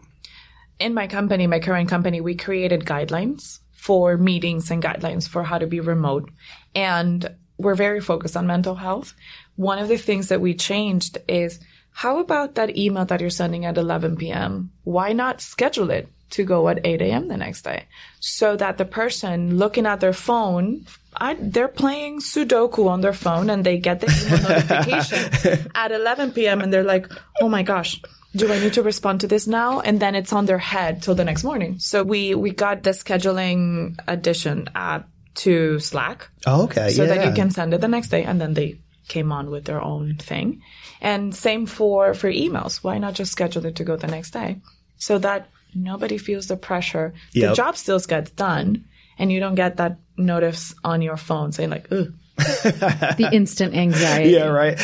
In 0.78 0.94
my 0.94 1.08
company, 1.08 1.48
my 1.48 1.62
current 1.62 1.88
company, 1.88 2.20
we 2.20 2.36
created 2.36 2.84
guidelines 2.84 3.60
for 3.86 4.18
meetings 4.18 4.72
and 4.72 4.82
guidelines 4.82 5.30
for 5.30 5.44
how 5.44 5.60
to 5.60 5.68
be 5.68 5.80
remote. 5.80 6.32
And 6.74 7.30
we're 7.60 7.76
very 7.76 8.02
focused 8.02 8.36
on 8.36 8.48
mental 8.48 8.74
health. 8.74 9.14
One 9.58 9.78
of 9.78 9.90
the 9.90 9.98
things 9.98 10.30
that 10.30 10.42
we 10.42 10.56
changed 10.56 11.20
is 11.28 11.60
how 11.92 12.18
about 12.18 12.56
that 12.56 12.76
email 12.76 13.06
that 13.06 13.22
you're 13.22 13.30
sending 13.30 13.64
at 13.64 13.78
11 13.78 14.18
p.m.? 14.18 14.72
Why 14.86 15.14
not 15.14 15.40
schedule 15.40 15.92
it 15.92 16.10
to 16.32 16.44
go 16.44 16.68
at 16.68 16.84
8 16.84 17.00
a.m. 17.04 17.28
the 17.28 17.38
next 17.38 17.62
day 17.62 17.86
so 18.20 18.56
that 18.56 18.80
the 18.80 18.86
person 18.86 19.60
looking 19.60 19.86
at 19.86 20.00
their 20.00 20.14
phone, 20.14 20.88
I, 21.16 21.36
they're 21.40 21.68
playing 21.68 22.22
Sudoku 22.22 22.90
on 22.90 23.02
their 23.02 23.14
phone 23.14 23.52
and 23.52 23.64
they 23.64 23.78
get 23.78 24.00
the 24.00 24.10
email 24.10 24.42
notification 24.50 25.72
at 25.76 25.92
11 25.92 26.32
p.m. 26.32 26.62
and 26.62 26.74
they're 26.74 26.84
like, 26.84 27.08
oh 27.40 27.50
my 27.50 27.62
gosh, 27.62 28.02
do 28.36 28.52
I 28.52 28.60
need 28.60 28.74
to 28.74 28.84
respond 28.84 29.22
to 29.22 29.28
this 29.28 29.48
now? 29.48 29.80
And 29.80 30.00
then 30.00 30.16
it's 30.16 30.34
on 30.34 30.46
their 30.46 30.58
head 30.58 31.02
till 31.02 31.16
the 31.16 31.24
next 31.24 31.44
morning. 31.44 31.80
So 31.80 32.04
we, 32.04 32.36
we 32.36 32.52
got 32.52 32.84
the 32.84 32.92
scheduling 32.92 33.98
addition 34.08 34.70
app 34.76 35.10
to 35.36 35.80
Slack. 35.80 36.30
Oh, 36.46 36.64
okay. 36.64 36.90
So 36.90 37.04
yeah. 37.04 37.16
that 37.16 37.26
you 37.26 37.34
can 37.34 37.52
send 37.52 37.74
it 37.74 37.82
the 37.82 37.88
next 37.88 38.10
day 38.10 38.24
and 38.24 38.40
then 38.40 38.54
they 38.54 38.80
came 39.08 39.32
on 39.32 39.50
with 39.50 39.66
their 39.66 39.82
own 39.82 40.16
thing. 40.18 40.62
And 41.02 41.36
same 41.36 41.66
for, 41.66 42.14
for 42.14 42.32
emails. 42.32 42.84
Why 42.84 42.98
not 42.98 43.14
just 43.14 43.32
schedule 43.32 43.66
it 43.66 43.76
to 43.78 43.84
go 43.84 43.96
the 43.96 44.08
next 44.08 44.32
day? 44.32 44.62
So 44.98 45.18
that 45.20 45.50
nobody 45.74 46.18
feels 46.18 46.48
the 46.48 46.58
pressure. 46.58 47.14
Yep. 47.34 47.50
The 47.50 47.56
job 47.56 47.78
still 47.78 48.00
gets 48.00 48.32
done 48.32 48.86
and 49.18 49.32
you 49.32 49.40
don't 49.40 49.56
get 49.56 49.78
that 49.78 50.00
notice 50.18 50.74
on 50.84 51.02
your 51.02 51.18
phone 51.18 51.52
saying 51.52 51.70
like, 51.70 51.92
ugh, 51.92 52.14
the 52.38 53.30
instant 53.32 53.76
anxiety. 53.76 54.32
Yeah, 54.32 54.48
right. 54.48 54.76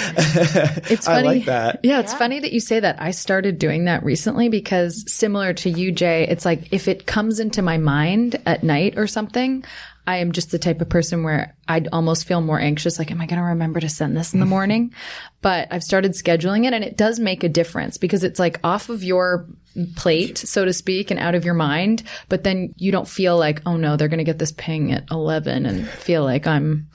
it's 0.90 1.06
funny. 1.06 1.28
I 1.28 1.32
like 1.34 1.46
that. 1.46 1.82
Yeah, 1.84 2.00
it's 2.00 2.14
yeah. 2.14 2.18
funny 2.18 2.40
that 2.40 2.54
you 2.54 2.60
say 2.60 2.80
that. 2.80 3.02
I 3.02 3.12
started 3.12 3.60
doing 3.60 3.86
that 3.86 4.04
recently 4.04 4.50
because 4.50 5.04
similar 5.12 5.54
to 5.56 5.70
you, 5.70 5.92
Jay, 5.92 6.28
it's 6.28 6.46
like 6.46 6.72
if 6.72 6.88
it 6.88 7.06
comes 7.06 7.40
into 7.40 7.62
my 7.62 7.78
mind 7.78 8.42
at 8.46 8.64
night 8.64 8.98
or 8.98 9.08
something, 9.08 9.66
I 10.08 10.18
am 10.18 10.32
just 10.32 10.52
the 10.52 10.60
type 10.60 10.82
of 10.82 10.90
person 10.90 11.24
where 11.24 11.56
I'd 11.68 11.90
almost 11.92 12.26
feel 12.26 12.42
more 12.42 12.60
anxious. 12.60 12.98
Like, 12.98 13.12
am 13.12 13.22
I 13.22 13.26
going 13.26 13.40
to 13.40 13.46
remember 13.48 13.80
to 13.80 13.90
send 13.90 14.16
this 14.16 14.34
in 14.34 14.40
the 14.40 14.46
morning? 14.58 14.94
but 15.42 15.68
I've 15.72 15.84
started 15.84 16.12
scheduling 16.14 16.66
it 16.66 16.74
and 16.74 16.84
it 16.84 16.98
does 16.98 17.20
make 17.20 17.44
a 17.44 17.50
difference 17.50 17.98
because 17.98 18.24
it's 18.24 18.40
like 18.40 18.60
off 18.64 18.90
of 18.90 19.04
your 19.04 19.48
plate, 19.96 20.38
so 20.38 20.66
to 20.66 20.74
speak, 20.74 21.12
and 21.12 21.20
out 21.20 21.36
of 21.36 21.46
your 21.46 21.54
mind. 21.54 22.04
But 22.30 22.44
then 22.44 22.74
you 22.78 22.92
don't 22.92 23.08
feel 23.08 23.38
like, 23.38 23.62
oh 23.66 23.78
no, 23.78 23.98
they're 23.98 24.08
going 24.08 24.20
to 24.20 24.24
get 24.24 24.40
this 24.40 24.52
ping 24.52 24.92
at 24.92 25.10
11 25.12 25.66
and 25.66 25.88
feel 25.88 26.24
like 26.24 26.48
I'm 26.48 26.88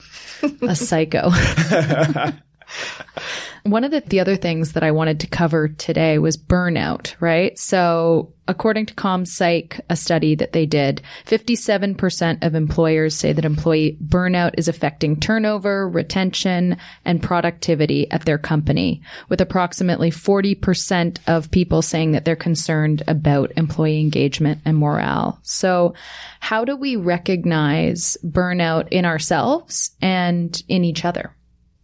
a 0.61 0.75
psycho. 0.75 1.31
One 3.67 3.83
of 3.83 3.91
the, 3.91 3.99
the 3.99 4.21
other 4.21 4.37
things 4.37 4.73
that 4.73 4.83
I 4.83 4.91
wanted 4.91 5.19
to 5.19 5.27
cover 5.27 5.67
today 5.67 6.19
was 6.19 6.37
burnout, 6.37 7.15
right? 7.19 7.59
So 7.59 8.33
according 8.47 8.85
to 8.85 8.93
ComPsych, 8.93 9.81
a 9.89 9.95
study 9.97 10.35
that 10.35 10.53
they 10.53 10.65
did, 10.65 11.01
57% 11.25 12.45
of 12.45 12.55
employers 12.55 13.13
say 13.13 13.33
that 13.33 13.43
employee 13.43 13.97
burnout 14.01 14.53
is 14.57 14.69
affecting 14.69 15.19
turnover, 15.19 15.89
retention, 15.89 16.77
and 17.03 17.21
productivity 17.21 18.09
at 18.09 18.23
their 18.23 18.37
company, 18.37 19.01
with 19.27 19.41
approximately 19.41 20.11
40% 20.11 21.17
of 21.27 21.51
people 21.51 21.81
saying 21.81 22.13
that 22.13 22.23
they're 22.23 22.37
concerned 22.37 23.03
about 23.05 23.51
employee 23.57 23.99
engagement 23.99 24.61
and 24.63 24.77
morale. 24.77 25.39
So 25.43 25.93
how 26.39 26.63
do 26.63 26.77
we 26.77 26.95
recognize 26.95 28.17
burnout 28.25 28.87
in 28.91 29.03
ourselves 29.03 29.91
and 30.01 30.63
in 30.69 30.85
each 30.85 31.03
other? 31.03 31.33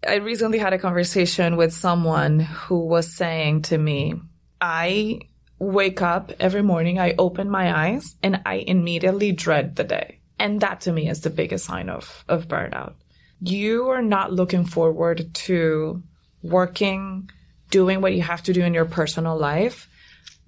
I 0.07 0.15
recently 0.15 0.59
had 0.59 0.73
a 0.73 0.79
conversation 0.79 1.55
with 1.55 1.73
someone 1.73 2.39
who 2.39 2.85
was 2.85 3.13
saying 3.13 3.63
to 3.63 3.77
me, 3.77 4.15
I 4.59 5.21
wake 5.59 6.01
up 6.01 6.31
every 6.39 6.63
morning, 6.63 6.99
I 6.99 7.15
open 7.17 7.49
my 7.49 7.87
eyes 7.87 8.15
and 8.21 8.41
I 8.45 8.55
immediately 8.55 9.31
dread 9.31 9.75
the 9.75 9.83
day. 9.83 10.19
And 10.39 10.61
that 10.61 10.81
to 10.81 10.91
me 10.91 11.09
is 11.09 11.21
the 11.21 11.29
biggest 11.29 11.65
sign 11.65 11.89
of, 11.89 12.25
of 12.27 12.47
burnout. 12.47 12.93
You 13.39 13.89
are 13.89 14.01
not 14.01 14.33
looking 14.33 14.65
forward 14.65 15.33
to 15.33 16.03
working, 16.41 17.29
doing 17.69 18.01
what 18.01 18.13
you 18.13 18.21
have 18.21 18.43
to 18.43 18.53
do 18.53 18.61
in 18.61 18.73
your 18.73 18.85
personal 18.85 19.37
life 19.37 19.87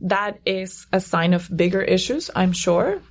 that 0.01 0.39
is 0.45 0.87
a 0.91 0.99
sign 0.99 1.33
of 1.33 1.49
bigger 1.55 1.81
issues, 1.81 2.29
I'm 2.35 2.51
sure. 2.51 3.01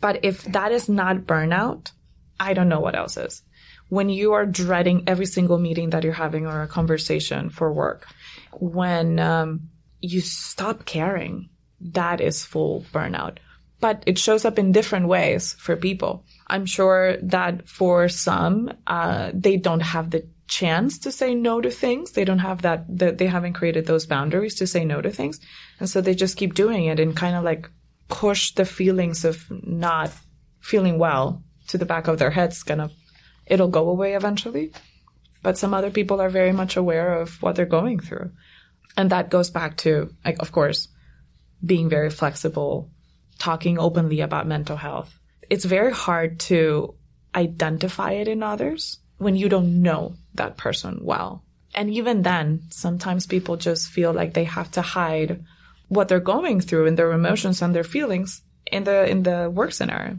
But 0.00 0.24
if 0.24 0.44
that 0.44 0.72
is 0.72 0.88
not 0.88 1.18
burnout, 1.18 1.92
I 2.38 2.54
don't 2.54 2.68
know 2.68 2.80
what 2.80 2.96
else 2.96 3.16
is. 3.16 3.42
When 3.88 4.08
you 4.08 4.34
are 4.34 4.46
dreading 4.46 5.04
every 5.06 5.26
single 5.26 5.58
meeting 5.58 5.90
that 5.90 6.04
you're 6.04 6.12
having 6.12 6.46
or 6.46 6.62
a 6.62 6.68
conversation 6.68 7.48
for 7.48 7.72
work, 7.72 8.06
when 8.52 9.18
um, 9.18 9.70
you 10.00 10.20
stop 10.20 10.84
caring, 10.84 11.48
that 11.80 12.20
is 12.20 12.44
full 12.44 12.84
burnout. 12.92 13.38
But 13.80 14.02
it 14.06 14.18
shows 14.18 14.44
up 14.44 14.58
in 14.58 14.72
different 14.72 15.06
ways 15.06 15.54
for 15.54 15.76
people. 15.76 16.24
I'm 16.48 16.66
sure 16.66 17.16
that 17.22 17.68
for 17.68 18.08
some, 18.08 18.72
uh, 18.86 19.30
they 19.32 19.56
don't 19.56 19.80
have 19.80 20.10
the 20.10 20.26
chance 20.48 20.98
to 21.00 21.12
say 21.12 21.34
no 21.34 21.60
to 21.60 21.70
things. 21.70 22.12
They 22.12 22.24
don't 22.24 22.40
have 22.40 22.62
that, 22.62 22.84
that 22.98 23.18
they 23.18 23.26
haven't 23.26 23.52
created 23.52 23.86
those 23.86 24.06
boundaries 24.06 24.56
to 24.56 24.66
say 24.66 24.84
no 24.84 25.00
to 25.00 25.10
things. 25.10 25.38
And 25.78 25.88
so 25.88 26.00
they 26.00 26.14
just 26.14 26.36
keep 26.36 26.54
doing 26.54 26.86
it 26.86 26.98
and 26.98 27.14
kind 27.14 27.36
of 27.36 27.44
like 27.44 27.70
push 28.08 28.52
the 28.54 28.64
feelings 28.64 29.24
of 29.24 29.44
not 29.50 30.10
feeling 30.60 30.98
well 30.98 31.44
to 31.68 31.78
the 31.78 31.86
back 31.86 32.08
of 32.08 32.18
their 32.18 32.30
heads. 32.30 32.62
Kind 32.62 32.80
of, 32.80 32.90
it'll 33.48 33.68
go 33.68 33.88
away 33.88 34.14
eventually. 34.14 34.72
But 35.42 35.58
some 35.58 35.74
other 35.74 35.90
people 35.90 36.20
are 36.20 36.28
very 36.28 36.52
much 36.52 36.76
aware 36.76 37.20
of 37.20 37.40
what 37.42 37.56
they're 37.56 37.66
going 37.66 38.00
through. 38.00 38.32
And 38.96 39.10
that 39.10 39.30
goes 39.30 39.50
back 39.50 39.76
to, 39.78 40.12
like, 40.24 40.40
of 40.40 40.50
course, 40.52 40.88
being 41.64 41.88
very 41.88 42.10
flexible, 42.10 42.90
talking 43.38 43.78
openly 43.78 44.20
about 44.20 44.46
mental 44.46 44.76
health. 44.76 45.18
It's 45.48 45.64
very 45.64 45.92
hard 45.92 46.40
to 46.40 46.94
identify 47.34 48.12
it 48.12 48.28
in 48.28 48.42
others 48.42 48.98
when 49.18 49.36
you 49.36 49.48
don't 49.48 49.82
know 49.82 50.14
that 50.34 50.56
person 50.56 51.00
well. 51.02 51.44
And 51.74 51.90
even 51.90 52.22
then, 52.22 52.62
sometimes 52.70 53.26
people 53.26 53.56
just 53.56 53.88
feel 53.88 54.12
like 54.12 54.34
they 54.34 54.44
have 54.44 54.70
to 54.72 54.82
hide 54.82 55.44
what 55.88 56.08
they're 56.08 56.20
going 56.20 56.60
through 56.60 56.86
and 56.86 56.98
their 56.98 57.12
emotions 57.12 57.62
and 57.62 57.74
their 57.74 57.84
feelings 57.84 58.42
in 58.66 58.84
the 58.84 59.08
in 59.08 59.22
the 59.22 59.50
work 59.50 59.72
scenario. 59.72 60.18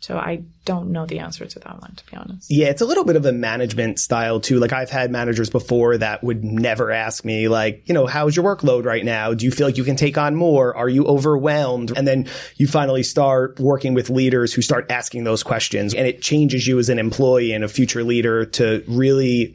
So 0.00 0.16
I 0.16 0.44
don't 0.64 0.92
know 0.92 1.04
the 1.04 1.18
answer 1.18 1.44
to 1.44 1.58
that 1.58 1.80
one, 1.80 1.94
to 1.94 2.06
be 2.06 2.16
honest. 2.16 2.50
Yeah, 2.50 2.68
it's 2.68 2.80
a 2.80 2.86
little 2.86 3.04
bit 3.04 3.16
of 3.16 3.26
a 3.26 3.32
management 3.32 3.98
style 3.98 4.40
too. 4.40 4.58
Like 4.58 4.72
I've 4.72 4.90
had 4.90 5.10
managers 5.10 5.50
before 5.50 5.98
that 5.98 6.24
would 6.24 6.42
never 6.42 6.90
ask 6.90 7.22
me 7.24 7.48
like, 7.48 7.82
you 7.86 7.92
know, 7.92 8.06
how's 8.06 8.34
your 8.34 8.44
workload 8.44 8.86
right 8.86 9.04
now? 9.04 9.34
Do 9.34 9.44
you 9.44 9.52
feel 9.52 9.66
like 9.66 9.76
you 9.76 9.84
can 9.84 9.96
take 9.96 10.16
on 10.16 10.34
more? 10.34 10.74
Are 10.74 10.88
you 10.88 11.04
overwhelmed? 11.06 11.96
And 11.96 12.08
then 12.08 12.28
you 12.56 12.66
finally 12.66 13.02
start 13.02 13.60
working 13.60 13.92
with 13.92 14.08
leaders 14.08 14.54
who 14.54 14.62
start 14.62 14.90
asking 14.90 15.24
those 15.24 15.42
questions 15.42 15.92
and 15.92 16.06
it 16.06 16.22
changes 16.22 16.66
you 16.66 16.78
as 16.78 16.88
an 16.88 16.98
employee 16.98 17.52
and 17.52 17.62
a 17.62 17.68
future 17.68 18.02
leader 18.02 18.46
to 18.46 18.82
really 18.88 19.54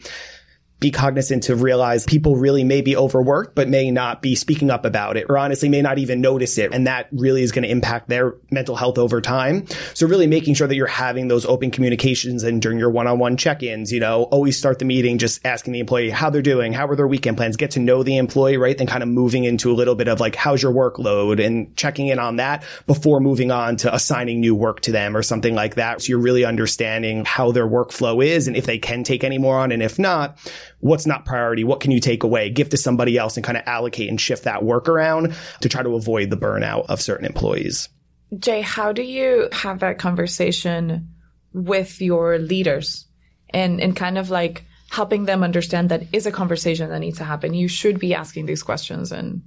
be 0.85 0.91
cognizant 0.91 1.41
to 1.41 1.55
realize 1.55 2.05
people 2.05 2.35
really 2.35 2.63
may 2.63 2.79
be 2.79 2.95
overworked, 2.95 3.55
but 3.55 3.67
may 3.67 3.89
not 3.89 4.21
be 4.21 4.35
speaking 4.35 4.69
up 4.69 4.85
about 4.85 5.17
it 5.17 5.25
or 5.29 5.35
honestly 5.35 5.67
may 5.67 5.81
not 5.81 5.97
even 5.97 6.21
notice 6.21 6.59
it. 6.59 6.71
And 6.75 6.85
that 6.85 7.07
really 7.11 7.41
is 7.41 7.51
going 7.51 7.63
to 7.63 7.71
impact 7.71 8.07
their 8.07 8.35
mental 8.51 8.75
health 8.75 8.99
over 8.99 9.19
time. 9.19 9.65
So 9.95 10.05
really 10.05 10.27
making 10.27 10.53
sure 10.53 10.67
that 10.67 10.75
you're 10.75 10.85
having 10.85 11.27
those 11.27 11.43
open 11.43 11.71
communications 11.71 12.43
and 12.43 12.61
during 12.61 12.77
your 12.77 12.91
one-on-one 12.91 13.35
check-ins, 13.35 13.91
you 13.91 13.99
know, 13.99 14.25
always 14.25 14.59
start 14.59 14.77
the 14.77 14.85
meeting 14.85 15.17
just 15.17 15.43
asking 15.43 15.73
the 15.73 15.79
employee 15.79 16.11
how 16.11 16.29
they're 16.29 16.43
doing, 16.43 16.71
how 16.71 16.85
are 16.87 16.95
their 16.95 17.07
weekend 17.07 17.35
plans, 17.35 17.57
get 17.57 17.71
to 17.71 17.79
know 17.79 18.03
the 18.03 18.17
employee, 18.17 18.57
right? 18.57 18.77
Then 18.77 18.85
kind 18.85 19.01
of 19.01 19.09
moving 19.09 19.43
into 19.43 19.71
a 19.71 19.73
little 19.73 19.95
bit 19.95 20.07
of 20.07 20.19
like, 20.19 20.35
how's 20.35 20.61
your 20.61 20.71
workload 20.71 21.43
and 21.43 21.75
checking 21.75 22.09
in 22.09 22.19
on 22.19 22.35
that 22.35 22.63
before 22.85 23.19
moving 23.21 23.49
on 23.49 23.77
to 23.77 23.91
assigning 23.91 24.39
new 24.39 24.53
work 24.53 24.81
to 24.81 24.91
them 24.91 25.17
or 25.17 25.23
something 25.23 25.55
like 25.55 25.75
that. 25.75 26.03
So 26.03 26.09
you're 26.09 26.19
really 26.19 26.45
understanding 26.45 27.25
how 27.25 27.51
their 27.51 27.67
workflow 27.67 28.23
is 28.23 28.47
and 28.47 28.55
if 28.55 28.67
they 28.67 28.77
can 28.77 29.03
take 29.03 29.23
any 29.23 29.39
more 29.39 29.57
on 29.57 29.71
and 29.71 29.81
if 29.81 29.97
not, 29.97 30.37
what's 30.79 31.05
not 31.05 31.25
priority, 31.25 31.63
what 31.63 31.79
can 31.79 31.91
you 31.91 31.99
take 31.99 32.23
away, 32.23 32.49
give 32.49 32.69
to 32.69 32.77
somebody 32.77 33.17
else 33.17 33.37
and 33.37 33.43
kind 33.43 33.57
of 33.57 33.63
allocate 33.65 34.09
and 34.09 34.19
shift 34.19 34.43
that 34.43 34.63
work 34.63 34.87
around 34.87 35.35
to 35.61 35.69
try 35.69 35.83
to 35.83 35.95
avoid 35.95 36.29
the 36.29 36.37
burnout 36.37 36.85
of 36.87 37.01
certain 37.01 37.25
employees. 37.25 37.89
Jay, 38.37 38.61
how 38.61 38.91
do 38.91 39.01
you 39.01 39.49
have 39.51 39.79
that 39.79 39.97
conversation 39.97 41.09
with 41.53 42.01
your 42.01 42.37
leaders 42.37 43.05
and, 43.51 43.79
and 43.79 43.95
kind 43.95 44.17
of 44.17 44.29
like 44.29 44.65
helping 44.89 45.25
them 45.25 45.43
understand 45.43 45.89
that 45.89 46.03
is 46.13 46.25
a 46.25 46.31
conversation 46.31 46.89
that 46.89 46.99
needs 46.99 47.17
to 47.17 47.23
happen? 47.23 47.53
You 47.53 47.67
should 47.67 47.99
be 47.99 48.13
asking 48.13 48.45
these 48.45 48.63
questions 48.63 49.11
and 49.11 49.41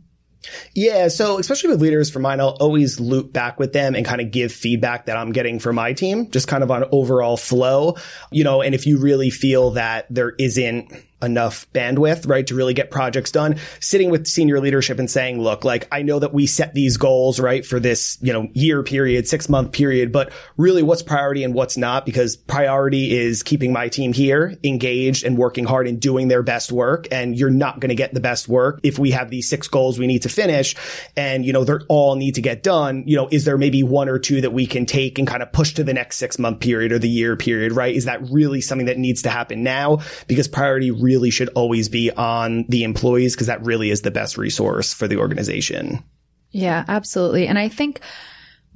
yeah. 0.74 1.08
So 1.08 1.38
especially 1.38 1.70
with 1.70 1.82
leaders 1.82 2.10
for 2.10 2.20
mine, 2.20 2.40
I'll 2.40 2.56
always 2.60 3.00
loop 3.00 3.32
back 3.32 3.58
with 3.58 3.72
them 3.72 3.94
and 3.94 4.06
kind 4.06 4.20
of 4.20 4.30
give 4.30 4.52
feedback 4.52 5.06
that 5.06 5.16
I'm 5.16 5.32
getting 5.32 5.58
from 5.58 5.76
my 5.76 5.92
team, 5.92 6.30
just 6.30 6.48
kind 6.48 6.62
of 6.62 6.70
on 6.70 6.84
overall 6.92 7.36
flow, 7.36 7.96
you 8.30 8.44
know, 8.44 8.62
and 8.62 8.74
if 8.74 8.86
you 8.86 8.98
really 8.98 9.30
feel 9.30 9.72
that 9.72 10.06
there 10.10 10.34
isn't 10.38 10.92
enough 11.22 11.70
bandwidth, 11.72 12.28
right, 12.28 12.46
to 12.46 12.54
really 12.54 12.74
get 12.74 12.90
projects 12.90 13.30
done. 13.30 13.56
Sitting 13.80 14.10
with 14.10 14.26
senior 14.26 14.60
leadership 14.60 14.98
and 14.98 15.10
saying, 15.10 15.40
look, 15.40 15.64
like, 15.64 15.88
I 15.90 16.02
know 16.02 16.18
that 16.18 16.32
we 16.32 16.46
set 16.46 16.74
these 16.74 16.96
goals, 16.96 17.40
right, 17.40 17.64
for 17.66 17.80
this, 17.80 18.18
you 18.20 18.32
know, 18.32 18.48
year 18.52 18.82
period, 18.82 19.26
six 19.26 19.48
month 19.48 19.72
period, 19.72 20.12
but 20.12 20.32
really 20.56 20.82
what's 20.82 21.02
priority 21.02 21.44
and 21.44 21.54
what's 21.54 21.76
not, 21.76 22.06
because 22.06 22.36
priority 22.36 23.16
is 23.16 23.42
keeping 23.42 23.72
my 23.72 23.88
team 23.88 24.12
here 24.12 24.56
engaged 24.62 25.24
and 25.24 25.36
working 25.36 25.64
hard 25.64 25.88
and 25.88 26.00
doing 26.00 26.28
their 26.28 26.42
best 26.42 26.70
work. 26.70 27.08
And 27.10 27.36
you're 27.36 27.50
not 27.50 27.80
going 27.80 27.90
to 27.90 27.94
get 27.94 28.14
the 28.14 28.20
best 28.20 28.48
work 28.48 28.80
if 28.82 28.98
we 28.98 29.10
have 29.10 29.30
these 29.30 29.48
six 29.48 29.66
goals 29.68 29.98
we 29.98 30.06
need 30.06 30.22
to 30.22 30.28
finish 30.28 30.76
and, 31.16 31.44
you 31.44 31.52
know, 31.52 31.64
they're 31.64 31.82
all 31.88 32.14
need 32.14 32.36
to 32.36 32.42
get 32.42 32.62
done. 32.62 33.04
You 33.06 33.16
know, 33.16 33.28
is 33.30 33.44
there 33.44 33.58
maybe 33.58 33.82
one 33.82 34.08
or 34.08 34.18
two 34.18 34.40
that 34.42 34.52
we 34.52 34.66
can 34.66 34.86
take 34.86 35.18
and 35.18 35.26
kind 35.26 35.42
of 35.42 35.52
push 35.52 35.74
to 35.74 35.84
the 35.84 35.94
next 35.94 36.18
six 36.18 36.38
month 36.38 36.60
period 36.60 36.92
or 36.92 36.98
the 36.98 37.08
year 37.08 37.36
period, 37.36 37.72
right? 37.72 37.94
Is 37.94 38.04
that 38.04 38.22
really 38.30 38.60
something 38.60 38.86
that 38.86 38.98
needs 38.98 39.22
to 39.22 39.30
happen 39.30 39.62
now? 39.62 40.00
Because 40.26 40.46
priority 40.46 40.90
really 40.90 41.07
should 41.30 41.48
always 41.50 41.88
be 41.88 42.10
on 42.12 42.64
the 42.68 42.84
employees 42.84 43.34
because 43.34 43.46
that 43.46 43.64
really 43.64 43.90
is 43.90 44.02
the 44.02 44.10
best 44.10 44.38
resource 44.38 44.92
for 44.92 45.08
the 45.08 45.18
organization. 45.18 46.02
Yeah, 46.50 46.84
absolutely. 46.88 47.46
And 47.46 47.58
I 47.58 47.68
think 47.68 48.00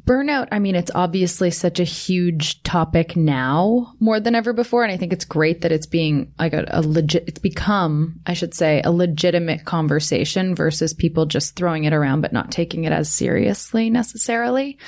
burnout, 0.05 0.49
I 0.51 0.59
mean, 0.59 0.75
it's 0.75 0.91
obviously 0.95 1.51
such 1.51 1.79
a 1.79 1.85
huge 1.85 2.63
topic 2.63 3.17
now 3.17 3.95
more 4.01 4.19
than 4.19 4.35
ever 4.35 4.53
before. 4.53 4.83
And 4.83 4.93
I 4.93 4.97
think 4.97 5.13
it's 5.13 5.25
great 5.25 5.61
that 5.61 5.73
it's 5.73 5.87
being 5.87 6.33
like 6.39 6.53
a, 6.53 6.65
a 6.69 6.83
legit, 6.83 7.25
it's 7.29 7.39
become, 7.39 8.21
I 8.27 8.35
should 8.35 8.55
say, 8.55 8.83
a 8.85 8.91
legitimate 8.91 9.65
conversation 9.65 10.55
versus 10.55 10.93
people 10.93 11.27
just 11.27 11.55
throwing 11.57 11.85
it 11.85 11.93
around 11.93 12.21
but 12.21 12.33
not 12.33 12.51
taking 12.51 12.85
it 12.85 12.93
as 12.93 13.13
seriously 13.13 13.91
necessarily. 13.91 14.79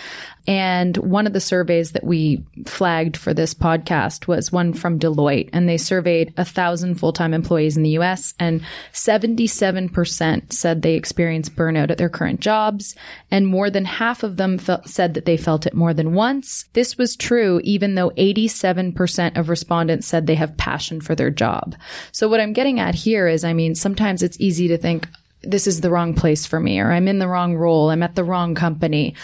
And 0.46 0.96
one 0.98 1.26
of 1.26 1.32
the 1.32 1.40
surveys 1.40 1.92
that 1.92 2.04
we 2.04 2.44
flagged 2.66 3.16
for 3.16 3.32
this 3.32 3.54
podcast 3.54 4.26
was 4.26 4.52
one 4.52 4.74
from 4.74 4.98
Deloitte, 4.98 5.48
and 5.52 5.68
they 5.68 5.78
surveyed 5.78 6.34
a 6.36 6.44
thousand 6.44 6.96
full-time 6.96 7.32
employees 7.32 7.76
in 7.76 7.82
the 7.82 7.90
U.S. 7.90 8.34
and 8.38 8.62
77% 8.92 10.52
said 10.52 10.82
they 10.82 10.94
experienced 10.94 11.56
burnout 11.56 11.90
at 11.90 11.98
their 11.98 12.10
current 12.10 12.40
jobs, 12.40 12.94
and 13.30 13.46
more 13.46 13.70
than 13.70 13.86
half 13.86 14.22
of 14.22 14.36
them 14.36 14.58
felt, 14.58 14.86
said 14.88 15.14
that 15.14 15.24
they 15.24 15.38
felt 15.38 15.66
it 15.66 15.74
more 15.74 15.94
than 15.94 16.14
once. 16.14 16.66
This 16.74 16.98
was 16.98 17.16
true 17.16 17.60
even 17.64 17.94
though 17.94 18.10
87% 18.10 19.38
of 19.38 19.48
respondents 19.48 20.06
said 20.06 20.26
they 20.26 20.34
have 20.34 20.56
passion 20.56 21.00
for 21.00 21.14
their 21.14 21.30
job. 21.30 21.74
So 22.12 22.28
what 22.28 22.40
I'm 22.40 22.52
getting 22.52 22.80
at 22.80 22.94
here 22.94 23.26
is, 23.26 23.44
I 23.44 23.54
mean, 23.54 23.74
sometimes 23.74 24.22
it's 24.22 24.40
easy 24.40 24.68
to 24.68 24.78
think, 24.78 25.08
this 25.42 25.66
is 25.66 25.80
the 25.80 25.90
wrong 25.90 26.14
place 26.14 26.46
for 26.46 26.58
me 26.58 26.80
or 26.80 26.90
I'm 26.90 27.08
in 27.08 27.18
the 27.18 27.28
wrong 27.28 27.54
role. 27.54 27.90
I'm 27.90 28.02
at 28.02 28.14
the 28.14 28.24
wrong 28.24 28.54
company. 28.54 29.14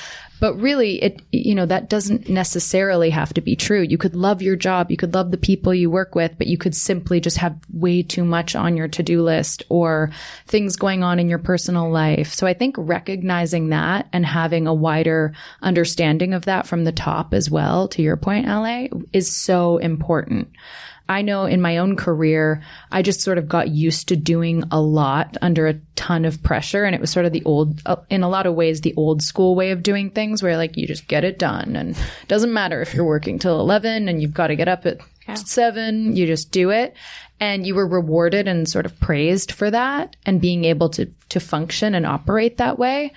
But 0.41 0.55
really, 0.55 1.03
it, 1.03 1.23
you 1.31 1.55
know, 1.55 1.67
that 1.67 1.91
doesn't 1.91 2.29
necessarily 2.29 3.11
have 3.11 3.35
to 3.35 3.41
be 3.41 3.57
true. 3.57 3.83
You 3.83 3.99
could 3.99 4.15
love 4.17 4.43
your 4.43 4.57
job. 4.57 4.91
You 4.91 4.97
could 4.97 5.15
love 5.15 5.31
the 5.31 5.39
people 5.39 5.75
you 5.75 5.91
work 5.91 6.15
with, 6.15 6.37
but 6.39 6.47
you 6.47 6.59
could 6.59 6.75
simply 6.75 7.21
just 7.21 7.37
have 7.37 7.59
way 7.73 8.03
too 8.03 8.25
much 8.25 8.57
on 8.57 8.77
your 8.77 8.89
to-do 8.89 9.23
list 9.23 9.63
or 9.69 10.11
things 10.47 10.77
going 10.77 11.03
on 11.03 11.19
in 11.19 11.29
your 11.29 11.39
personal 11.39 11.91
life. 11.91 12.33
So 12.33 12.47
I 12.47 12.55
think 12.55 12.75
recognizing 12.79 13.69
that 13.69 14.09
and 14.13 14.25
having 14.25 14.67
a 14.67 14.75
wider 14.75 15.35
understanding 15.63 16.33
of 16.33 16.47
that 16.47 16.67
from 16.67 16.85
the 16.85 16.93
top 16.93 17.35
as 17.35 17.51
well, 17.51 17.89
to 17.89 18.03
your 18.03 18.17
point, 18.17 18.47
LA, 18.47 18.87
is 19.13 19.35
so 19.35 19.79
important. 19.79 20.49
I 21.11 21.23
know 21.23 21.45
in 21.45 21.61
my 21.61 21.79
own 21.79 21.97
career, 21.97 22.63
I 22.93 23.03
just 23.03 23.21
sort 23.21 23.37
of 23.37 23.49
got 23.49 23.69
used 23.69 24.07
to 24.09 24.17
doing 24.17 24.63
a 24.71 24.81
lot 24.81 25.37
under 25.43 25.67
a 25.67 25.75
ton 25.97 26.25
of 26.25 26.41
pressure. 26.41 26.85
And 26.85 26.95
it 26.95 27.01
was 27.01 27.11
sort 27.11 27.27
of 27.27 27.33
the 27.33 27.43
old, 27.45 27.83
uh, 27.85 27.97
in 28.11 28.23
a 28.23 28.29
lot 28.29 28.47
of 28.47 28.55
ways, 28.55 28.81
the 28.81 28.95
old 28.95 29.21
school 29.21 29.57
way 29.57 29.73
of 29.73 29.83
doing 29.83 30.11
things 30.11 30.41
where 30.41 30.57
like 30.57 30.77
you 30.77 30.87
just 30.87 31.09
get 31.09 31.25
it 31.25 31.37
done. 31.37 31.75
And 31.75 31.97
it 31.97 32.29
doesn't 32.29 32.53
matter 32.53 32.81
if 32.81 32.95
you're 32.95 33.05
working 33.05 33.41
till 33.41 33.59
11 33.59 34.09
and 34.09 34.23
you've 34.23 34.33
got 34.33 34.47
to 34.47 34.57
get 34.57 34.69
up 34.69 34.87
at 34.87 35.01
yeah. 35.27 35.35
seven, 35.35 36.15
you 36.15 36.29
just 36.29 36.53
do 36.53 36.71
it. 36.71 36.95
And 37.41 37.67
you 37.67 37.75
were 37.75 37.89
rewarded 37.89 38.47
and 38.47 38.69
sort 38.69 38.87
of 38.87 39.01
praised 39.01 39.51
for 39.51 39.69
that 39.69 40.15
and 40.25 40.41
being 40.41 40.65
able 40.65 40.91
to, 40.91 41.07
to 41.31 41.41
function 41.41 41.97
and 41.97 42.07
operate 42.07 42.59
that 42.59 42.79
way. 42.79 43.15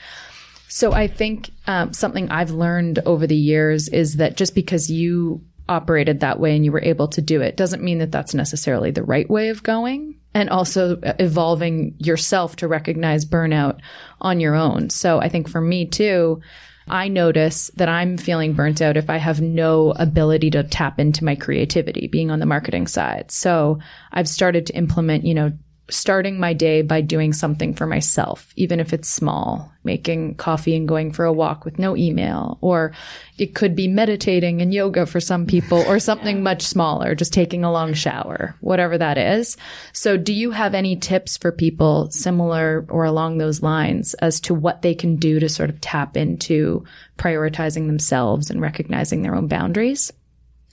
So 0.68 0.94
I 0.94 1.06
think 1.06 1.52
um, 1.68 1.94
something 1.94 2.32
I've 2.32 2.50
learned 2.50 2.98
over 3.06 3.28
the 3.28 3.36
years 3.36 3.88
is 3.88 4.16
that 4.16 4.36
just 4.36 4.56
because 4.56 4.90
you 4.90 5.44
operated 5.74 6.20
that 6.20 6.40
way 6.40 6.56
and 6.56 6.64
you 6.64 6.72
were 6.72 6.82
able 6.84 7.08
to 7.08 7.22
do 7.22 7.42
it 7.42 7.58
doesn't 7.58 7.84
mean 7.84 7.98
that 7.98 8.12
that's 8.12 8.34
necessarily 8.34 8.92
the 8.92 9.04
right 9.04 9.30
way 9.30 9.50
of 9.50 9.64
going 9.64 10.16
and 10.34 10.50
also 10.50 10.98
uh, 11.02 11.14
evolving 11.20 11.96
yourself 11.98 12.56
to 12.58 12.68
recognize 12.68 13.26
burnout 13.26 13.80
on 14.22 14.40
your 14.40 14.56
own. 14.56 14.90
So 14.90 15.20
I 15.20 15.30
think 15.30 15.50
for 15.50 15.62
me 15.62 15.86
too, 15.86 16.42
I 16.88 17.08
notice 17.08 17.72
that 17.76 17.88
I'm 17.88 18.18
feeling 18.18 18.54
burnt 18.54 18.82
out 18.82 18.98
if 18.98 19.10
I 19.10 19.18
have 19.18 19.42
no 19.42 19.92
ability 19.92 20.52
to 20.52 20.64
tap 20.64 21.00
into 21.00 21.24
my 21.24 21.36
creativity 21.36 22.08
being 22.08 22.30
on 22.30 22.40
the 22.40 22.46
marketing 22.46 22.88
side. 22.88 23.32
So 23.32 23.80
I've 24.12 24.28
started 24.28 24.66
to 24.68 24.76
implement, 24.76 25.26
you 25.26 25.34
know, 25.34 25.54
starting 25.90 26.40
my 26.40 26.54
day 26.54 26.82
by 26.82 27.02
doing 27.02 27.34
something 27.34 27.74
for 27.74 27.86
myself, 27.86 28.54
even 28.56 28.80
if 28.80 28.94
it's 28.94 29.10
small, 29.10 29.72
making 29.84 30.36
coffee 30.36 30.76
and 30.76 30.88
going 30.88 31.12
for 31.12 31.26
a 31.26 31.34
walk 31.34 31.66
with 31.66 31.78
no 31.78 31.98
email, 31.98 32.58
or 32.62 32.94
it 33.38 33.54
could 33.54 33.76
be 33.76 33.88
meditating 33.88 34.62
and 34.62 34.74
yoga 34.74 35.06
for 35.06 35.20
some 35.20 35.46
people, 35.46 35.80
or 35.80 36.00
something 36.00 36.42
much 36.42 36.62
smaller, 36.62 37.16
just 37.16 37.34
taking 37.34 37.66
a 37.66 37.72
long 37.72 37.94
shower, 37.94 38.56
whatever 38.62 38.98
that 38.98 39.18
is. 39.18 39.58
So, 39.92 40.16
do 40.16 40.34
you 40.34 40.52
have 40.52 40.74
any 40.74 40.96
tips 40.96 41.36
for 41.36 41.52
people 41.52 42.10
similar 42.12 42.86
or 42.90 43.04
along 43.04 43.38
those 43.38 43.62
lines 43.62 44.14
as 44.16 44.40
to 44.42 44.54
what 44.54 44.82
they 44.84 44.96
can 44.96 45.18
do 45.18 45.40
to 45.40 45.50
sort 45.50 45.70
of 45.70 45.82
tap 45.82 46.16
into 46.16 46.86
prioritizing 47.18 47.88
themselves 47.88 48.50
and 48.50 48.62
recognizing 48.62 49.22
their 49.22 49.36
own 49.36 49.48
boundaries? 49.48 50.12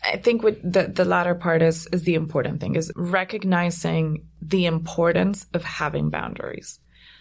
I 0.04 0.16
think 0.16 0.42
what 0.42 0.60
the, 0.62 0.84
the 0.84 1.04
latter 1.04 1.34
part 1.34 1.62
is 1.62 1.86
is 1.88 2.02
the 2.02 2.14
important 2.14 2.60
thing 2.60 2.76
is 2.76 2.92
recognizing 2.96 4.26
the 4.40 4.66
importance 4.66 5.46
of 5.52 5.62
having 5.64 6.10
boundaries. 6.10 6.78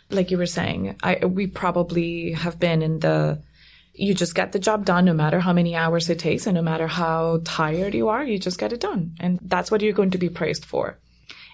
Like 0.10 0.32
you 0.32 0.38
were 0.38 0.46
saying, 0.46 0.96
I 1.04 1.26
we 1.26 1.48
probably 1.48 2.34
have 2.34 2.60
been 2.60 2.82
in 2.82 3.00
the 3.00 3.42
you 3.94 4.14
just 4.14 4.34
get 4.34 4.54
the 4.54 4.60
job 4.60 4.86
done 4.86 5.06
no 5.06 5.14
matter 5.14 5.40
how 5.40 5.52
many 5.52 5.76
hours 5.76 6.10
it 6.10 6.20
takes 6.20 6.48
and 6.48 6.56
no 6.56 6.62
matter 6.62 6.88
how 6.88 7.42
tired 7.44 7.94
you 7.94 8.08
are, 8.08 8.24
you 8.24 8.40
just 8.40 8.58
get 8.58 8.72
it 8.72 8.80
done. 8.80 9.16
And 9.20 9.40
that's 9.42 9.70
what 9.70 9.82
you're 9.82 9.94
going 9.94 10.12
to 10.12 10.18
be 10.18 10.30
praised 10.30 10.64
for. 10.64 10.98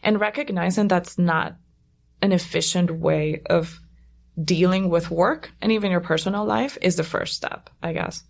And 0.04 0.20
recognizing 0.20 0.88
that's 0.88 1.18
not 1.18 1.56
an 2.22 2.32
efficient 2.32 2.92
way 2.92 3.42
of 3.50 3.80
dealing 4.42 4.90
with 4.90 5.10
work 5.10 5.52
and 5.62 5.72
even 5.72 5.92
your 5.92 6.02
personal 6.02 6.46
life 6.46 6.78
is 6.82 6.98
the 6.98 7.04
first 7.04 7.34
step, 7.34 7.70
I 7.82 7.94
guess. 7.94 8.24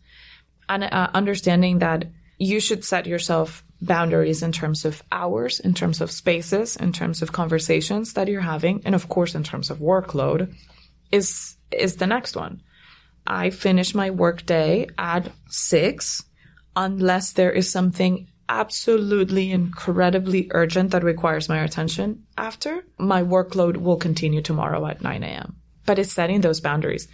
And 0.70 0.86
uh, 0.86 1.10
understanding 1.14 1.80
that 1.80 2.06
you 2.38 2.60
should 2.60 2.84
set 2.84 3.06
yourself 3.06 3.64
boundaries 3.82 4.42
in 4.42 4.52
terms 4.52 4.86
of 4.86 5.04
hours, 5.12 5.60
in 5.60 5.74
terms 5.74 6.02
of 6.02 6.12
spaces, 6.12 6.76
in 6.76 6.92
terms 6.92 7.22
of 7.22 7.32
conversations 7.32 8.14
that 8.14 8.28
you're 8.28 8.42
having, 8.42 8.82
and 8.86 8.96
of 8.96 9.10
course 9.10 9.36
in 9.36 9.44
terms 9.44 9.70
of 9.70 9.80
workload 9.80 10.54
is 11.12 11.58
is 11.72 11.98
the 11.98 12.08
next 12.08 12.36
one. 12.36 12.62
I 13.28 13.50
finish 13.50 13.96
my 13.96 14.12
workday 14.12 14.88
at 14.98 15.32
six 15.48 16.24
unless 16.76 17.34
there 17.34 17.52
is 17.52 17.72
something 17.72 18.28
absolutely 18.48 19.52
incredibly 19.52 20.48
urgent 20.52 20.92
that 20.92 21.04
requires 21.04 21.50
my 21.50 21.64
attention 21.64 22.24
after. 22.38 22.86
My 23.00 23.24
workload 23.24 23.78
will 23.78 23.98
continue 23.98 24.42
tomorrow 24.42 24.86
at 24.86 25.02
9 25.02 25.24
a.m. 25.24 25.56
But 25.86 25.98
it's 25.98 26.12
setting 26.12 26.42
those 26.42 26.62
boundaries. 26.62 27.08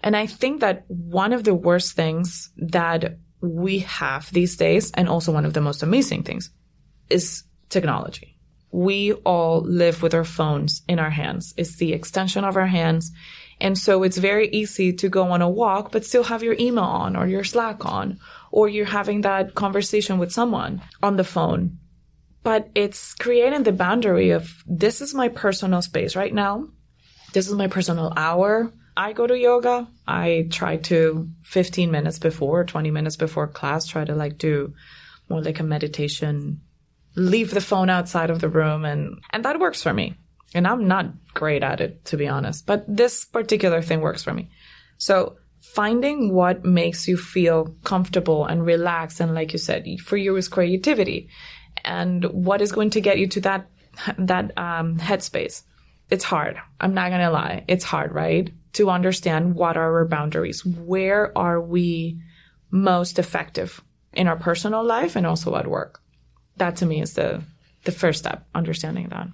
And 0.00 0.16
I 0.16 0.26
think 0.26 0.60
that 0.60 0.84
one 0.88 1.32
of 1.32 1.44
the 1.44 1.54
worst 1.54 1.94
things 1.94 2.50
that 2.56 3.18
we 3.42 3.80
have 3.80 4.32
these 4.32 4.56
days, 4.56 4.90
and 4.92 5.08
also 5.08 5.32
one 5.32 5.44
of 5.44 5.52
the 5.52 5.60
most 5.60 5.82
amazing 5.82 6.22
things, 6.22 6.50
is 7.10 7.42
technology. 7.68 8.38
We 8.70 9.12
all 9.12 9.60
live 9.60 10.00
with 10.00 10.14
our 10.14 10.24
phones 10.24 10.82
in 10.88 10.98
our 10.98 11.10
hands. 11.10 11.52
It's 11.56 11.76
the 11.76 11.92
extension 11.92 12.44
of 12.44 12.56
our 12.56 12.66
hands. 12.66 13.12
And 13.60 13.76
so 13.76 14.02
it's 14.02 14.16
very 14.16 14.48
easy 14.48 14.92
to 14.94 15.08
go 15.08 15.30
on 15.30 15.42
a 15.42 15.50
walk, 15.50 15.92
but 15.92 16.06
still 16.06 16.24
have 16.24 16.42
your 16.42 16.56
email 16.58 16.84
on 16.84 17.14
or 17.14 17.26
your 17.26 17.44
Slack 17.44 17.84
on, 17.84 18.18
or 18.50 18.68
you're 18.68 18.86
having 18.86 19.20
that 19.22 19.54
conversation 19.54 20.18
with 20.18 20.32
someone 20.32 20.80
on 21.02 21.16
the 21.16 21.24
phone. 21.24 21.78
But 22.42 22.70
it's 22.74 23.14
creating 23.14 23.64
the 23.64 23.72
boundary 23.72 24.30
of 24.30 24.64
this 24.66 25.00
is 25.00 25.14
my 25.14 25.28
personal 25.28 25.82
space 25.82 26.16
right 26.16 26.32
now. 26.32 26.68
This 27.34 27.48
is 27.48 27.54
my 27.54 27.66
personal 27.66 28.12
hour. 28.16 28.72
I 28.96 29.12
go 29.12 29.26
to 29.26 29.38
yoga. 29.38 29.88
I 30.06 30.48
try 30.50 30.76
to 30.78 31.28
15 31.42 31.90
minutes 31.90 32.18
before, 32.18 32.64
20 32.64 32.90
minutes 32.90 33.16
before 33.16 33.48
class, 33.48 33.86
try 33.86 34.04
to 34.04 34.14
like 34.14 34.38
do 34.38 34.74
more 35.28 35.42
like 35.42 35.60
a 35.60 35.64
meditation, 35.64 36.60
leave 37.14 37.50
the 37.50 37.60
phone 37.60 37.90
outside 37.90 38.30
of 38.30 38.40
the 38.40 38.48
room 38.48 38.84
and, 38.84 39.18
and 39.30 39.44
that 39.44 39.60
works 39.60 39.82
for 39.82 39.92
me. 39.92 40.14
And 40.54 40.66
I'm 40.66 40.86
not 40.86 41.06
great 41.32 41.62
at 41.62 41.80
it, 41.80 42.04
to 42.06 42.16
be 42.16 42.28
honest, 42.28 42.66
but 42.66 42.84
this 42.86 43.24
particular 43.24 43.80
thing 43.80 44.00
works 44.00 44.22
for 44.22 44.34
me. 44.34 44.50
So 44.98 45.36
finding 45.60 46.34
what 46.34 46.64
makes 46.64 47.08
you 47.08 47.16
feel 47.16 47.74
comfortable 47.84 48.44
and 48.44 48.66
relaxed. 48.66 49.20
And 49.20 49.34
like 49.34 49.52
you 49.52 49.58
said, 49.58 49.86
for 50.00 50.18
you 50.18 50.36
is 50.36 50.48
creativity 50.48 51.30
and 51.84 52.24
what 52.24 52.60
is 52.60 52.72
going 52.72 52.90
to 52.90 53.00
get 53.00 53.18
you 53.18 53.26
to 53.28 53.40
that, 53.42 53.70
that, 54.18 54.58
um, 54.58 54.98
headspace. 54.98 55.62
It's 56.10 56.24
hard. 56.24 56.58
I'm 56.78 56.92
not 56.92 57.08
to 57.08 57.30
lie. 57.30 57.64
It's 57.68 57.84
hard, 57.84 58.12
right? 58.12 58.52
To 58.74 58.90
understand 58.90 59.54
what 59.54 59.76
are 59.76 59.98
our 59.98 60.06
boundaries. 60.06 60.64
Where 60.64 61.36
are 61.36 61.60
we 61.60 62.20
most 62.70 63.18
effective 63.18 63.82
in 64.12 64.28
our 64.28 64.36
personal 64.36 64.84
life 64.84 65.16
and 65.16 65.26
also 65.26 65.56
at 65.56 65.66
work? 65.66 66.00
That 66.56 66.76
to 66.76 66.86
me 66.86 67.00
is 67.00 67.14
the, 67.14 67.42
the 67.84 67.92
first 67.92 68.20
step, 68.20 68.46
understanding 68.54 69.08
that. 69.08 69.28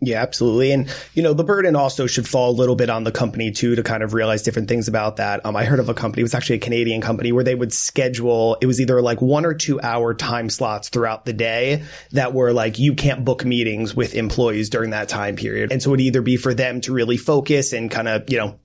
Yeah, 0.00 0.20
absolutely. 0.20 0.72
And, 0.72 0.92
you 1.14 1.22
know, 1.22 1.32
the 1.32 1.44
burden 1.44 1.76
also 1.76 2.06
should 2.06 2.28
fall 2.28 2.50
a 2.50 2.52
little 2.52 2.76
bit 2.76 2.90
on 2.90 3.04
the 3.04 3.12
company 3.12 3.52
too 3.52 3.76
to 3.76 3.82
kind 3.82 4.02
of 4.02 4.12
realize 4.12 4.42
different 4.42 4.68
things 4.68 4.86
about 4.86 5.16
that. 5.16 5.46
Um, 5.46 5.56
I 5.56 5.64
heard 5.64 5.78
of 5.78 5.88
a 5.88 5.94
company, 5.94 6.20
it 6.20 6.24
was 6.24 6.34
actually 6.34 6.56
a 6.56 6.60
Canadian 6.60 7.00
company 7.00 7.32
where 7.32 7.44
they 7.44 7.54
would 7.54 7.72
schedule, 7.72 8.58
it 8.60 8.66
was 8.66 8.80
either 8.80 9.00
like 9.00 9.22
one 9.22 9.46
or 9.46 9.54
two 9.54 9.80
hour 9.80 10.12
time 10.12 10.50
slots 10.50 10.88
throughout 10.88 11.24
the 11.24 11.32
day 11.32 11.84
that 12.10 12.34
were 12.34 12.52
like, 12.52 12.78
you 12.78 12.94
can't 12.94 13.24
book 13.24 13.44
meetings 13.44 13.94
with 13.94 14.14
employees 14.14 14.68
during 14.68 14.90
that 14.90 15.08
time 15.08 15.36
period. 15.36 15.72
And 15.72 15.82
so 15.82 15.90
it 15.90 15.92
would 15.92 16.00
either 16.00 16.22
be 16.22 16.36
for 16.36 16.52
them 16.52 16.80
to 16.82 16.92
really 16.92 17.16
focus 17.16 17.72
and 17.72 17.90
kind 17.90 18.08
of, 18.08 18.28
you 18.28 18.38
know, 18.38 18.58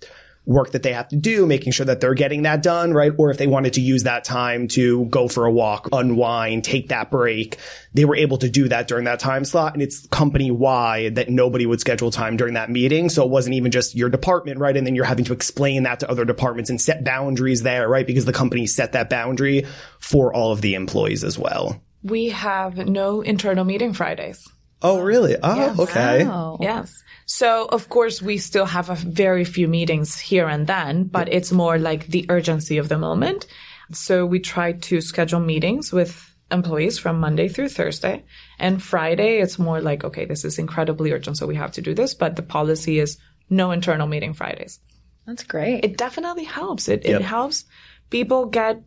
work 0.50 0.72
that 0.72 0.82
they 0.82 0.91
have 0.91 1.08
to 1.08 1.16
do, 1.16 1.45
making 1.45 1.72
sure 1.72 1.86
that 1.86 2.02
they're 2.02 2.16
getting 2.16 2.41
that 2.41 2.64
done, 2.64 2.91
right? 2.91 3.14
Or 3.20 3.30
if 3.30 3.38
they 3.38 3.45
wanted 3.45 3.74
to 3.74 3.82
use 3.82 4.04
that 4.04 4.24
time 4.24 4.68
to 4.70 5.06
go 5.06 5.28
for 5.28 5.45
a 5.45 5.52
walk, 5.52 5.88
unwind, 5.91 6.64
take 6.64 6.89
that 6.89 7.12
break, 7.12 7.58
they 7.93 8.04
were 8.04 8.16
able 8.16 8.39
to 8.39 8.50
do 8.50 8.68
that 8.68 8.88
during 8.88 9.06
that 9.06 9.20
time 9.20 9.45
slot. 9.45 9.74
And 9.74 9.84
it's 9.84 10.08
company 10.08 10.50
wide 10.50 11.16
that 11.16 11.30
nobody 11.30 11.68
would 11.68 11.80
schedule 11.80 12.10
time 12.10 12.36
during 12.36 12.56
that 12.56 12.72
meeting. 12.72 13.10
So 13.10 13.24
it 13.24 13.30
wasn't 13.30 13.56
even 13.56 13.70
just 13.70 13.95
your 13.95 14.10
department, 14.10 14.58
right? 14.60 14.76
And 14.76 14.88
then 14.88 14.95
you're 14.95 15.06
having 15.06 15.26
to 15.26 15.34
explain 15.34 15.84
that 15.84 16.00
to 16.00 16.10
other 16.10 16.26
departments 16.26 16.72
and 16.72 16.82
set 16.82 17.04
boundaries 17.04 17.62
there, 17.62 17.88
right? 17.88 18.08
Because 18.08 18.26
the 18.26 18.34
company 18.34 18.66
set 18.66 18.93
that 18.93 19.08
boundary 19.08 19.68
for 20.00 20.34
all 20.34 20.52
of 20.52 20.62
the 20.62 20.74
employees 20.74 21.24
as 21.24 21.38
well. 21.38 21.80
We 22.02 22.30
have 22.30 22.76
no 22.76 23.22
internal 23.22 23.66
meeting 23.66 23.93
Fridays. 23.93 24.47
Oh, 24.82 25.02
really? 25.02 25.36
Oh, 25.42 25.56
yes. 25.56 25.80
okay. 25.80 26.26
Wow. 26.26 26.58
Yes. 26.62 27.04
So, 27.26 27.66
of 27.66 27.90
course, 27.90 28.22
we 28.22 28.38
still 28.38 28.66
have 28.66 28.90
a 28.90 28.96
very 28.96 29.44
few 29.44 29.68
meetings 29.68 30.18
here 30.20 30.48
and 30.48 30.66
then, 30.66 31.04
but 31.04 31.32
it's 31.32 31.52
more 31.52 31.78
like 31.78 32.08
the 32.08 32.26
urgency 32.30 32.78
of 32.78 32.90
the 32.90 32.98
moment. 32.98 33.46
So 33.92 34.26
we 34.26 34.40
try 34.40 34.74
to 34.74 35.02
schedule 35.02 35.40
meetings 35.40 35.92
with 35.92 36.36
employees 36.52 36.98
from 36.98 37.20
Monday 37.20 37.48
through 37.48 37.70
Thursday. 37.70 38.24
And 38.58 38.82
Friday, 38.82 39.40
it's 39.40 39.60
more 39.60 39.82
like, 39.82 40.04
okay, 40.04 40.26
this 40.26 40.46
is 40.46 40.58
incredibly 40.58 41.12
urgent, 41.12 41.38
so 41.38 41.46
we 41.46 41.56
have 41.56 41.72
to 41.74 41.82
do 41.82 41.94
this. 41.94 42.14
But 42.14 42.36
the 42.36 42.42
policy 42.42 43.00
is 43.00 43.18
no 43.50 43.72
internal 43.72 44.08
meeting 44.08 44.34
Fridays. 44.34 44.80
That's 45.28 45.44
great. 45.44 45.84
It 45.84 45.98
definitely 45.98 46.46
helps. 46.46 46.88
It, 46.88 47.06
yep. 47.06 47.22
it 47.22 47.24
helps 47.24 47.66
people 48.10 48.46
get, 48.46 48.82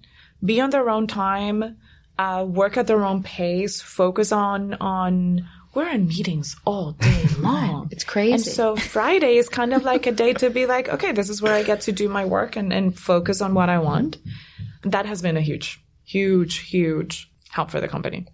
be 0.44 0.60
on 0.60 0.70
their 0.70 0.90
own 0.90 1.06
time, 1.06 1.76
uh, 2.18 2.44
work 2.48 2.76
at 2.76 2.86
their 2.86 3.04
own 3.04 3.22
pace, 3.22 3.80
focus 3.80 4.32
on, 4.32 4.74
on 4.74 5.48
we're 5.74 5.88
in 5.88 6.06
meetings 6.06 6.56
all 6.64 6.92
day 6.92 7.26
long. 7.38 7.88
it's 7.90 8.04
crazy. 8.04 8.34
And 8.34 8.42
so 8.42 8.76
Friday 8.76 9.36
is 9.36 9.48
kind 9.48 9.72
of 9.72 9.84
like 9.84 10.06
a 10.06 10.12
day 10.12 10.34
to 10.34 10.50
be 10.50 10.66
like, 10.66 10.88
okay, 10.88 11.12
this 11.12 11.30
is 11.30 11.40
where 11.40 11.54
I 11.54 11.62
get 11.62 11.82
to 11.82 11.92
do 11.92 12.08
my 12.08 12.24
work 12.24 12.56
and, 12.56 12.72
and 12.72 12.98
focus 12.98 13.40
on 13.40 13.54
what 13.54 13.68
I 13.68 13.78
want. 13.78 14.18
That 14.84 15.06
has 15.06 15.22
been 15.22 15.36
a 15.36 15.40
huge, 15.40 15.82
huge, 16.04 16.58
huge 16.58 17.30
help 17.50 17.70
for 17.70 17.80
the 17.80 17.88
company. 17.88 18.26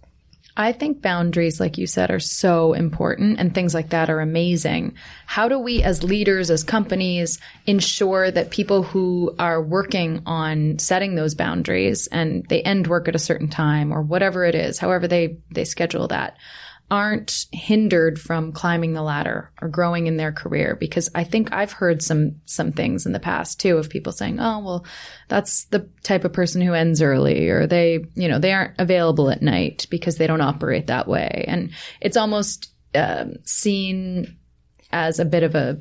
I 0.60 0.72
think 0.72 1.00
boundaries, 1.00 1.60
like 1.60 1.78
you 1.78 1.86
said, 1.86 2.10
are 2.10 2.18
so 2.18 2.72
important 2.72 3.38
and 3.38 3.54
things 3.54 3.74
like 3.74 3.90
that 3.90 4.10
are 4.10 4.18
amazing. 4.18 4.94
How 5.24 5.48
do 5.48 5.56
we, 5.56 5.84
as 5.84 6.02
leaders, 6.02 6.50
as 6.50 6.64
companies, 6.64 7.38
ensure 7.66 8.28
that 8.28 8.50
people 8.50 8.82
who 8.82 9.36
are 9.38 9.62
working 9.62 10.20
on 10.26 10.80
setting 10.80 11.14
those 11.14 11.36
boundaries 11.36 12.08
and 12.08 12.44
they 12.48 12.60
end 12.60 12.88
work 12.88 13.06
at 13.06 13.14
a 13.14 13.20
certain 13.20 13.46
time 13.46 13.92
or 13.92 14.02
whatever 14.02 14.44
it 14.44 14.56
is, 14.56 14.80
however 14.80 15.06
they, 15.06 15.38
they 15.52 15.64
schedule 15.64 16.08
that, 16.08 16.36
aren't 16.90 17.46
hindered 17.52 18.18
from 18.18 18.52
climbing 18.52 18.94
the 18.94 19.02
ladder 19.02 19.50
or 19.60 19.68
growing 19.68 20.06
in 20.06 20.16
their 20.16 20.32
career 20.32 20.74
because 20.74 21.10
I 21.14 21.24
think 21.24 21.52
I've 21.52 21.72
heard 21.72 22.02
some 22.02 22.36
some 22.46 22.72
things 22.72 23.04
in 23.04 23.12
the 23.12 23.20
past 23.20 23.60
too 23.60 23.76
of 23.76 23.90
people 23.90 24.12
saying, 24.12 24.40
"Oh, 24.40 24.60
well, 24.60 24.86
that's 25.28 25.64
the 25.66 25.88
type 26.02 26.24
of 26.24 26.32
person 26.32 26.62
who 26.62 26.72
ends 26.72 27.02
early 27.02 27.48
or 27.50 27.66
they, 27.66 28.04
you 28.14 28.28
know, 28.28 28.38
they 28.38 28.52
aren't 28.52 28.78
available 28.78 29.30
at 29.30 29.42
night 29.42 29.86
because 29.90 30.16
they 30.16 30.26
don't 30.26 30.40
operate 30.40 30.86
that 30.86 31.08
way." 31.08 31.44
And 31.46 31.70
it's 32.00 32.16
almost 32.16 32.72
um, 32.94 33.34
seen 33.44 34.38
as 34.90 35.18
a 35.18 35.26
bit 35.26 35.42
of 35.42 35.54
a, 35.54 35.80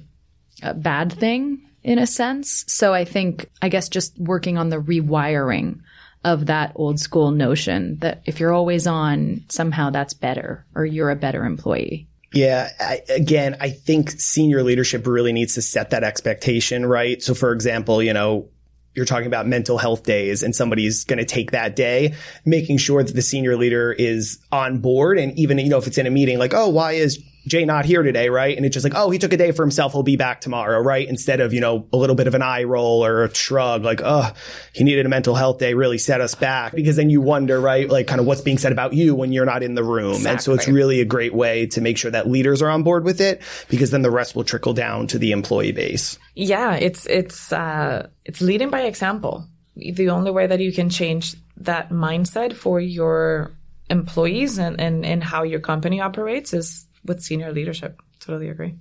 a 0.61 0.73
bad 0.73 1.13
thing 1.13 1.61
in 1.83 1.99
a 1.99 2.07
sense. 2.07 2.65
So 2.67 2.93
I 2.93 3.05
think 3.05 3.49
I 3.61 3.69
guess 3.69 3.87
just 3.87 4.19
working 4.19 4.57
on 4.57 4.69
the 4.69 4.81
rewiring 4.81 5.79
of 6.27 6.47
that 6.47 6.73
old 6.75 6.99
school 6.99 7.31
notion 7.31 7.97
that 7.99 8.21
if 8.25 8.41
you're 8.41 8.53
always 8.53 8.85
on, 8.85 9.45
somehow 9.47 9.89
that's 9.89 10.13
better 10.13 10.65
or 10.75 10.85
you're 10.85 11.09
a 11.09 11.15
better 11.15 11.45
employee. 11.45 12.05
Yeah. 12.33 12.69
I, 12.81 13.01
again, 13.09 13.55
I 13.61 13.69
think 13.69 14.11
senior 14.11 14.61
leadership 14.61 15.07
really 15.07 15.31
needs 15.31 15.53
to 15.55 15.61
set 15.61 15.91
that 15.91 16.03
expectation, 16.03 16.85
right? 16.85 17.23
So 17.23 17.33
for 17.33 17.53
example, 17.53 18.03
you 18.03 18.11
know, 18.11 18.49
you're 18.93 19.05
talking 19.05 19.27
about 19.27 19.47
mental 19.47 19.77
health 19.77 20.03
days 20.03 20.43
and 20.43 20.53
somebody's 20.53 21.05
going 21.05 21.19
to 21.19 21.25
take 21.25 21.51
that 21.51 21.77
day, 21.77 22.15
making 22.43 22.79
sure 22.79 23.01
that 23.01 23.13
the 23.13 23.21
senior 23.21 23.55
leader 23.55 23.93
is 23.93 24.39
on 24.51 24.79
board. 24.79 25.17
And 25.17 25.37
even, 25.39 25.57
you 25.59 25.69
know, 25.69 25.77
if 25.77 25.87
it's 25.87 25.97
in 25.97 26.07
a 26.07 26.11
meeting, 26.11 26.39
like, 26.39 26.53
oh, 26.53 26.67
why 26.67 26.93
is 26.93 27.23
Jay 27.47 27.65
not 27.65 27.85
here 27.85 28.03
today, 28.03 28.29
right? 28.29 28.55
And 28.55 28.65
it's 28.65 28.73
just 28.73 28.83
like, 28.83 28.93
oh, 28.95 29.09
he 29.09 29.17
took 29.17 29.33
a 29.33 29.37
day 29.37 29.51
for 29.51 29.63
himself. 29.63 29.93
He'll 29.93 30.03
be 30.03 30.17
back 30.17 30.41
tomorrow, 30.41 30.79
right? 30.79 31.07
Instead 31.07 31.39
of, 31.39 31.53
you 31.53 31.61
know, 31.61 31.87
a 31.93 31.97
little 31.97 32.15
bit 32.15 32.27
of 32.27 32.35
an 32.35 32.41
eye 32.41 32.63
roll 32.63 33.05
or 33.05 33.23
a 33.23 33.33
shrug, 33.33 33.83
like, 33.83 34.01
oh, 34.03 34.31
he 34.73 34.83
needed 34.83 35.05
a 35.05 35.09
mental 35.09 35.35
health 35.35 35.57
day, 35.57 35.73
really 35.73 35.97
set 35.97 36.21
us 36.21 36.35
back. 36.35 36.75
Because 36.75 36.95
then 36.95 37.09
you 37.09 37.21
wonder, 37.21 37.59
right? 37.59 37.89
Like 37.89 38.07
kind 38.07 38.19
of 38.19 38.27
what's 38.27 38.41
being 38.41 38.57
said 38.57 38.71
about 38.71 38.93
you 38.93 39.15
when 39.15 39.31
you're 39.31 39.45
not 39.45 39.63
in 39.63 39.75
the 39.75 39.83
room. 39.83 40.11
Exactly. 40.11 40.31
And 40.31 40.41
so 40.41 40.53
it's 40.53 40.67
really 40.67 41.01
a 41.01 41.05
great 41.05 41.33
way 41.33 41.67
to 41.67 41.81
make 41.81 41.97
sure 41.97 42.11
that 42.11 42.27
leaders 42.27 42.61
are 42.61 42.69
on 42.69 42.83
board 42.83 43.03
with 43.03 43.21
it 43.21 43.41
because 43.69 43.91
then 43.91 44.01
the 44.01 44.11
rest 44.11 44.35
will 44.35 44.43
trickle 44.43 44.73
down 44.73 45.07
to 45.07 45.19
the 45.19 45.31
employee 45.31 45.71
base. 45.71 46.19
Yeah. 46.35 46.75
It's, 46.75 47.05
it's, 47.05 47.53
uh, 47.53 48.09
it's 48.25 48.41
leading 48.41 48.69
by 48.69 48.81
example. 48.81 49.47
The 49.75 50.09
only 50.09 50.31
way 50.31 50.47
that 50.47 50.59
you 50.59 50.73
can 50.73 50.89
change 50.89 51.35
that 51.57 51.89
mindset 51.89 52.53
for 52.53 52.79
your 52.79 53.51
employees 53.89 54.57
and, 54.57 54.81
and, 54.81 55.05
and 55.05 55.23
how 55.23 55.43
your 55.43 55.59
company 55.59 56.01
operates 56.01 56.53
is 56.53 56.86
with 57.07 57.21
senior 57.21 57.51
leadership. 57.51 58.01
Totally 58.19 58.49
agree. 58.49 58.75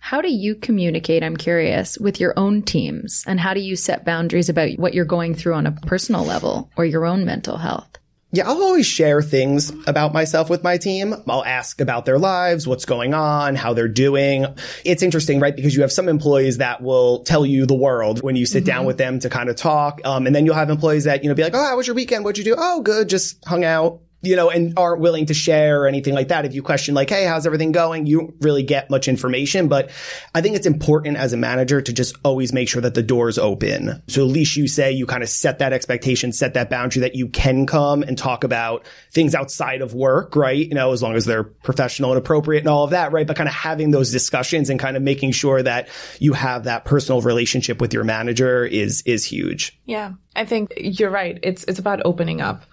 How 0.00 0.20
do 0.20 0.30
you 0.30 0.54
communicate, 0.54 1.22
I'm 1.22 1.36
curious, 1.36 1.98
with 1.98 2.20
your 2.20 2.32
own 2.36 2.62
teams? 2.62 3.24
And 3.26 3.38
how 3.38 3.52
do 3.52 3.60
you 3.60 3.76
set 3.76 4.04
boundaries 4.04 4.48
about 4.48 4.78
what 4.78 4.94
you're 4.94 5.04
going 5.04 5.34
through 5.34 5.54
on 5.54 5.66
a 5.66 5.72
personal 5.72 6.24
level 6.24 6.70
or 6.76 6.84
your 6.84 7.04
own 7.04 7.24
mental 7.24 7.58
health? 7.58 7.88
Yeah, 8.30 8.46
I'll 8.46 8.62
always 8.62 8.86
share 8.86 9.22
things 9.22 9.72
about 9.86 10.12
myself 10.12 10.50
with 10.50 10.62
my 10.62 10.76
team. 10.76 11.14
I'll 11.26 11.44
ask 11.44 11.80
about 11.80 12.04
their 12.04 12.18
lives, 12.18 12.66
what's 12.66 12.84
going 12.84 13.14
on, 13.14 13.54
how 13.54 13.72
they're 13.72 13.88
doing. 13.88 14.44
It's 14.84 15.02
interesting, 15.02 15.40
right? 15.40 15.56
Because 15.56 15.74
you 15.74 15.80
have 15.80 15.92
some 15.92 16.10
employees 16.10 16.58
that 16.58 16.82
will 16.82 17.24
tell 17.24 17.46
you 17.46 17.64
the 17.64 17.74
world 17.74 18.22
when 18.22 18.36
you 18.36 18.44
sit 18.44 18.60
mm-hmm. 18.60 18.66
down 18.66 18.84
with 18.84 18.98
them 18.98 19.18
to 19.20 19.30
kind 19.30 19.48
of 19.48 19.56
talk. 19.56 20.02
Um, 20.04 20.26
and 20.26 20.36
then 20.36 20.44
you'll 20.44 20.56
have 20.56 20.68
employees 20.68 21.04
that, 21.04 21.22
you 21.22 21.30
know, 21.30 21.34
be 21.34 21.42
like, 21.42 21.54
Oh, 21.54 21.64
how 21.64 21.76
was 21.76 21.86
your 21.86 21.96
weekend? 21.96 22.22
What'd 22.22 22.36
you 22.38 22.44
do? 22.44 22.54
Oh, 22.58 22.82
good. 22.82 23.08
Just 23.08 23.42
hung 23.46 23.64
out 23.64 24.02
you 24.20 24.34
know, 24.34 24.50
and 24.50 24.76
aren't 24.76 25.00
willing 25.00 25.26
to 25.26 25.34
share 25.34 25.82
or 25.82 25.86
anything 25.86 26.14
like 26.14 26.28
that. 26.28 26.44
If 26.44 26.54
you 26.54 26.62
question 26.62 26.94
like, 26.94 27.08
Hey, 27.08 27.24
how's 27.24 27.46
everything 27.46 27.72
going? 27.72 28.06
You 28.06 28.18
don't 28.20 28.34
really 28.40 28.62
get 28.64 28.90
much 28.90 29.06
information, 29.06 29.68
but 29.68 29.90
I 30.34 30.40
think 30.40 30.56
it's 30.56 30.66
important 30.66 31.16
as 31.16 31.32
a 31.32 31.36
manager 31.36 31.80
to 31.80 31.92
just 31.92 32.16
always 32.24 32.52
make 32.52 32.68
sure 32.68 32.82
that 32.82 32.94
the 32.94 33.02
door's 33.02 33.38
open. 33.38 34.02
So 34.08 34.22
at 34.22 34.30
least 34.30 34.56
you 34.56 34.66
say 34.66 34.90
you 34.90 35.06
kind 35.06 35.22
of 35.22 35.28
set 35.28 35.60
that 35.60 35.72
expectation, 35.72 36.32
set 36.32 36.54
that 36.54 36.68
boundary 36.68 37.02
that 37.02 37.14
you 37.14 37.28
can 37.28 37.66
come 37.66 38.02
and 38.02 38.18
talk 38.18 38.42
about 38.42 38.86
things 39.12 39.34
outside 39.34 39.82
of 39.82 39.94
work, 39.94 40.34
right? 40.34 40.66
You 40.66 40.74
know, 40.74 40.92
as 40.92 41.02
long 41.02 41.14
as 41.14 41.24
they're 41.24 41.44
professional 41.44 42.10
and 42.10 42.18
appropriate 42.18 42.60
and 42.60 42.68
all 42.68 42.84
of 42.84 42.90
that, 42.90 43.12
right? 43.12 43.26
But 43.26 43.36
kind 43.36 43.48
of 43.48 43.54
having 43.54 43.92
those 43.92 44.10
discussions 44.10 44.68
and 44.68 44.80
kind 44.80 44.96
of 44.96 45.02
making 45.02 45.30
sure 45.30 45.62
that 45.62 45.88
you 46.18 46.32
have 46.32 46.64
that 46.64 46.84
personal 46.84 47.20
relationship 47.20 47.80
with 47.80 47.94
your 47.94 48.04
manager 48.04 48.64
is, 48.64 49.02
is 49.06 49.24
huge. 49.24 49.78
Yeah. 49.84 50.12
I 50.34 50.44
think 50.44 50.72
you're 50.76 51.10
right. 51.10 51.38
It's, 51.42 51.64
it's 51.64 51.78
about 51.78 52.02
opening 52.04 52.40
up. 52.40 52.64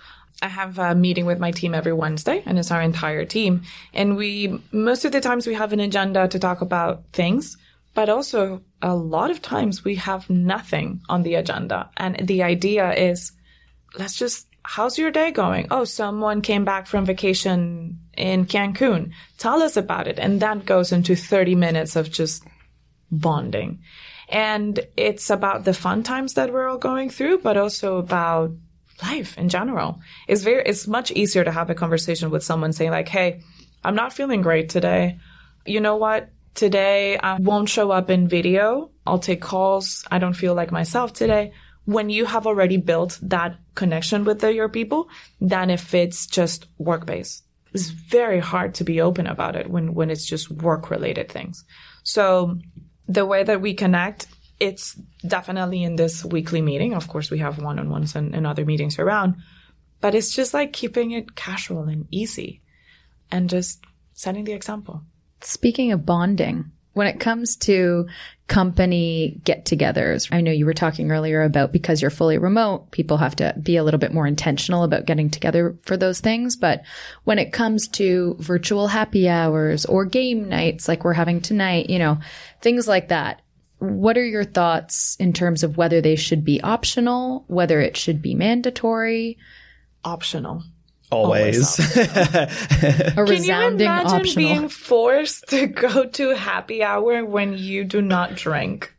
I 0.42 0.48
have 0.48 0.78
a 0.80 0.94
meeting 0.96 1.26
with 1.26 1.40
my 1.40 1.52
team 1.52 1.74
every 1.74 1.94
Wednesday 1.94 2.44
and 2.46 2.60
it's 2.60 2.72
our 2.72 2.82
entire 2.82 3.26
team. 3.26 3.64
And 3.94 4.16
we, 4.18 4.60
most 4.72 5.06
of 5.06 5.12
the 5.12 5.22
times 5.22 5.48
we 5.48 5.54
have 5.54 5.74
an 5.74 5.80
agenda 5.80 6.28
to 6.28 6.40
talk 6.40 6.62
about 6.62 7.04
things, 7.14 7.58
but 7.94 8.10
also 8.10 8.62
a 8.82 8.94
lot 8.96 9.32
of 9.32 9.42
times 9.42 9.84
we 9.84 9.96
have 9.96 10.30
nothing 10.30 11.02
on 11.08 11.24
the 11.24 11.36
agenda. 11.36 11.90
And 11.98 12.28
the 12.28 12.44
idea 12.44 12.94
is, 12.94 13.32
let's 13.98 14.16
just, 14.16 14.48
how's 14.64 14.98
your 14.98 15.12
day 15.12 15.32
going? 15.32 15.68
Oh, 15.72 15.86
someone 15.86 16.42
came 16.42 16.66
back 16.66 16.88
from 16.88 17.06
vacation 17.06 18.00
in 18.18 18.46
Cancun. 18.46 19.12
Tell 19.38 19.64
us 19.64 19.78
about 19.78 20.08
it. 20.08 20.20
And 20.20 20.42
that 20.42 20.66
goes 20.66 20.92
into 20.92 21.16
30 21.16 21.56
minutes 21.56 21.96
of 21.96 22.12
just 22.12 22.44
bonding. 23.10 23.80
And 24.28 24.80
it's 24.98 25.30
about 25.30 25.64
the 25.64 25.74
fun 25.74 26.04
times 26.04 26.34
that 26.34 26.52
we're 26.52 26.68
all 26.68 26.78
going 26.78 27.10
through, 27.10 27.40
but 27.40 27.58
also 27.58 27.98
about 27.98 28.52
life 29.02 29.38
in 29.38 29.50
general. 29.50 30.00
It's 30.28 30.44
very, 30.44 30.64
it's 30.66 30.88
much 30.88 31.12
easier 31.12 31.44
to 31.44 31.52
have 31.52 31.70
a 31.70 31.76
conversation 31.76 32.30
with 32.30 32.44
someone 32.44 32.74
saying 32.74 32.92
like, 32.92 33.08
Hey, 33.08 33.42
I'm 33.84 33.96
not 33.96 34.14
feeling 34.14 34.42
great 34.42 34.70
today. 34.70 35.20
You 35.66 35.80
know 35.80 35.96
what? 35.96 36.30
Today 36.54 37.18
I 37.18 37.38
won't 37.40 37.70
show 37.70 37.92
up 37.92 38.10
in 38.10 38.28
video. 38.28 38.92
I'll 39.06 39.20
take 39.20 39.42
calls. 39.42 40.06
I 40.10 40.20
don't 40.20 40.34
feel 40.34 40.56
like 40.56 40.72
myself 40.72 41.14
today. 41.14 41.54
When 41.86 42.10
you 42.10 42.26
have 42.26 42.48
already 42.48 42.78
built 42.78 43.20
that 43.24 43.58
connection 43.76 44.24
with 44.24 44.40
the, 44.40 44.52
your 44.54 44.70
people, 44.70 45.08
than 45.40 45.70
if 45.70 45.94
it's 45.94 46.26
just 46.26 46.66
work 46.78 47.06
based. 47.06 47.44
It's 47.74 47.90
very 47.90 48.40
hard 48.40 48.76
to 48.76 48.84
be 48.84 49.02
open 49.02 49.28
about 49.28 49.56
it 49.56 49.70
when, 49.70 49.94
when 49.94 50.10
it's 50.10 50.26
just 50.26 50.50
work 50.50 50.90
related 50.90 51.30
things. 51.30 51.66
So 52.04 52.58
the 53.08 53.26
way 53.26 53.44
that 53.44 53.62
we 53.62 53.74
connect 53.74 54.28
it's 54.60 54.96
definitely 55.28 55.84
in 55.84 55.96
this 55.96 56.24
weekly 56.24 56.62
meeting. 56.62 56.94
Of 56.94 57.08
course, 57.08 57.30
we 57.30 57.40
have 57.40 57.60
one 57.60 57.80
on 57.80 57.90
ones 57.90 58.16
and, 58.16 58.34
and, 58.34 58.48
other 58.48 58.66
meetings 58.66 59.00
around, 59.00 59.36
but 60.02 60.16
it's 60.16 60.34
just 60.34 60.54
like 60.54 60.74
keeping 60.74 61.12
it 61.12 61.36
casual 61.36 61.84
and 61.84 62.08
easy 62.12 62.62
and 63.32 63.50
just 63.50 63.84
setting 64.14 64.46
the 64.46 64.54
example. 64.54 65.04
Speaking 65.42 65.92
of 65.92 66.06
bonding, 66.06 66.72
when 66.94 67.08
it 67.08 67.20
comes 67.20 67.58
to 67.58 68.08
company 68.48 69.42
get 69.44 69.66
togethers, 69.66 70.30
I 70.32 70.40
know 70.40 70.52
you 70.52 70.66
were 70.66 70.74
talking 70.74 71.12
earlier 71.12 71.44
about 71.44 71.74
because 71.74 72.02
you're 72.02 72.10
fully 72.10 72.38
remote, 72.38 72.92
people 72.92 73.18
have 73.18 73.36
to 73.38 73.54
be 73.62 73.76
a 73.76 73.84
little 73.84 74.00
bit 74.00 74.14
more 74.14 74.26
intentional 74.26 74.84
about 74.84 75.06
getting 75.06 75.30
together 75.30 75.78
for 75.84 75.98
those 75.98 76.22
things. 76.22 76.56
But 76.56 76.84
when 77.26 77.38
it 77.38 77.52
comes 77.52 77.90
to 77.90 78.38
virtual 78.40 78.88
happy 78.88 79.28
hours 79.28 79.86
or 79.86 80.06
game 80.06 80.48
nights 80.48 80.88
like 80.88 81.04
we're 81.04 81.14
having 81.14 81.42
tonight, 81.42 81.90
you 81.90 82.00
know, 82.00 82.20
things 82.62 82.88
like 82.88 83.10
that, 83.10 83.42
what 83.86 84.18
are 84.18 84.26
your 84.26 84.44
thoughts 84.44 85.16
in 85.20 85.34
terms 85.34 85.64
of 85.64 85.78
whether 85.78 86.02
they 86.02 86.16
should 86.16 86.44
be 86.44 86.62
optional, 86.62 87.46
whether 87.48 87.80
it 87.80 87.96
should 87.98 88.22
be 88.22 88.36
mandatory? 88.36 89.38
Optional. 90.04 90.64
Always. 91.12 91.80
Always 91.80 91.98
a 92.38 93.14
Can 93.16 93.44
you 93.44 93.54
imagine 93.54 93.88
optional. 93.88 94.36
being 94.36 94.70
forced 94.70 95.48
to 95.50 95.68
go 95.68 96.06
to 96.06 96.30
happy 96.36 96.84
hour 96.84 97.24
when 97.24 97.58
you 97.58 97.84
do 97.84 98.02
not 98.02 98.36
drink? 98.36 98.94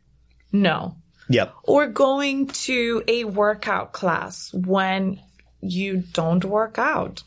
No. 0.51 0.95
Yep. 1.29 1.53
Or 1.63 1.87
going 1.87 2.47
to 2.47 3.03
a 3.07 3.25
workout 3.25 3.91
class 3.91 4.53
when 4.53 5.19
you 5.61 5.97
don't 6.13 6.45
work 6.45 6.77
out 6.77 7.23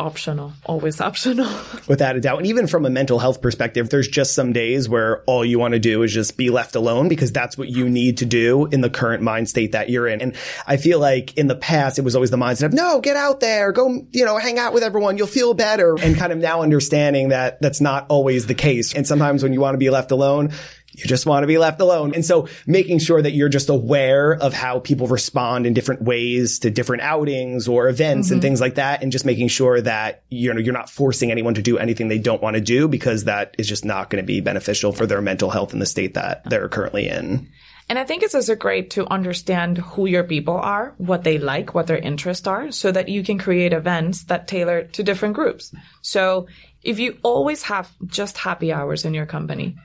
optional, 0.00 0.52
always 0.64 1.00
optional. 1.00 1.48
Without 1.88 2.16
a 2.16 2.20
doubt. 2.20 2.38
And 2.38 2.46
even 2.46 2.66
from 2.66 2.84
a 2.84 2.90
mental 2.90 3.18
health 3.18 3.40
perspective, 3.40 3.90
there's 3.90 4.08
just 4.08 4.34
some 4.34 4.52
days 4.52 4.88
where 4.88 5.22
all 5.24 5.44
you 5.44 5.58
want 5.58 5.72
to 5.72 5.80
do 5.80 6.02
is 6.02 6.12
just 6.12 6.36
be 6.36 6.50
left 6.50 6.74
alone 6.74 7.08
because 7.08 7.32
that's 7.32 7.56
what 7.56 7.68
you 7.68 7.88
need 7.88 8.18
to 8.18 8.24
do 8.24 8.66
in 8.66 8.80
the 8.80 8.90
current 8.90 9.22
mind 9.22 9.48
state 9.48 9.72
that 9.72 9.90
you're 9.90 10.08
in. 10.08 10.20
And 10.20 10.36
I 10.66 10.76
feel 10.76 10.98
like 10.98 11.36
in 11.36 11.46
the 11.46 11.56
past, 11.56 11.98
it 11.98 12.02
was 12.02 12.14
always 12.14 12.30
the 12.30 12.36
mindset 12.36 12.66
of, 12.66 12.72
no, 12.72 13.00
get 13.00 13.16
out 13.16 13.40
there, 13.40 13.72
go, 13.72 14.06
you 14.12 14.24
know, 14.24 14.38
hang 14.38 14.58
out 14.58 14.72
with 14.72 14.82
everyone. 14.82 15.16
You'll 15.16 15.26
feel 15.26 15.54
better. 15.54 15.96
And 16.00 16.16
kind 16.16 16.32
of 16.32 16.38
now 16.38 16.62
understanding 16.62 17.28
that 17.28 17.60
that's 17.60 17.80
not 17.80 18.06
always 18.08 18.46
the 18.46 18.54
case. 18.54 18.94
And 18.94 19.06
sometimes 19.06 19.42
when 19.42 19.52
you 19.52 19.60
want 19.60 19.74
to 19.74 19.78
be 19.78 19.90
left 19.90 20.10
alone, 20.10 20.52
you 20.94 21.04
just 21.06 21.26
want 21.26 21.42
to 21.42 21.46
be 21.46 21.58
left 21.58 21.80
alone. 21.80 22.14
And 22.14 22.24
so 22.24 22.48
making 22.66 23.00
sure 23.00 23.20
that 23.20 23.32
you're 23.32 23.48
just 23.48 23.68
aware 23.68 24.32
of 24.32 24.52
how 24.52 24.78
people 24.78 25.06
respond 25.06 25.66
in 25.66 25.74
different 25.74 26.02
ways 26.02 26.60
to 26.60 26.70
different 26.70 27.02
outings 27.02 27.66
or 27.68 27.88
events 27.88 28.28
mm-hmm. 28.28 28.34
and 28.34 28.42
things 28.42 28.60
like 28.60 28.76
that. 28.76 29.02
And 29.02 29.10
just 29.10 29.24
making 29.24 29.48
sure 29.48 29.80
that, 29.80 30.22
you 30.28 30.52
know, 30.52 30.60
you're 30.60 30.72
not 30.72 30.88
forcing 30.88 31.30
anyone 31.30 31.54
to 31.54 31.62
do 31.62 31.78
anything 31.78 32.08
they 32.08 32.18
don't 32.18 32.42
want 32.42 32.54
to 32.54 32.60
do 32.60 32.88
because 32.88 33.24
that 33.24 33.54
is 33.58 33.68
just 33.68 33.84
not 33.84 34.08
going 34.10 34.22
to 34.22 34.26
be 34.26 34.40
beneficial 34.40 34.92
for 34.92 35.06
their 35.06 35.20
mental 35.20 35.50
health 35.50 35.72
in 35.72 35.80
the 35.80 35.86
state 35.86 36.14
that 36.14 36.48
they're 36.48 36.68
currently 36.68 37.08
in. 37.08 37.48
And 37.88 37.98
I 37.98 38.04
think 38.04 38.22
it's 38.22 38.34
also 38.34 38.54
great 38.54 38.90
to 38.90 39.06
understand 39.12 39.76
who 39.76 40.06
your 40.06 40.24
people 40.24 40.56
are, 40.56 40.94
what 40.96 41.22
they 41.22 41.38
like, 41.38 41.74
what 41.74 41.86
their 41.86 41.98
interests 41.98 42.46
are, 42.46 42.70
so 42.70 42.90
that 42.90 43.10
you 43.10 43.22
can 43.22 43.38
create 43.38 43.74
events 43.74 44.24
that 44.24 44.48
tailor 44.48 44.84
to 44.84 45.02
different 45.02 45.34
groups. 45.34 45.74
So 46.00 46.46
if 46.82 46.98
you 46.98 47.18
always 47.22 47.64
have 47.64 47.90
just 48.06 48.38
happy 48.38 48.72
hours 48.72 49.04
in 49.04 49.12
your 49.12 49.26
company, 49.26 49.76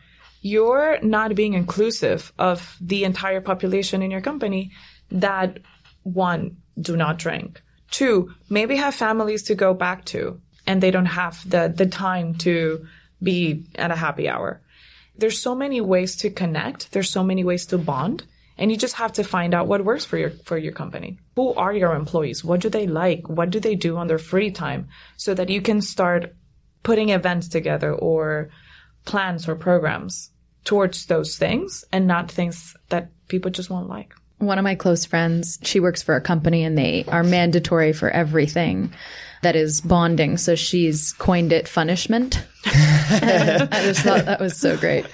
you're 0.41 0.99
not 1.01 1.35
being 1.35 1.53
inclusive 1.53 2.31
of 2.39 2.77
the 2.79 3.03
entire 3.03 3.41
population 3.41 4.01
in 4.01 4.11
your 4.11 4.21
company 4.21 4.71
that 5.11 5.59
one, 6.03 6.57
do 6.79 6.95
not 6.95 7.17
drink. 7.17 7.61
Two, 7.91 8.33
maybe 8.49 8.75
have 8.75 8.95
families 8.95 9.43
to 9.43 9.55
go 9.55 9.73
back 9.73 10.05
to 10.05 10.39
and 10.65 10.81
they 10.81 10.91
don't 10.91 11.05
have 11.05 11.49
the, 11.49 11.73
the 11.75 11.85
time 11.85 12.35
to 12.35 12.85
be 13.21 13.65
at 13.75 13.91
a 13.91 13.95
happy 13.95 14.29
hour. 14.29 14.61
There's 15.17 15.41
so 15.41 15.55
many 15.55 15.81
ways 15.81 16.15
to 16.17 16.29
connect. 16.29 16.91
There's 16.91 17.09
so 17.09 17.23
many 17.23 17.43
ways 17.43 17.65
to 17.67 17.77
bond. 17.77 18.23
And 18.57 18.71
you 18.71 18.77
just 18.77 18.95
have 18.95 19.13
to 19.13 19.23
find 19.23 19.53
out 19.53 19.67
what 19.67 19.83
works 19.83 20.05
for 20.05 20.17
your, 20.17 20.31
for 20.31 20.57
your 20.57 20.73
company. 20.73 21.17
Who 21.35 21.53
are 21.55 21.73
your 21.73 21.95
employees? 21.95 22.43
What 22.43 22.59
do 22.59 22.69
they 22.69 22.87
like? 22.87 23.27
What 23.27 23.49
do 23.49 23.59
they 23.59 23.75
do 23.75 23.97
on 23.97 24.07
their 24.07 24.19
free 24.19 24.51
time? 24.51 24.89
So 25.17 25.33
that 25.33 25.49
you 25.49 25.61
can 25.61 25.81
start 25.81 26.35
putting 26.83 27.09
events 27.09 27.47
together 27.47 27.93
or 27.93 28.49
plans 29.09 29.47
or 29.47 29.55
programs 29.55 30.29
towards 30.63 31.07
those 31.07 31.35
things 31.35 31.83
and 31.91 32.05
not 32.05 32.31
things 32.31 32.75
that 32.89 33.09
people 33.27 33.49
just 33.49 33.71
won't 33.71 33.89
like. 33.89 34.13
One 34.37 34.59
of 34.59 34.63
my 34.63 34.75
close 34.75 35.03
friends, 35.03 35.57
she 35.63 35.79
works 35.79 36.03
for 36.03 36.15
a 36.15 36.21
company 36.21 36.63
and 36.63 36.77
they 36.77 37.05
are 37.07 37.23
mandatory 37.23 37.91
for 37.91 38.09
everything 38.11 38.93
that 39.41 39.55
is 39.55 39.81
bonding. 39.81 40.37
So 40.37 40.53
she's 40.53 41.13
coined 41.13 41.51
it 41.51 41.69
punishment. 41.73 42.45
I 42.65 43.67
just 43.83 44.01
thought 44.01 44.25
that 44.25 44.39
was 44.39 44.55
so 44.55 44.77
great. 44.77 45.07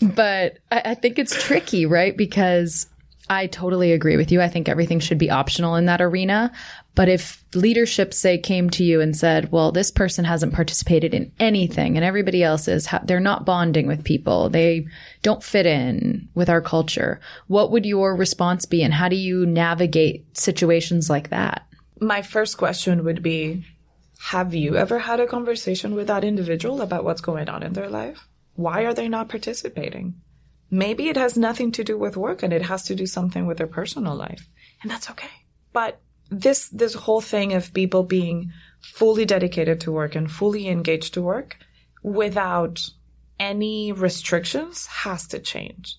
But 0.00 0.58
I, 0.70 0.82
I 0.84 0.94
think 0.94 1.18
it's 1.18 1.42
tricky, 1.42 1.84
right? 1.84 2.16
Because 2.16 2.86
I 3.32 3.46
totally 3.46 3.92
agree 3.92 4.16
with 4.16 4.30
you. 4.30 4.42
I 4.42 4.48
think 4.48 4.68
everything 4.68 5.00
should 5.00 5.18
be 5.18 5.30
optional 5.30 5.76
in 5.76 5.86
that 5.86 6.02
arena. 6.02 6.52
But 6.94 7.08
if 7.08 7.42
leadership, 7.54 8.12
say, 8.12 8.36
came 8.36 8.68
to 8.70 8.84
you 8.84 9.00
and 9.00 9.16
said, 9.16 9.50
well, 9.50 9.72
this 9.72 9.90
person 9.90 10.26
hasn't 10.26 10.52
participated 10.52 11.14
in 11.14 11.32
anything 11.40 11.96
and 11.96 12.04
everybody 12.04 12.42
else 12.42 12.68
is, 12.68 12.86
they're 13.04 13.18
not 13.18 13.46
bonding 13.46 13.86
with 13.86 14.04
people. 14.04 14.50
They 14.50 14.86
don't 15.22 15.42
fit 15.42 15.64
in 15.64 16.28
with 16.34 16.50
our 16.50 16.60
culture. 16.60 17.20
What 17.46 17.70
would 17.70 17.86
your 17.86 18.14
response 18.14 18.66
be? 18.66 18.82
And 18.82 18.92
how 18.92 19.08
do 19.08 19.16
you 19.16 19.46
navigate 19.46 20.36
situations 20.36 21.08
like 21.08 21.30
that? 21.30 21.66
My 21.98 22.20
first 22.20 22.58
question 22.58 23.04
would 23.04 23.22
be, 23.22 23.64
have 24.28 24.54
you 24.54 24.76
ever 24.76 24.98
had 24.98 25.18
a 25.18 25.26
conversation 25.26 25.94
with 25.94 26.08
that 26.08 26.24
individual 26.24 26.82
about 26.82 27.04
what's 27.04 27.22
going 27.22 27.48
on 27.48 27.62
in 27.62 27.72
their 27.72 27.88
life? 27.88 28.28
Why 28.54 28.82
are 28.82 28.92
they 28.94 29.08
not 29.08 29.30
participating? 29.30 30.14
Maybe 30.74 31.10
it 31.10 31.18
has 31.18 31.36
nothing 31.36 31.70
to 31.72 31.84
do 31.84 31.98
with 31.98 32.16
work 32.16 32.42
and 32.42 32.50
it 32.50 32.62
has 32.62 32.84
to 32.84 32.94
do 32.94 33.06
something 33.06 33.46
with 33.46 33.58
their 33.58 33.66
personal 33.66 34.16
life. 34.16 34.48
And 34.80 34.90
that's 34.90 35.10
okay. 35.10 35.28
But 35.74 36.00
this, 36.30 36.70
this 36.70 36.94
whole 36.94 37.20
thing 37.20 37.52
of 37.52 37.74
people 37.74 38.04
being 38.04 38.50
fully 38.80 39.26
dedicated 39.26 39.82
to 39.82 39.92
work 39.92 40.14
and 40.14 40.32
fully 40.32 40.68
engaged 40.68 41.12
to 41.14 41.20
work 41.20 41.58
without 42.02 42.80
any 43.38 43.92
restrictions 43.92 44.86
has 44.86 45.26
to 45.28 45.38
change. 45.38 45.98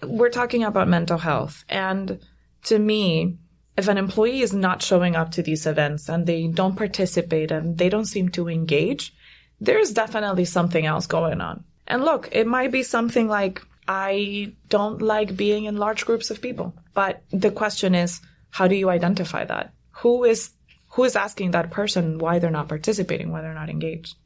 We're 0.00 0.30
talking 0.30 0.62
about 0.62 0.86
mental 0.86 1.18
health. 1.18 1.64
And 1.68 2.20
to 2.66 2.78
me, 2.78 3.38
if 3.76 3.88
an 3.88 3.98
employee 3.98 4.42
is 4.42 4.52
not 4.52 4.80
showing 4.80 5.16
up 5.16 5.32
to 5.32 5.42
these 5.42 5.66
events 5.66 6.08
and 6.08 6.24
they 6.24 6.46
don't 6.46 6.76
participate 6.76 7.50
and 7.50 7.78
they 7.78 7.88
don't 7.88 8.04
seem 8.04 8.28
to 8.30 8.48
engage, 8.48 9.12
there's 9.60 9.92
definitely 9.92 10.44
something 10.44 10.86
else 10.86 11.08
going 11.08 11.40
on. 11.40 11.64
And 11.88 12.04
look, 12.04 12.28
it 12.30 12.46
might 12.46 12.70
be 12.70 12.84
something 12.84 13.26
like, 13.26 13.60
I 13.86 14.52
don't 14.68 15.02
like 15.02 15.36
being 15.36 15.64
in 15.64 15.76
large 15.76 16.06
groups 16.06 16.30
of 16.30 16.40
people. 16.40 16.74
But 16.94 17.22
the 17.30 17.50
question 17.50 17.94
is, 17.94 18.20
how 18.50 18.68
do 18.68 18.74
you 18.74 18.88
identify 18.88 19.44
that? 19.44 19.72
Who 20.02 20.24
is, 20.24 20.50
who 20.92 21.04
is 21.04 21.16
asking 21.16 21.50
that 21.50 21.70
person 21.70 22.18
why 22.18 22.38
they're 22.38 22.50
not 22.50 22.68
participating, 22.68 23.30
why 23.30 23.42
they're 23.42 23.54
not 23.54 23.70
engaged? 23.70 24.16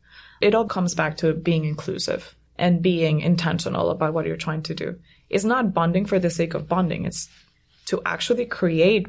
It 0.40 0.54
all 0.54 0.66
comes 0.66 0.94
back 0.94 1.16
to 1.18 1.34
being 1.34 1.64
inclusive 1.64 2.34
and 2.56 2.82
being 2.82 3.20
intentional 3.20 3.90
about 3.90 4.14
what 4.14 4.26
you're 4.26 4.36
trying 4.36 4.62
to 4.64 4.74
do. 4.74 4.98
It's 5.30 5.44
not 5.44 5.74
bonding 5.74 6.06
for 6.06 6.18
the 6.18 6.30
sake 6.30 6.54
of 6.54 6.68
bonding. 6.68 7.04
It's 7.04 7.28
to 7.86 8.02
actually 8.04 8.46
create 8.46 9.06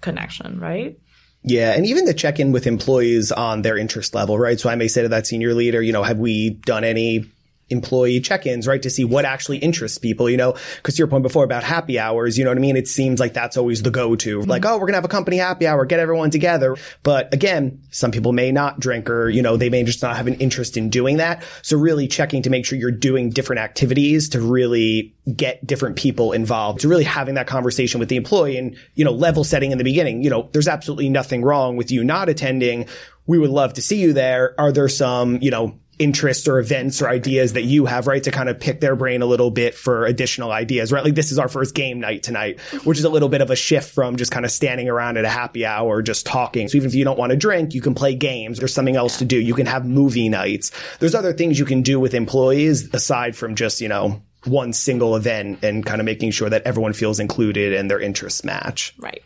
connection, 0.00 0.60
right? 0.60 0.98
Yeah, 1.44 1.72
and 1.72 1.84
even 1.86 2.06
to 2.06 2.14
check 2.14 2.38
in 2.38 2.52
with 2.52 2.66
employees 2.66 3.32
on 3.32 3.62
their 3.62 3.76
interest 3.76 4.14
level, 4.14 4.38
right? 4.38 4.60
So 4.60 4.70
I 4.70 4.76
may 4.76 4.86
say 4.86 5.02
to 5.02 5.08
that 5.08 5.26
senior 5.26 5.54
leader, 5.54 5.82
you 5.82 5.92
know, 5.92 6.04
have 6.04 6.18
we 6.18 6.50
done 6.50 6.84
any 6.84 7.24
employee 7.72 8.20
check-ins, 8.20 8.66
right? 8.68 8.82
To 8.82 8.90
see 8.90 9.04
what 9.04 9.24
actually 9.24 9.58
interests 9.58 9.98
people, 9.98 10.30
you 10.30 10.36
know, 10.36 10.52
cause 10.82 10.94
to 10.94 10.98
your 10.98 11.08
point 11.08 11.22
before 11.22 11.44
about 11.44 11.64
happy 11.64 11.98
hours, 11.98 12.38
you 12.38 12.44
know 12.44 12.50
what 12.50 12.58
I 12.58 12.60
mean? 12.60 12.76
It 12.76 12.86
seems 12.86 13.18
like 13.18 13.32
that's 13.32 13.56
always 13.56 13.82
the 13.82 13.90
go-to. 13.90 14.40
Mm-hmm. 14.40 14.50
Like, 14.50 14.64
oh, 14.64 14.74
we're 14.74 14.80
going 14.80 14.92
to 14.92 14.98
have 14.98 15.04
a 15.04 15.08
company 15.08 15.38
happy 15.38 15.66
hour, 15.66 15.84
get 15.84 15.98
everyone 15.98 16.30
together. 16.30 16.76
But 17.02 17.32
again, 17.34 17.82
some 17.90 18.12
people 18.12 18.32
may 18.32 18.52
not 18.52 18.78
drink 18.78 19.10
or, 19.10 19.28
you 19.28 19.42
know, 19.42 19.56
they 19.56 19.70
may 19.70 19.82
just 19.82 20.02
not 20.02 20.16
have 20.16 20.26
an 20.26 20.34
interest 20.34 20.76
in 20.76 20.90
doing 20.90 21.16
that. 21.16 21.42
So 21.62 21.76
really 21.76 22.06
checking 22.06 22.42
to 22.42 22.50
make 22.50 22.64
sure 22.64 22.78
you're 22.78 22.90
doing 22.90 23.30
different 23.30 23.60
activities 23.60 24.28
to 24.30 24.40
really 24.40 25.14
get 25.36 25.64
different 25.66 25.96
people 25.96 26.32
involved 26.32 26.80
to 26.80 26.88
really 26.88 27.04
having 27.04 27.36
that 27.36 27.46
conversation 27.46 28.00
with 28.00 28.08
the 28.08 28.16
employee 28.16 28.58
and, 28.58 28.76
you 28.94 29.04
know, 29.04 29.12
level 29.12 29.44
setting 29.44 29.70
in 29.70 29.78
the 29.78 29.84
beginning. 29.84 30.22
You 30.22 30.30
know, 30.30 30.48
there's 30.52 30.68
absolutely 30.68 31.08
nothing 31.08 31.42
wrong 31.42 31.76
with 31.76 31.90
you 31.90 32.04
not 32.04 32.28
attending. 32.28 32.88
We 33.26 33.38
would 33.38 33.50
love 33.50 33.74
to 33.74 33.82
see 33.82 34.00
you 34.00 34.12
there. 34.12 34.54
Are 34.58 34.72
there 34.72 34.88
some, 34.88 35.38
you 35.40 35.50
know, 35.50 35.78
interests 35.98 36.48
or 36.48 36.58
events 36.58 37.00
or 37.02 37.08
ideas 37.08 37.52
that 37.52 37.62
you 37.62 37.86
have, 37.86 38.06
right? 38.06 38.22
To 38.24 38.30
kind 38.30 38.48
of 38.48 38.58
pick 38.58 38.80
their 38.80 38.96
brain 38.96 39.22
a 39.22 39.26
little 39.26 39.50
bit 39.50 39.74
for 39.74 40.04
additional 40.06 40.50
ideas, 40.50 40.90
right? 40.90 41.04
Like 41.04 41.14
this 41.14 41.30
is 41.32 41.38
our 41.38 41.48
first 41.48 41.74
game 41.74 42.00
night 42.00 42.22
tonight, 42.22 42.60
which 42.84 42.98
is 42.98 43.04
a 43.04 43.08
little 43.08 43.28
bit 43.28 43.40
of 43.40 43.50
a 43.50 43.56
shift 43.56 43.94
from 43.94 44.16
just 44.16 44.32
kind 44.32 44.44
of 44.44 44.50
standing 44.50 44.88
around 44.88 45.16
at 45.16 45.24
a 45.24 45.28
happy 45.28 45.64
hour, 45.64 46.02
just 46.02 46.26
talking. 46.26 46.68
So 46.68 46.76
even 46.76 46.88
if 46.88 46.94
you 46.94 47.04
don't 47.04 47.18
want 47.18 47.30
to 47.30 47.36
drink, 47.36 47.74
you 47.74 47.80
can 47.80 47.94
play 47.94 48.14
games. 48.14 48.58
There's 48.58 48.74
something 48.74 48.96
else 48.96 49.18
to 49.18 49.24
do. 49.24 49.38
You 49.38 49.54
can 49.54 49.66
have 49.66 49.86
movie 49.86 50.28
nights. 50.28 50.72
There's 50.98 51.14
other 51.14 51.32
things 51.32 51.58
you 51.58 51.66
can 51.66 51.82
do 51.82 52.00
with 52.00 52.14
employees 52.14 52.92
aside 52.94 53.36
from 53.36 53.54
just, 53.54 53.80
you 53.80 53.88
know, 53.88 54.22
one 54.44 54.72
single 54.72 55.14
event 55.14 55.62
and 55.62 55.86
kind 55.86 56.00
of 56.00 56.04
making 56.04 56.32
sure 56.32 56.50
that 56.50 56.62
everyone 56.62 56.94
feels 56.94 57.20
included 57.20 57.74
and 57.74 57.90
their 57.90 58.00
interests 58.00 58.44
match. 58.44 58.94
Right. 58.98 59.22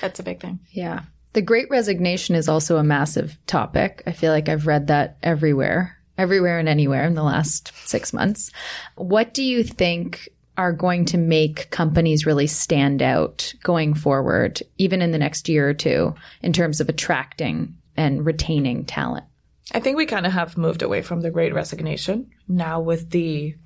That's 0.00 0.20
a 0.20 0.22
big 0.22 0.40
thing. 0.40 0.60
Yeah. 0.70 1.02
The 1.34 1.42
great 1.42 1.68
resignation 1.68 2.34
is 2.34 2.48
also 2.48 2.78
a 2.78 2.82
massive 2.82 3.36
topic. 3.46 4.02
I 4.06 4.12
feel 4.12 4.32
like 4.32 4.48
I've 4.48 4.66
read 4.66 4.86
that 4.86 5.18
everywhere 5.22 5.95
everywhere 6.18 6.58
and 6.58 6.68
anywhere 6.68 7.04
in 7.04 7.14
the 7.14 7.22
last 7.22 7.72
six 7.86 8.12
months. 8.12 8.50
What 8.96 9.34
do 9.34 9.42
you 9.42 9.62
think 9.62 10.28
are 10.56 10.72
going 10.72 11.04
to 11.06 11.18
make 11.18 11.70
companies 11.70 12.26
really 12.26 12.46
stand 12.46 13.02
out 13.02 13.52
going 13.62 13.94
forward, 13.94 14.62
even 14.78 15.02
in 15.02 15.12
the 15.12 15.18
next 15.18 15.48
year 15.48 15.68
or 15.68 15.74
two, 15.74 16.14
in 16.42 16.52
terms 16.52 16.80
of 16.80 16.88
attracting 16.88 17.76
and 17.96 18.24
retaining 18.24 18.84
talent? 18.84 19.24
I 19.72 19.80
think 19.80 19.96
we 19.96 20.06
kind 20.06 20.26
of 20.26 20.32
have 20.32 20.56
moved 20.56 20.82
away 20.82 21.02
from 21.02 21.20
the 21.20 21.30
great 21.30 21.52
resignation 21.52 22.30
now 22.48 22.80
with 22.80 23.10
the 23.10 23.56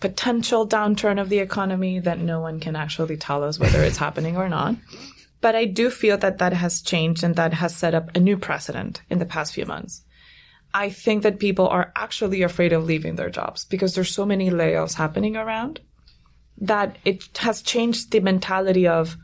potential 0.00 0.68
downturn 0.68 1.20
of 1.20 1.28
the 1.28 1.38
economy 1.38 2.00
that 2.00 2.18
no 2.18 2.40
one 2.40 2.60
can 2.60 2.76
actually 2.76 3.16
tell 3.16 3.42
us 3.42 3.58
whether 3.58 3.82
it's 3.82 3.96
happening 3.96 4.36
or 4.36 4.48
not. 4.48 4.74
But 5.40 5.54
I 5.54 5.64
do 5.66 5.90
feel 5.90 6.18
that 6.18 6.38
that 6.38 6.52
has 6.52 6.82
changed 6.82 7.22
and 7.22 7.36
that 7.36 7.54
has 7.54 7.76
set 7.76 7.94
up 7.94 8.14
a 8.14 8.20
new 8.20 8.36
precedent 8.36 9.02
in 9.08 9.18
the 9.18 9.26
past 9.26 9.54
few 9.54 9.64
months. 9.64 10.02
I 10.74 10.90
think 10.90 11.22
that 11.22 11.38
people 11.38 11.68
are 11.68 11.92
actually 11.94 12.42
afraid 12.42 12.72
of 12.72 12.84
leaving 12.84 13.14
their 13.14 13.30
jobs 13.30 13.64
because 13.64 13.94
there's 13.94 14.12
so 14.12 14.26
many 14.26 14.50
layoffs 14.50 14.94
happening 14.94 15.36
around 15.36 15.80
that 16.58 16.98
it 17.04 17.38
has 17.38 17.62
changed 17.62 18.10
the 18.10 18.18
mentality 18.18 18.88
of 18.88 19.16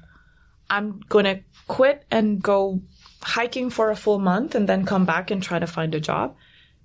I'm 0.70 1.00
going 1.08 1.24
to 1.24 1.40
quit 1.66 2.04
and 2.08 2.40
go 2.40 2.80
hiking 3.22 3.68
for 3.68 3.90
a 3.90 3.96
full 3.96 4.20
month 4.20 4.54
and 4.54 4.68
then 4.68 4.86
come 4.86 5.04
back 5.04 5.32
and 5.32 5.42
try 5.42 5.58
to 5.58 5.66
find 5.66 5.92
a 5.94 6.00
job. 6.00 6.36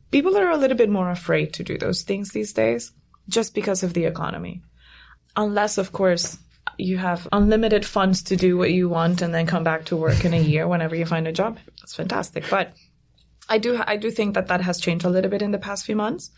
People 0.09 0.36
are 0.36 0.49
a 0.49 0.57
little 0.57 0.78
bit 0.78 0.89
more 0.89 1.11
afraid 1.11 1.53
to 1.53 1.63
do 1.63 1.78
those 1.78 2.01
things 2.01 2.32
these 2.32 2.51
days 2.51 2.91
just 3.30 3.53
because 3.53 3.84
of 3.84 3.93
the 3.93 4.05
economy. 4.05 4.63
Unless, 5.38 5.78
of 5.78 5.91
course, 5.91 6.39
you 6.78 6.97
have 6.97 7.28
unlimited 7.32 7.86
funds 7.86 8.24
to 8.24 8.36
do 8.36 8.57
what 8.57 8.72
you 8.72 8.89
want 8.89 9.22
and 9.22 9.34
then 9.34 9.45
come 9.45 9.63
back 9.63 9.86
to 9.86 9.95
work 9.95 10.26
in 10.26 10.34
a 10.34 10.41
year 10.41 10.68
whenever 10.68 10.95
you 10.95 11.05
find 11.05 11.28
a 11.28 11.32
job. 11.32 11.59
That's 11.80 11.95
fantastic. 11.95 12.45
But 12.49 12.74
I 13.48 13.58
do 13.58 13.82
I 13.86 13.98
do 13.98 14.12
think 14.12 14.34
that 14.36 14.48
that 14.48 14.62
has 14.62 14.80
changed 14.80 15.06
a 15.06 15.10
little 15.10 15.30
bit 15.30 15.41
in 15.41 15.52
the 15.52 15.58
past 15.58 15.86
few 15.86 15.96
months. 15.96 16.32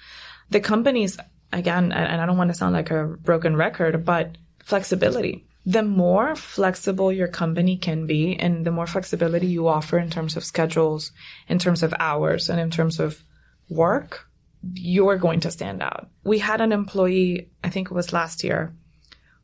The 0.49 0.60
companies 0.60 1.18
again, 1.51 1.91
and 1.91 2.22
I 2.22 2.26
don't 2.26 2.38
want 2.38 2.49
to 2.49 2.58
sound 2.58 2.74
like 2.74 2.91
a 2.91 3.05
broken 3.05 3.55
record, 3.55 4.05
but 4.05 4.38
flexibility. 4.60 5.45
The 5.66 5.84
more 5.84 6.36
flexible 6.36 7.12
your 7.12 7.28
company 7.28 7.78
can 7.78 8.05
be 8.05 8.38
and 8.38 8.66
the 8.66 8.72
more 8.72 8.88
flexibility 8.88 9.47
you 9.47 9.68
offer 9.68 9.97
in 9.97 10.10
terms 10.10 10.38
of 10.38 10.45
schedules, 10.45 11.12
in 11.49 11.60
terms 11.60 11.84
of 11.84 11.93
hours, 11.99 12.49
and 12.49 12.60
in 12.60 12.70
terms 12.70 12.99
of 12.99 13.22
work, 13.70 14.28
you're 14.74 15.18
going 15.18 15.41
to 15.41 15.51
stand 15.51 15.82
out. 15.82 16.10
We 16.24 16.39
had 16.39 16.62
an 16.62 16.72
employee, 16.72 17.49
I 17.64 17.70
think 17.70 17.91
it 17.91 17.93
was 17.93 18.14
last 18.14 18.43
year, 18.43 18.74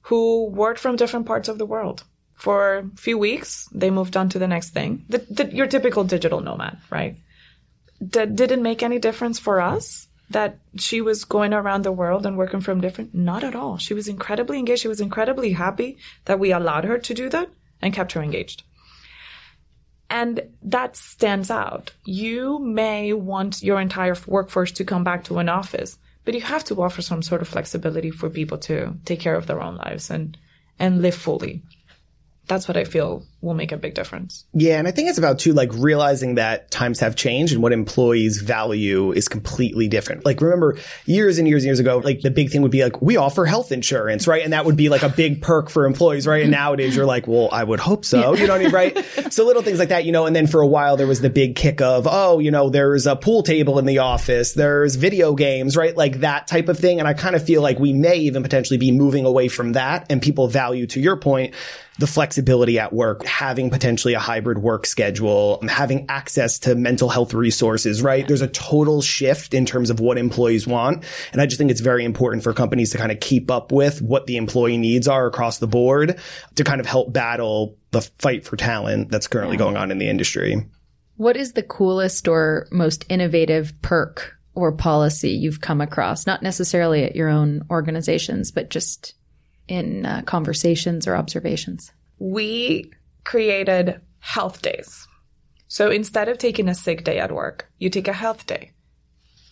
who 0.03 0.47
worked 0.47 0.79
from 0.79 0.95
different 0.95 1.25
parts 1.25 1.49
of 1.49 1.57
the 1.57 1.65
world. 1.65 2.03
For 2.35 2.77
a 2.77 2.89
few 2.95 3.17
weeks, 3.17 3.67
they 3.73 3.89
moved 3.89 4.17
on 4.17 4.29
to 4.29 4.39
the 4.39 4.47
next 4.47 4.71
thing. 4.71 5.05
The, 5.09 5.19
the, 5.29 5.53
your 5.53 5.67
typical 5.67 6.03
digital 6.03 6.41
nomad, 6.41 6.77
right? 6.89 7.17
That 8.11 8.35
didn't 8.35 8.63
make 8.63 8.83
any 8.83 8.99
difference 8.99 9.39
for 9.39 9.61
us 9.61 10.07
that 10.29 10.57
she 10.75 11.01
was 11.01 11.25
going 11.25 11.53
around 11.53 11.83
the 11.83 11.91
world 11.91 12.25
and 12.25 12.37
working 12.37 12.61
from 12.61 12.81
different 12.81 13.13
not 13.13 13.43
at 13.43 13.55
all. 13.55 13.77
She 13.77 13.93
was 13.93 14.07
incredibly 14.07 14.57
engaged. 14.57 14.81
She 14.81 14.87
was 14.87 15.01
incredibly 15.01 15.51
happy 15.51 15.97
that 16.25 16.39
we 16.39 16.51
allowed 16.51 16.85
her 16.85 16.97
to 16.97 17.13
do 17.13 17.29
that 17.29 17.49
and 17.81 17.93
kept 17.93 18.13
her 18.13 18.23
engaged. 18.23 18.63
And 20.09 20.41
that 20.61 20.95
stands 20.95 21.49
out. 21.51 21.91
You 22.05 22.59
may 22.59 23.13
want 23.13 23.61
your 23.61 23.79
entire 23.79 24.15
workforce 24.25 24.71
to 24.73 24.85
come 24.85 25.03
back 25.03 25.23
to 25.25 25.39
an 25.39 25.49
office 25.49 25.97
but 26.25 26.33
you 26.33 26.41
have 26.41 26.63
to 26.65 26.81
offer 26.81 27.01
some 27.01 27.21
sort 27.21 27.41
of 27.41 27.47
flexibility 27.47 28.11
for 28.11 28.29
people 28.29 28.57
to 28.57 28.95
take 29.05 29.19
care 29.19 29.35
of 29.35 29.47
their 29.47 29.61
own 29.61 29.75
lives 29.75 30.09
and 30.09 30.37
and 30.79 31.01
live 31.01 31.15
fully. 31.15 31.61
That's 32.47 32.67
what 32.67 32.77
I 32.77 32.83
feel 32.83 33.23
will 33.43 33.53
make 33.53 33.73
a 33.73 33.77
big 33.77 33.93
difference. 33.93 34.45
Yeah. 34.53 34.79
And 34.79 34.87
I 34.87 34.91
think 34.91 35.09
it's 35.09 35.17
about 35.17 35.37
too, 35.37 35.51
like 35.51 35.69
realizing 35.73 36.35
that 36.35 36.71
times 36.71 37.01
have 37.01 37.17
changed 37.17 37.51
and 37.51 37.61
what 37.61 37.73
employees 37.73 38.41
value 38.41 39.11
is 39.11 39.27
completely 39.27 39.89
different. 39.89 40.25
Like 40.25 40.39
remember 40.39 40.77
years 41.05 41.39
and 41.39 41.47
years 41.47 41.63
and 41.63 41.67
years 41.67 41.81
ago, 41.81 41.97
like 41.97 42.21
the 42.21 42.31
big 42.31 42.51
thing 42.51 42.61
would 42.61 42.71
be 42.71 42.83
like, 42.83 43.01
we 43.01 43.17
offer 43.17 43.45
health 43.45 43.73
insurance, 43.73 44.27
right? 44.27 44.43
And 44.43 44.53
that 44.53 44.63
would 44.63 44.77
be 44.77 44.87
like 44.87 45.03
a 45.03 45.09
big 45.09 45.41
perk 45.41 45.69
for 45.69 45.85
employees, 45.85 46.25
right? 46.25 46.43
And 46.43 46.51
nowadays 46.51 46.95
you're 46.95 47.05
like, 47.05 47.27
well, 47.27 47.49
I 47.51 47.65
would 47.65 47.81
hope 47.81 48.05
so. 48.05 48.33
You 48.33 48.47
know 48.47 48.53
what 48.53 48.61
I 48.61 48.63
mean? 48.63 48.73
Right. 48.73 49.33
so 49.33 49.45
little 49.45 49.61
things 49.61 49.77
like 49.77 49.89
that, 49.89 50.05
you 50.05 50.13
know, 50.13 50.25
and 50.25 50.33
then 50.33 50.47
for 50.47 50.61
a 50.61 50.67
while 50.67 50.95
there 50.95 51.07
was 51.07 51.19
the 51.19 51.29
big 51.29 51.57
kick 51.57 51.81
of, 51.81 52.07
oh, 52.09 52.39
you 52.39 52.49
know, 52.49 52.69
there's 52.69 53.05
a 53.07 53.17
pool 53.17 53.43
table 53.43 53.77
in 53.77 53.85
the 53.85 53.97
office. 53.97 54.53
There's 54.53 54.95
video 54.95 55.33
games, 55.33 55.75
right? 55.75 55.95
Like 55.97 56.21
that 56.21 56.47
type 56.47 56.69
of 56.69 56.79
thing. 56.79 56.99
And 56.99 57.09
I 57.09 57.13
kind 57.13 57.35
of 57.35 57.45
feel 57.45 57.61
like 57.61 57.77
we 57.77 57.91
may 57.91 58.15
even 58.19 58.41
potentially 58.41 58.77
be 58.77 58.93
moving 58.93 59.25
away 59.25 59.49
from 59.49 59.73
that 59.73 60.05
and 60.09 60.21
people 60.21 60.47
value 60.47 60.87
to 60.87 61.01
your 61.01 61.17
point 61.17 61.53
the 61.99 62.07
flexibility 62.07 62.79
at 62.79 62.91
work, 62.91 63.23
having 63.33 63.71
potentially 63.71 64.13
a 64.13 64.19
hybrid 64.19 64.59
work 64.59 64.85
schedule, 64.85 65.59
having 65.67 66.05
access 66.07 66.59
to 66.59 66.75
mental 66.75 67.09
health 67.09 67.33
resources, 67.33 68.03
right? 68.03 68.27
There's 68.27 68.43
a 68.43 68.47
total 68.47 69.01
shift 69.01 69.55
in 69.55 69.65
terms 69.65 69.89
of 69.89 69.99
what 69.99 70.19
employees 70.19 70.67
want. 70.67 71.03
And 71.31 71.41
I 71.41 71.47
just 71.47 71.57
think 71.57 71.71
it's 71.71 71.81
very 71.81 72.05
important 72.05 72.43
for 72.43 72.53
companies 72.53 72.91
to 72.91 72.99
kind 72.99 73.11
of 73.11 73.19
keep 73.19 73.49
up 73.49 73.71
with 73.71 74.03
what 74.03 74.27
the 74.27 74.37
employee 74.37 74.77
needs 74.77 75.07
are 75.07 75.25
across 75.25 75.57
the 75.57 75.65
board 75.65 76.19
to 76.55 76.63
kind 76.63 76.79
of 76.79 76.85
help 76.85 77.11
battle 77.11 77.75
the 77.89 78.01
fight 78.19 78.45
for 78.45 78.55
talent 78.55 79.09
that's 79.09 79.27
currently 79.27 79.57
going 79.57 79.77
on 79.77 79.89
in 79.89 79.97
the 79.97 80.09
industry. 80.09 80.63
What 81.17 81.35
is 81.35 81.53
the 81.53 81.63
coolest 81.63 82.27
or 82.27 82.67
most 82.71 83.03
innovative 83.09 83.73
perk 83.81 84.35
or 84.53 84.71
policy 84.71 85.31
you've 85.31 85.59
come 85.59 85.81
across? 85.81 86.27
Not 86.27 86.43
necessarily 86.43 87.03
at 87.03 87.15
your 87.15 87.29
own 87.29 87.65
organizations, 87.71 88.51
but 88.51 88.69
just 88.69 89.15
in 89.67 90.05
uh, 90.05 90.21
conversations 90.21 91.07
or 91.07 91.15
observations? 91.15 91.91
We 92.19 92.91
created 93.23 94.01
health 94.19 94.61
days. 94.61 95.07
So 95.67 95.89
instead 95.89 96.29
of 96.29 96.37
taking 96.37 96.69
a 96.69 96.75
sick 96.75 97.03
day 97.03 97.19
at 97.19 97.31
work, 97.31 97.69
you 97.79 97.89
take 97.89 98.07
a 98.07 98.13
health 98.13 98.45
day. 98.45 98.71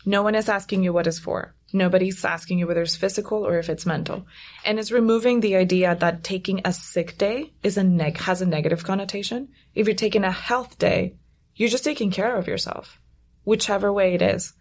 No 0.05 0.23
one 0.23 0.35
is 0.35 0.49
asking 0.49 0.83
you 0.83 0.93
what 0.93 1.07
it's 1.07 1.19
for. 1.19 1.55
Nobody's 1.73 2.25
asking 2.25 2.59
you 2.59 2.67
whether 2.67 2.81
it's 2.81 2.95
physical 2.95 3.45
or 3.45 3.57
if 3.59 3.69
it's 3.69 3.85
mental. 3.85 4.25
And 4.65 4.79
it's 4.79 4.91
removing 4.91 5.39
the 5.39 5.55
idea 5.55 5.95
that 5.95 6.23
taking 6.23 6.61
a 6.65 6.73
sick 6.73 7.17
day 7.17 7.53
is 7.63 7.77
a 7.77 7.83
neg- 7.83 8.17
has 8.17 8.41
a 8.41 8.45
negative 8.45 8.83
connotation. 8.83 9.49
If 9.73 9.87
you're 9.87 9.95
taking 9.95 10.23
a 10.23 10.31
health 10.31 10.77
day, 10.77 11.15
you're 11.55 11.69
just 11.69 11.83
taking 11.83 12.11
care 12.11 12.35
of 12.35 12.47
yourself, 12.47 12.99
whichever 13.43 13.93
way 13.93 14.13
it 14.13 14.21
is. 14.21 14.53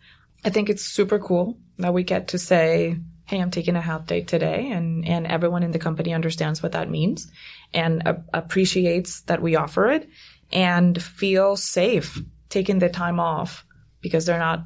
I 0.45 0.51
think 0.51 0.69
it's 0.69 0.85
super 0.85 1.19
cool 1.19 1.59
that 1.79 1.95
we 1.95 2.05
get 2.05 2.29
to 2.29 2.39
say, 2.39 2.97
Hey, 3.27 3.41
I'm 3.41 3.51
taking 3.51 3.77
a 3.77 3.81
health 3.81 4.07
day 4.07 4.23
today. 4.23 4.71
And, 4.71 5.07
and 5.07 5.27
everyone 5.27 5.63
in 5.63 5.71
the 5.71 5.79
company 5.79 6.13
understands 6.13 6.63
what 6.63 6.73
that 6.73 6.91
means 6.91 7.31
and 7.73 8.07
uh, 8.07 8.15
appreciates 8.33 9.23
that 9.23 9.43
we 9.43 9.57
offer 9.57 9.91
it 9.91 10.09
and 10.53 11.01
feel 11.01 11.57
safe 11.57 12.21
taking 12.49 12.79
the 12.79 12.89
time 12.89 13.21
off 13.21 13.65
because 14.01 14.27
they're 14.27 14.39
not 14.39 14.65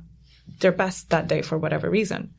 their 0.60 0.72
best 0.72 1.10
that 1.10 1.28
day 1.28 1.42
for 1.42 1.58
whatever 1.58 1.90
reason. 1.90 2.34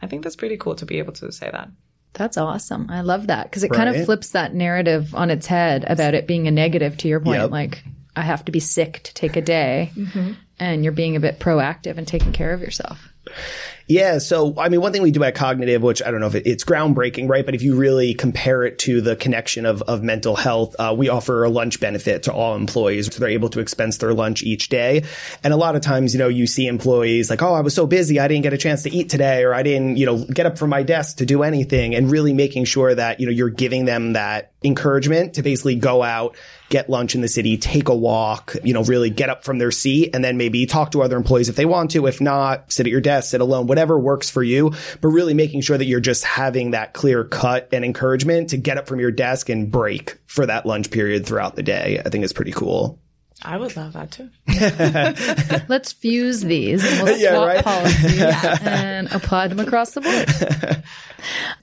I 0.00 0.06
think 0.06 0.22
that's 0.22 0.36
pretty 0.36 0.56
cool 0.56 0.74
to 0.76 0.86
be 0.86 0.98
able 0.98 1.12
to 1.14 1.32
say 1.32 1.50
that. 1.50 1.68
That's 2.12 2.38
awesome. 2.38 2.88
I 2.90 3.02
love 3.02 3.26
that 3.26 3.44
because 3.44 3.62
it 3.62 3.70
right. 3.70 3.76
kind 3.76 3.94
of 3.94 4.04
flips 4.06 4.30
that 4.30 4.54
narrative 4.54 5.14
on 5.14 5.30
its 5.30 5.46
head 5.46 5.84
about 5.86 6.14
it 6.14 6.26
being 6.26 6.46
a 6.46 6.50
negative 6.50 6.96
to 6.98 7.08
your 7.08 7.20
point. 7.20 7.42
Yep. 7.42 7.50
Like, 7.50 7.84
I 8.14 8.22
have 8.22 8.46
to 8.46 8.52
be 8.52 8.60
sick 8.60 9.02
to 9.04 9.12
take 9.12 9.36
a 9.36 9.42
day, 9.42 9.92
mm-hmm. 9.94 10.32
and 10.58 10.82
you're 10.82 10.92
being 10.92 11.16
a 11.16 11.20
bit 11.20 11.38
proactive 11.38 11.98
and 11.98 12.08
taking 12.08 12.32
care 12.32 12.54
of 12.54 12.62
yourself. 12.62 13.06
Yeah. 13.88 14.18
So, 14.18 14.54
I 14.58 14.68
mean, 14.68 14.80
one 14.80 14.92
thing 14.92 15.02
we 15.02 15.12
do 15.12 15.22
at 15.22 15.36
Cognitiv, 15.36 15.80
which 15.80 16.02
I 16.02 16.10
don't 16.10 16.20
know 16.20 16.26
if 16.26 16.34
it, 16.34 16.46
it's 16.46 16.64
groundbreaking, 16.64 17.28
right? 17.28 17.46
But 17.46 17.54
if 17.54 17.62
you 17.62 17.76
really 17.76 18.14
compare 18.14 18.64
it 18.64 18.80
to 18.80 19.00
the 19.00 19.14
connection 19.14 19.64
of, 19.64 19.82
of 19.82 20.02
mental 20.02 20.34
health, 20.34 20.74
uh, 20.78 20.94
we 20.96 21.08
offer 21.08 21.44
a 21.44 21.48
lunch 21.48 21.78
benefit 21.78 22.24
to 22.24 22.32
all 22.32 22.56
employees. 22.56 23.14
So 23.14 23.20
they're 23.20 23.28
able 23.28 23.48
to 23.50 23.60
expense 23.60 23.98
their 23.98 24.12
lunch 24.12 24.42
each 24.42 24.70
day. 24.70 25.04
And 25.44 25.52
a 25.54 25.56
lot 25.56 25.76
of 25.76 25.82
times, 25.82 26.14
you 26.14 26.18
know, 26.18 26.28
you 26.28 26.48
see 26.48 26.66
employees 26.66 27.30
like, 27.30 27.42
Oh, 27.42 27.54
I 27.54 27.60
was 27.60 27.74
so 27.74 27.86
busy. 27.86 28.18
I 28.18 28.26
didn't 28.26 28.42
get 28.42 28.52
a 28.52 28.58
chance 28.58 28.82
to 28.82 28.90
eat 28.90 29.08
today, 29.08 29.44
or 29.44 29.54
I 29.54 29.62
didn't, 29.62 29.98
you 29.98 30.06
know, 30.06 30.24
get 30.24 30.46
up 30.46 30.58
from 30.58 30.70
my 30.70 30.82
desk 30.82 31.18
to 31.18 31.26
do 31.26 31.44
anything 31.44 31.94
and 31.94 32.10
really 32.10 32.34
making 32.34 32.64
sure 32.64 32.92
that, 32.92 33.20
you 33.20 33.26
know, 33.26 33.32
you're 33.32 33.50
giving 33.50 33.84
them 33.84 34.14
that 34.14 34.52
encouragement 34.64 35.34
to 35.34 35.42
basically 35.42 35.76
go 35.76 36.02
out, 36.02 36.36
get 36.70 36.90
lunch 36.90 37.14
in 37.14 37.20
the 37.20 37.28
city, 37.28 37.56
take 37.56 37.88
a 37.88 37.94
walk, 37.94 38.56
you 38.64 38.74
know, 38.74 38.82
really 38.82 39.10
get 39.10 39.30
up 39.30 39.44
from 39.44 39.58
their 39.58 39.70
seat 39.70 40.10
and 40.12 40.24
then 40.24 40.36
maybe 40.36 40.66
talk 40.66 40.90
to 40.90 41.02
other 41.02 41.16
employees 41.16 41.48
if 41.48 41.54
they 41.54 41.64
want 41.64 41.92
to. 41.92 42.06
If 42.06 42.20
not, 42.20 42.72
sit 42.72 42.86
at 42.86 42.90
your 42.90 43.00
desk, 43.00 43.30
sit 43.30 43.40
alone, 43.40 43.68
whatever 43.68 43.75
works 43.76 44.30
for 44.30 44.42
you, 44.42 44.72
but 45.00 45.08
really 45.08 45.34
making 45.34 45.60
sure 45.60 45.78
that 45.78 45.84
you're 45.84 46.00
just 46.00 46.24
having 46.24 46.72
that 46.72 46.94
clear 46.94 47.24
cut 47.24 47.68
and 47.72 47.84
encouragement 47.84 48.50
to 48.50 48.56
get 48.56 48.78
up 48.78 48.86
from 48.86 49.00
your 49.00 49.10
desk 49.10 49.48
and 49.48 49.70
break 49.70 50.18
for 50.26 50.46
that 50.46 50.66
lunch 50.66 50.90
period 50.90 51.26
throughout 51.26 51.56
the 51.56 51.62
day. 51.62 52.00
I 52.04 52.08
think 52.08 52.24
is 52.24 52.32
pretty 52.32 52.52
cool. 52.52 52.98
I 53.42 53.58
would 53.58 53.76
love 53.76 53.92
that 53.92 54.10
too. 54.10 54.30
Let's 55.68 55.92
fuse 55.92 56.40
these 56.40 56.82
and 56.84 57.02
we'll 57.02 57.16
swap 57.18 57.20
yeah, 57.20 57.44
right? 57.44 57.64
policies 57.64 58.20
and 58.62 59.12
apply 59.12 59.48
them 59.48 59.60
across 59.60 59.92
the 59.92 60.00
board. 60.00 60.82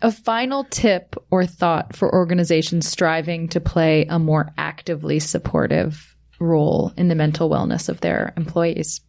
a 0.01 0.11
final 0.11 0.66
tip 0.66 1.16
or 1.32 1.45
thought 1.45 1.95
for 1.95 2.14
organizations 2.14 2.88
striving 2.88 3.47
to 3.49 3.59
play 3.59 4.05
a 4.05 4.20
more 4.20 4.53
actively 4.57 5.20
supportive 5.20 6.16
role 6.39 6.93
in 6.95 7.07
the 7.07 7.16
mental 7.16 7.49
wellness 7.49 7.89
of 7.89 8.01
their 8.01 8.34
employees. 8.38 9.01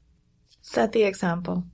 Set 0.63 0.93
the 0.93 1.03
example. 1.03 1.65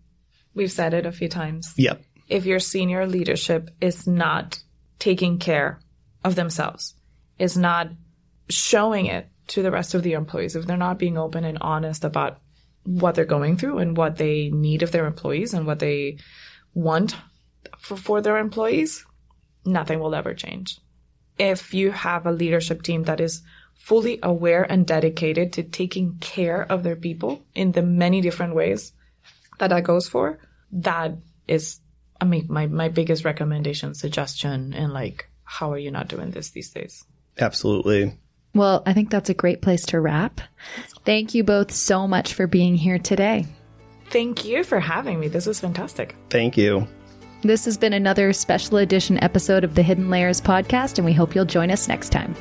We've 0.55 0.71
said 0.71 0.95
it 0.95 1.07
a 1.07 1.13
few 1.13 1.29
times. 1.29 1.75
Yep. 1.77 2.03
If 2.29 2.47
your 2.47 2.61
senior 2.61 3.07
leadership 3.07 3.71
is 3.81 4.07
not 4.07 4.61
taking 4.99 5.39
care 5.39 5.81
of 6.25 6.35
themselves, 6.35 6.95
is 7.39 7.57
not 7.57 7.89
showing 8.49 9.07
it 9.07 9.29
to 9.49 9.63
the 9.63 9.71
rest 9.71 9.95
of 9.95 10.03
the 10.03 10.13
employees, 10.13 10.55
if 10.55 10.67
they're 10.67 10.77
not 10.77 10.99
being 10.99 11.19
open 11.19 11.45
and 11.45 11.59
honest 11.61 12.05
about 12.05 12.39
what 12.85 13.15
they're 13.15 13.25
going 13.25 13.57
through 13.57 13.79
and 13.79 13.97
what 13.97 14.17
they 14.17 14.49
need 14.51 14.83
of 14.83 14.93
their 14.93 15.07
employees 15.07 15.55
and 15.55 15.67
what 15.67 15.81
they 15.81 16.19
want 16.73 17.17
for, 17.79 17.97
for 17.97 18.21
their 18.21 18.39
employees, 18.39 19.05
nothing 19.65 19.99
will 19.99 20.15
ever 20.15 20.35
change. 20.35 20.79
If 21.39 21.75
you 21.75 21.91
have 21.91 22.27
a 22.27 22.33
leadership 22.33 22.83
team 22.83 23.05
that 23.05 23.21
is 23.21 23.43
fully 23.75 24.19
aware 24.23 24.63
and 24.63 24.87
dedicated 24.87 25.53
to 25.55 25.63
taking 25.63 26.19
care 26.21 26.63
of 26.71 26.83
their 26.83 26.97
people 26.97 27.43
in 27.55 27.73
the 27.73 27.83
many 27.83 28.21
different 28.21 28.55
ways 28.55 28.93
that 29.61 29.69
that 29.69 29.85
goes 29.85 30.09
for, 30.09 30.39
that 30.73 31.17
is, 31.47 31.81
I 32.21 32.25
mean, 32.25 32.47
my, 32.49 32.67
my 32.67 32.89
biggest 32.89 33.25
recommendation, 33.25 33.95
suggestion, 33.95 34.75
and 34.75 34.93
like, 34.93 35.29
how 35.45 35.73
are 35.73 35.79
you 35.79 35.91
not 35.91 36.09
doing 36.09 36.31
this 36.31 36.51
these 36.51 36.71
days? 36.71 37.05
Absolutely. 37.39 38.19
Well, 38.55 38.83
I 38.85 38.93
think 38.93 39.11
that's 39.11 39.31
a 39.31 39.35
great 39.35 39.63
place 39.63 39.87
to 39.87 40.01
wrap. 40.01 40.41
Thank 41.05 41.35
you 41.35 41.45
both 41.45 41.71
so 41.71 42.09
much 42.09 42.35
for 42.35 42.47
being 42.47 42.75
here 42.75 42.99
today. 42.99 43.47
Thank 44.11 44.45
you 44.45 44.65
for 44.65 44.81
having 44.81 45.21
me. 45.21 45.29
This 45.29 45.47
was 45.47 45.61
fantastic. 45.61 46.17
Thank 46.31 46.57
you. 46.57 46.87
This 47.43 47.65
has 47.65 47.79
been 47.79 47.93
another 47.93 48.33
special 48.33 48.79
edition 48.79 49.23
episode 49.23 49.65
of 49.65 49.75
the 49.75 49.83
Hidden 49.83 50.11
Layers 50.11 50.41
podcast, 50.41 50.99
and 50.99 51.05
we 51.05 51.13
hope 51.13 51.35
you'll 51.35 51.45
join 51.45 51.71
us 51.71 51.89
next 51.89 52.11
time. 52.11 52.35